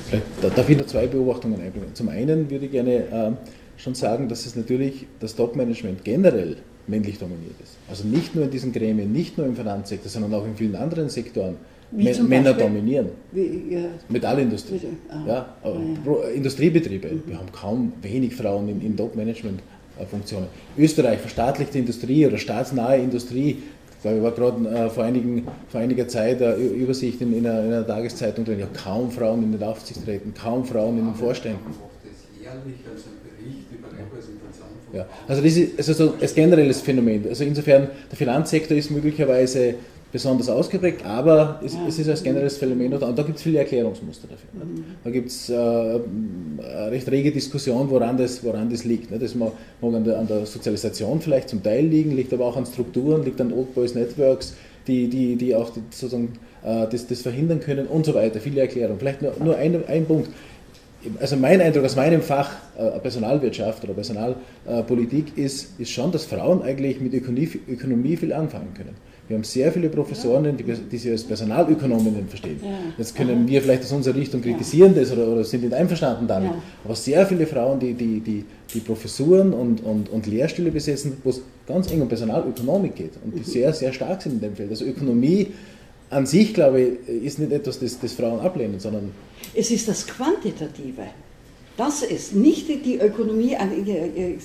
[0.08, 1.94] Vielleicht darf ich noch zwei Beobachtungen einbringen.
[1.94, 3.32] Zum einen würde ich gerne äh,
[3.76, 6.58] schon sagen, dass es natürlich das Top-Management generell
[6.88, 7.72] männlich dominiert ist.
[7.88, 11.08] Also nicht nur in diesen Gremien, nicht nur im Finanzsektor, sondern auch in vielen anderen
[11.08, 11.56] Sektoren
[11.90, 12.66] Wie zum Männer Beispiel?
[12.66, 13.06] dominieren.
[13.32, 14.80] Wie, ja, Metallindustrie.
[15.08, 15.24] Ah.
[15.26, 15.68] Ja, äh,
[16.04, 17.10] Pro- Industriebetriebe.
[17.26, 20.46] Wir haben kaum wenig Frauen in, in Top-Management-Funktionen.
[20.78, 23.58] Österreich, verstaatlichte Industrie oder staatsnahe Industrie.
[24.02, 27.60] Da war gerade äh, vor, einigen, vor einiger Zeit eine Ü- Übersicht in, in, einer,
[27.64, 28.60] in einer Tageszeitung drin.
[28.60, 31.58] Ja, kaum Frauen in den Aufsichtsräten, kaum Frauen in den Vorständen.
[31.64, 35.92] Man macht das jährlich als ein Bericht über Repräsentation von Ja, also das ist also
[35.92, 37.28] so ein generelles Phänomen.
[37.28, 39.74] Also insofern, der Finanzsektor ist möglicherweise
[40.12, 43.06] besonders ausgeprägt, aber es, es ist ein generelles Phänomen da.
[43.08, 44.64] Und da gibt es viele Erklärungsmuster dafür.
[44.64, 44.84] nicht?
[45.04, 49.10] Da gibt es äh, eine recht rege Diskussion, woran das, woran das liegt.
[49.10, 49.22] nicht?
[49.22, 52.56] Das mag, mag an, der, an der Sozialisation vielleicht zum Teil liegen, liegt aber auch
[52.56, 54.54] an Strukturen, liegt an Old Boys Networks,
[54.86, 58.40] die, die, die auch die, sozusagen äh, das, das verhindern können und so weiter.
[58.40, 58.98] Viele Erklärungen.
[58.98, 60.30] Vielleicht nur, nur ein, ein Punkt
[61.20, 66.62] also mein Eindruck aus meinem Fach äh, Personalwirtschaft oder Personalpolitik ist, ist schon, dass Frauen
[66.62, 68.94] eigentlich mit Ökonomie, Ökonomie viel anfangen können.
[69.28, 72.60] Wir haben sehr viele Professorinnen, die, die sich als Personalökonominnen verstehen.
[72.62, 72.70] Ja.
[72.96, 76.50] Jetzt können wir vielleicht aus unserer Richtung kritisieren das oder, oder sind nicht einverstanden damit.
[76.50, 76.62] Ja.
[76.84, 81.30] Aber sehr viele Frauen, die, die, die, die Professuren und, und, und Lehrstühle besetzen, wo
[81.30, 84.70] es ganz eng um Personalökonomik geht und die sehr, sehr stark sind in dem Feld.
[84.70, 85.48] Also Ökonomie
[86.10, 89.12] an sich, glaube ich, ist nicht etwas, das, das Frauen ablehnen, sondern
[89.54, 91.02] Es ist das Quantitative.
[91.76, 94.36] Das ist nicht die- Ökonomie, an- äh, äh,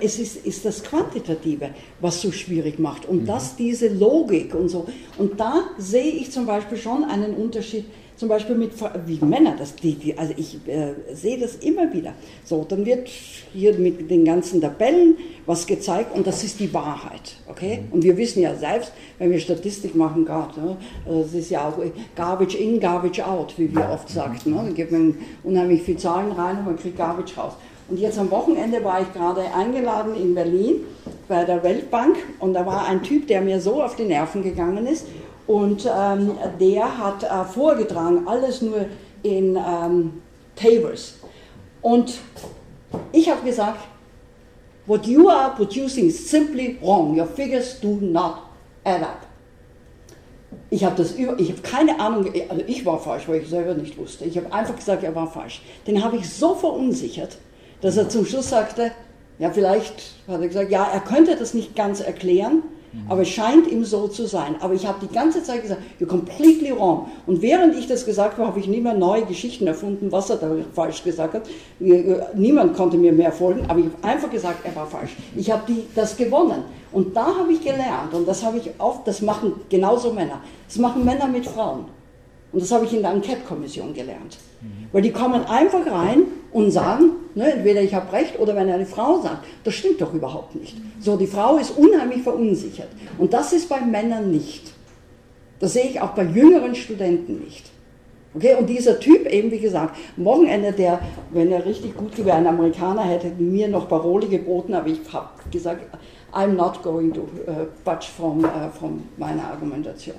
[0.00, 1.70] es ist, ist das Quantitative,
[2.00, 3.06] was so schwierig macht.
[3.08, 4.86] Und das, diese Logik und so.
[5.18, 7.84] Und da sehe ich zum Beispiel schon einen Unterschied,
[8.22, 8.70] zum Beispiel mit
[9.04, 12.12] wie Männer, das, die, die, also ich äh, sehe das immer wieder.
[12.44, 17.34] So, dann wird hier mit den ganzen Tabellen was gezeigt und das ist die Wahrheit.
[17.48, 17.80] Okay?
[17.90, 21.82] Und wir wissen ja selbst, wenn wir Statistik machen gerade, ne, das ist ja auch
[22.14, 24.54] Garbage in, Garbage out, wie wir oft sagten.
[24.54, 24.66] Ne?
[24.68, 27.54] Da gibt man unheimlich viel Zahlen rein und man kriegt Garbage raus.
[27.88, 30.76] Und jetzt am Wochenende war ich gerade eingeladen in Berlin
[31.26, 34.86] bei der Weltbank und da war ein Typ, der mir so auf die Nerven gegangen
[34.86, 35.08] ist
[35.46, 38.86] und ähm, der hat äh, vorgetragen, alles nur
[39.22, 40.22] in ähm,
[40.56, 41.14] Tables.
[41.80, 42.14] Und
[43.12, 43.80] ich habe gesagt,
[44.86, 47.18] what you are producing is simply wrong.
[47.18, 48.38] Your figures do not
[48.84, 49.26] add up.
[50.70, 53.98] Ich habe das ich habe keine Ahnung, also ich war falsch, weil ich selber nicht
[53.98, 54.24] wusste.
[54.24, 55.62] Ich habe einfach gesagt, er war falsch.
[55.86, 57.38] Den habe ich so verunsichert,
[57.80, 58.92] dass er zum Schluss sagte,
[59.38, 62.62] ja vielleicht hat er gesagt, ja, er könnte das nicht ganz erklären,
[63.08, 64.56] aber es scheint ihm so zu sein.
[64.60, 67.08] Aber ich habe die ganze Zeit gesagt, you're completely wrong.
[67.26, 70.36] Und während ich das gesagt habe, habe ich nie mehr neue Geschichten erfunden, was er
[70.36, 71.42] da falsch gesagt hat.
[72.34, 75.12] Niemand konnte mir mehr folgen, aber ich habe einfach gesagt, er war falsch.
[75.36, 76.64] Ich habe das gewonnen.
[76.92, 80.40] Und da habe ich gelernt, und das habe ich oft, das machen genauso Männer.
[80.68, 81.86] Das machen Männer mit Frauen.
[82.52, 84.36] Und das habe ich in der Enquete-Kommission gelernt.
[84.92, 88.86] Weil die kommen einfach rein und sagen, ne, entweder ich habe recht oder wenn eine
[88.86, 90.76] Frau sagt, das stimmt doch überhaupt nicht.
[91.00, 92.88] So, die Frau ist unheimlich verunsichert.
[93.18, 94.72] Und das ist bei Männern nicht.
[95.60, 97.70] Das sehe ich auch bei jüngeren Studenten nicht.
[98.34, 101.00] Okay, und dieser Typ eben, wie gesagt, Wochenende, der,
[101.30, 105.28] wenn er richtig gut wäre, ein Amerikaner hätte mir noch Parole geboten, aber ich habe
[105.50, 105.82] gesagt,
[106.32, 110.16] I'm not going to uh, budge from, uh, from meiner Argumentation.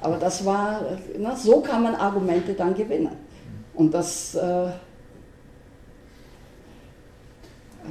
[0.00, 3.16] Aber das war, äh, na, so kann man Argumente dann gewinnen.
[3.74, 4.70] Und das, äh,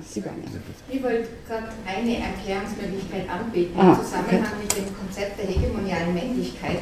[0.07, 0.43] Sigourney.
[0.89, 3.77] Ich wollte gerade eine Erklärungsmöglichkeit anbieten.
[3.77, 6.79] Ah, Im Zusammenhang mit dem Konzept der hegemonialen Männlichkeit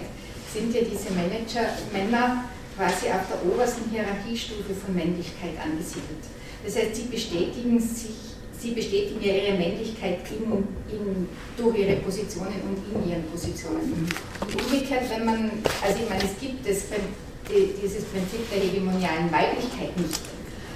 [0.54, 2.46] sind ja diese Manager, Männer
[2.78, 6.24] quasi auf der obersten Hierarchiestufe von Männlichkeit angesiedelt.
[6.64, 8.12] Das heißt, sie bestätigen sich,
[8.60, 10.52] sie bestätigen ja ihre Männlichkeit in,
[10.96, 11.28] in,
[11.58, 14.08] durch ihre Positionen und in ihren Positionen.
[14.42, 15.52] Umgekehrt, wenn man,
[15.84, 20.22] also ich meine, es gibt das, Prin- die- dieses Prinzip der hegemonialen Weiblichkeit nicht.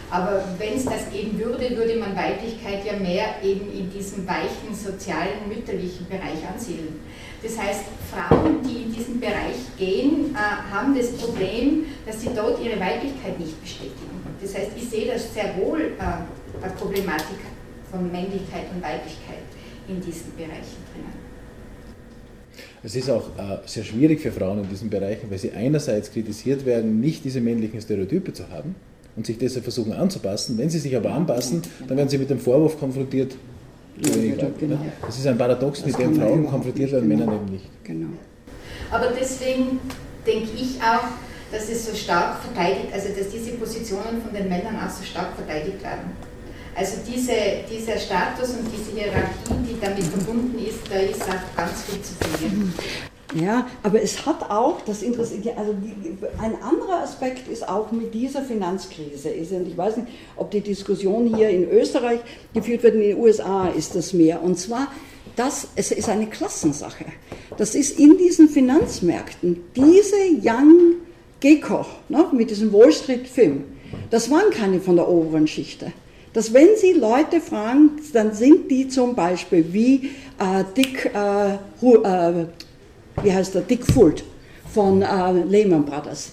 [0.10, 4.74] Aber wenn es das geben würde, würde man Weiblichkeit ja mehr eben in diesem weichen,
[4.74, 7.00] sozialen, mütterlichen Bereich ansiedeln.
[7.42, 12.64] Das heißt, Frauen, die in diesen Bereich gehen, äh, haben das Problem, dass sie dort
[12.64, 14.22] ihre Weiblichkeit nicht bestätigen.
[14.40, 17.40] Das heißt, ich sehe das sehr wohl äh, eine Problematik
[17.90, 19.44] von Männlichkeit und Weiblichkeit
[19.88, 21.23] in diesen Bereichen drinnen.
[22.86, 26.66] Es ist auch äh, sehr schwierig für Frauen in diesen Bereichen, weil sie einerseits kritisiert
[26.66, 28.76] werden, nicht diese männlichen Stereotype zu haben
[29.16, 30.58] und sich deshalb versuchen anzupassen.
[30.58, 33.36] Wenn sie sich aber anpassen, dann werden sie mit dem Vorwurf konfrontiert.
[34.02, 34.78] Ja, genau.
[35.06, 37.26] Das ist ein Paradox, mit dem Frauen konfrontiert werden, genau.
[37.26, 37.66] Männer eben nicht.
[37.84, 38.10] Genau.
[38.92, 39.80] Aber deswegen
[40.26, 41.08] denke ich auch,
[41.54, 45.36] dass es so stark verteidigt, also dass diese Positionen von den Männern auch so stark
[45.36, 46.12] verteidigt werden.
[46.76, 47.34] Also diese,
[47.70, 52.14] dieser Status und diese Hierarchie, die damit verbunden ist, da ist auch ganz viel zu
[52.16, 52.74] verlieren.
[53.36, 58.14] Ja, aber es hat auch, das interessiert, also die, ein anderer Aspekt ist auch mit
[58.14, 62.20] dieser Finanzkrise, ist, und ich weiß nicht, ob die Diskussion hier in Österreich
[62.54, 64.44] geführt wird, in den USA ist das mehr.
[64.44, 64.88] Und zwar,
[65.36, 67.06] das, es ist eine Klassensache.
[67.58, 70.98] Das ist in diesen Finanzmärkten, diese Young
[71.40, 73.64] Gecko ne, mit diesem Wall Street Film,
[74.12, 75.92] das waren keine von der oberen Schichte.
[76.34, 82.46] Dass wenn Sie Leute fragen, dann sind die zum Beispiel wie äh, Dick, äh, äh,
[83.22, 84.24] wie heißt der, Dick Fult
[84.74, 86.32] von äh, Lehman Brothers.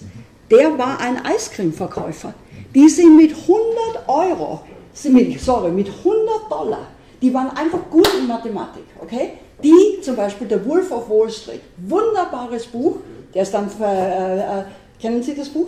[0.49, 2.33] Der war ein Eiscremeverkäufer.
[2.73, 4.61] Die sind mit 100 Euro,
[4.93, 6.87] sorry, mit 100 Dollar,
[7.21, 9.33] die waren einfach gut in Mathematik, okay?
[9.63, 12.97] Die, zum Beispiel der Wolf of Wall Street, wunderbares Buch,
[13.33, 14.63] der ist dann, äh, äh,
[14.99, 15.67] kennen Sie das Buch?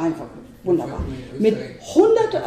[0.00, 0.26] Einfach
[0.64, 1.00] wunderbar.
[1.38, 1.56] Mit
[1.94, 2.38] 100, äh,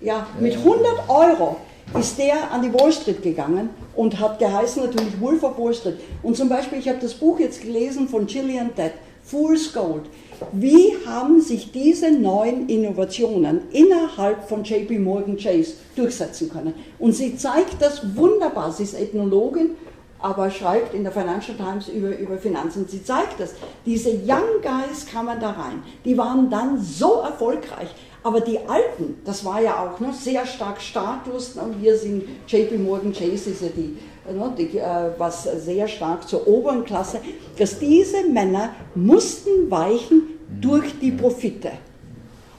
[0.00, 1.56] ja, mit 100 Euro
[1.98, 5.98] ist der an die Wall Street gegangen und hat geheißen natürlich Wolf of Wall Street.
[6.22, 10.04] Und zum Beispiel, ich habe das Buch jetzt gelesen von Gillian Tett, Fool's Gold.
[10.52, 16.74] Wie haben sich diese neuen Innovationen innerhalb von JP Morgan Chase durchsetzen können?
[16.98, 18.72] Und sie zeigt das wunderbar.
[18.72, 19.76] Sie ist Ethnologin,
[20.18, 22.86] aber schreibt in der Financial Times über, über Finanzen.
[22.88, 23.54] Sie zeigt das.
[23.86, 25.82] Diese Young Guys kamen da rein.
[26.04, 27.94] Die waren dann so erfolgreich.
[28.24, 31.56] Aber die Alten, das war ja auch ne, sehr stark Status.
[31.56, 33.96] Und wir sind JP Morgan Chase, ist ja die,
[34.32, 37.18] ne, die äh, was sehr stark zur oberen Klasse,
[37.58, 41.72] dass diese Männer mussten weichen durch die Profite.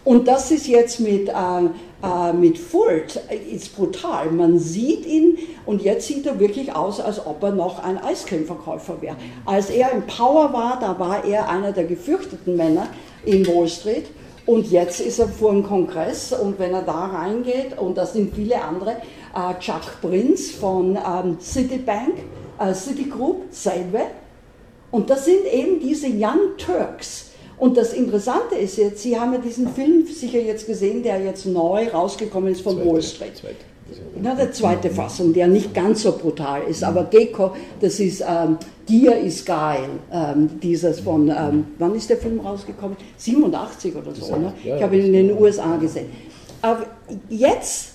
[0.04, 4.32] Und das ist jetzt mit, äh, äh, mit Furt, äh, ist brutal.
[4.32, 9.02] Man sieht ihn und jetzt sieht er wirklich aus, als ob er noch ein Eiscremeverkäufer
[9.02, 9.16] wäre.
[9.46, 12.88] Als er im Power war, da war er einer der gefürchteten Männer
[13.24, 14.08] in Wall Street.
[14.46, 18.36] Und jetzt ist er vor dem Kongress und wenn er da reingeht, und das sind
[18.36, 18.98] viele andere,
[19.34, 22.16] äh, Chuck Prince von ähm, Citibank,
[22.60, 24.02] äh, Citigroup, selbe.
[24.92, 29.40] Und das sind eben diese Young Turks und das Interessante ist jetzt, Sie haben ja
[29.40, 33.38] diesen Film sicher jetzt gesehen, der jetzt neu rausgekommen ist von Wall Street.
[33.38, 33.73] Zweite.
[34.22, 38.58] Na, der zweite Fassung, der nicht ganz so brutal ist, aber Gecko, das ist ähm,
[38.88, 42.98] Dir ist geil, ähm, dieses von, ähm, wann ist der Film rausgekommen?
[43.16, 44.54] 87 oder so, ne?
[44.62, 46.08] Ich habe ihn in den USA gesehen.
[46.62, 46.86] Aber
[47.30, 47.94] jetzt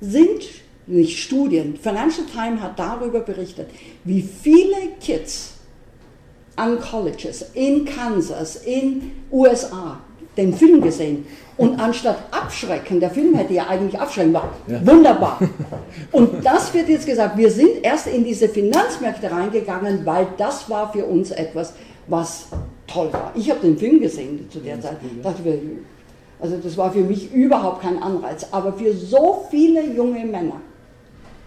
[0.00, 0.42] sind
[0.86, 3.70] nicht Studien, Financial Times hat darüber berichtet,
[4.04, 5.54] wie viele Kids
[6.54, 9.98] an Colleges in Kansas, in USA,
[10.36, 11.26] den Film gesehen.
[11.60, 14.80] Und anstatt abschrecken, der Film hätte ja eigentlich abschrecken, war ja.
[14.86, 15.38] wunderbar.
[16.12, 20.90] Und das wird jetzt gesagt, wir sind erst in diese Finanzmärkte reingegangen, weil das war
[20.90, 21.74] für uns etwas,
[22.06, 22.46] was
[22.86, 23.32] toll war.
[23.34, 25.42] Ich habe den Film gesehen zu der Zeit, dachte
[26.40, 28.46] also das war für mich überhaupt kein Anreiz.
[28.52, 30.62] Aber für so viele junge Männer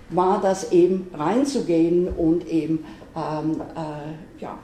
[0.10, 2.86] war das eben reinzugehen und eben
[3.16, 4.60] ähm, äh, ja,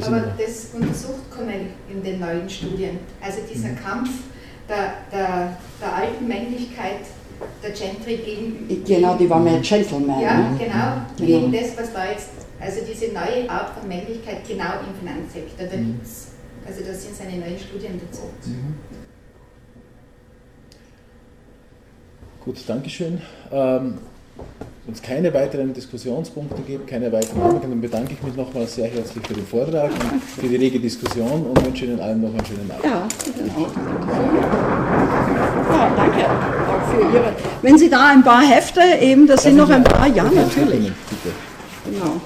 [0.00, 2.98] aber das untersucht Connell in den neuen Studien.
[3.20, 3.76] Also dieser mhm.
[3.76, 4.10] Kampf
[4.68, 7.00] der, der, der alten Männlichkeit
[7.62, 8.84] der Gentry gegen.
[8.84, 10.20] Genau, die war mehr Gentleman.
[10.20, 10.58] Ja, ne?
[10.58, 11.62] genau, gegen genau.
[11.62, 12.30] das, was da jetzt,
[12.60, 15.66] also diese neue Art von Männlichkeit genau im Finanzsektor.
[15.66, 16.00] Da mhm.
[16.66, 18.22] also das sind seine neuen Studien dazu.
[18.46, 18.74] Mhm.
[22.44, 23.20] Gut, Dankeschön.
[23.52, 23.98] Ähm,
[24.84, 28.88] wenn es keine weiteren Diskussionspunkte gibt, keine weiteren Anmerkungen, dann bedanke ich mich nochmal sehr
[28.88, 32.44] herzlich für den Vortrag und für die rege Diskussion und wünsche Ihnen allen noch einen
[32.44, 32.84] schönen Abend.
[32.84, 33.06] Ja,
[33.36, 33.68] genau.
[35.70, 37.32] Ja, danke auch für Ihre.
[37.62, 40.90] Wenn Sie da ein paar Hefte eben, das sind noch ein paar, ja, natürlich.
[41.84, 42.20] Genau.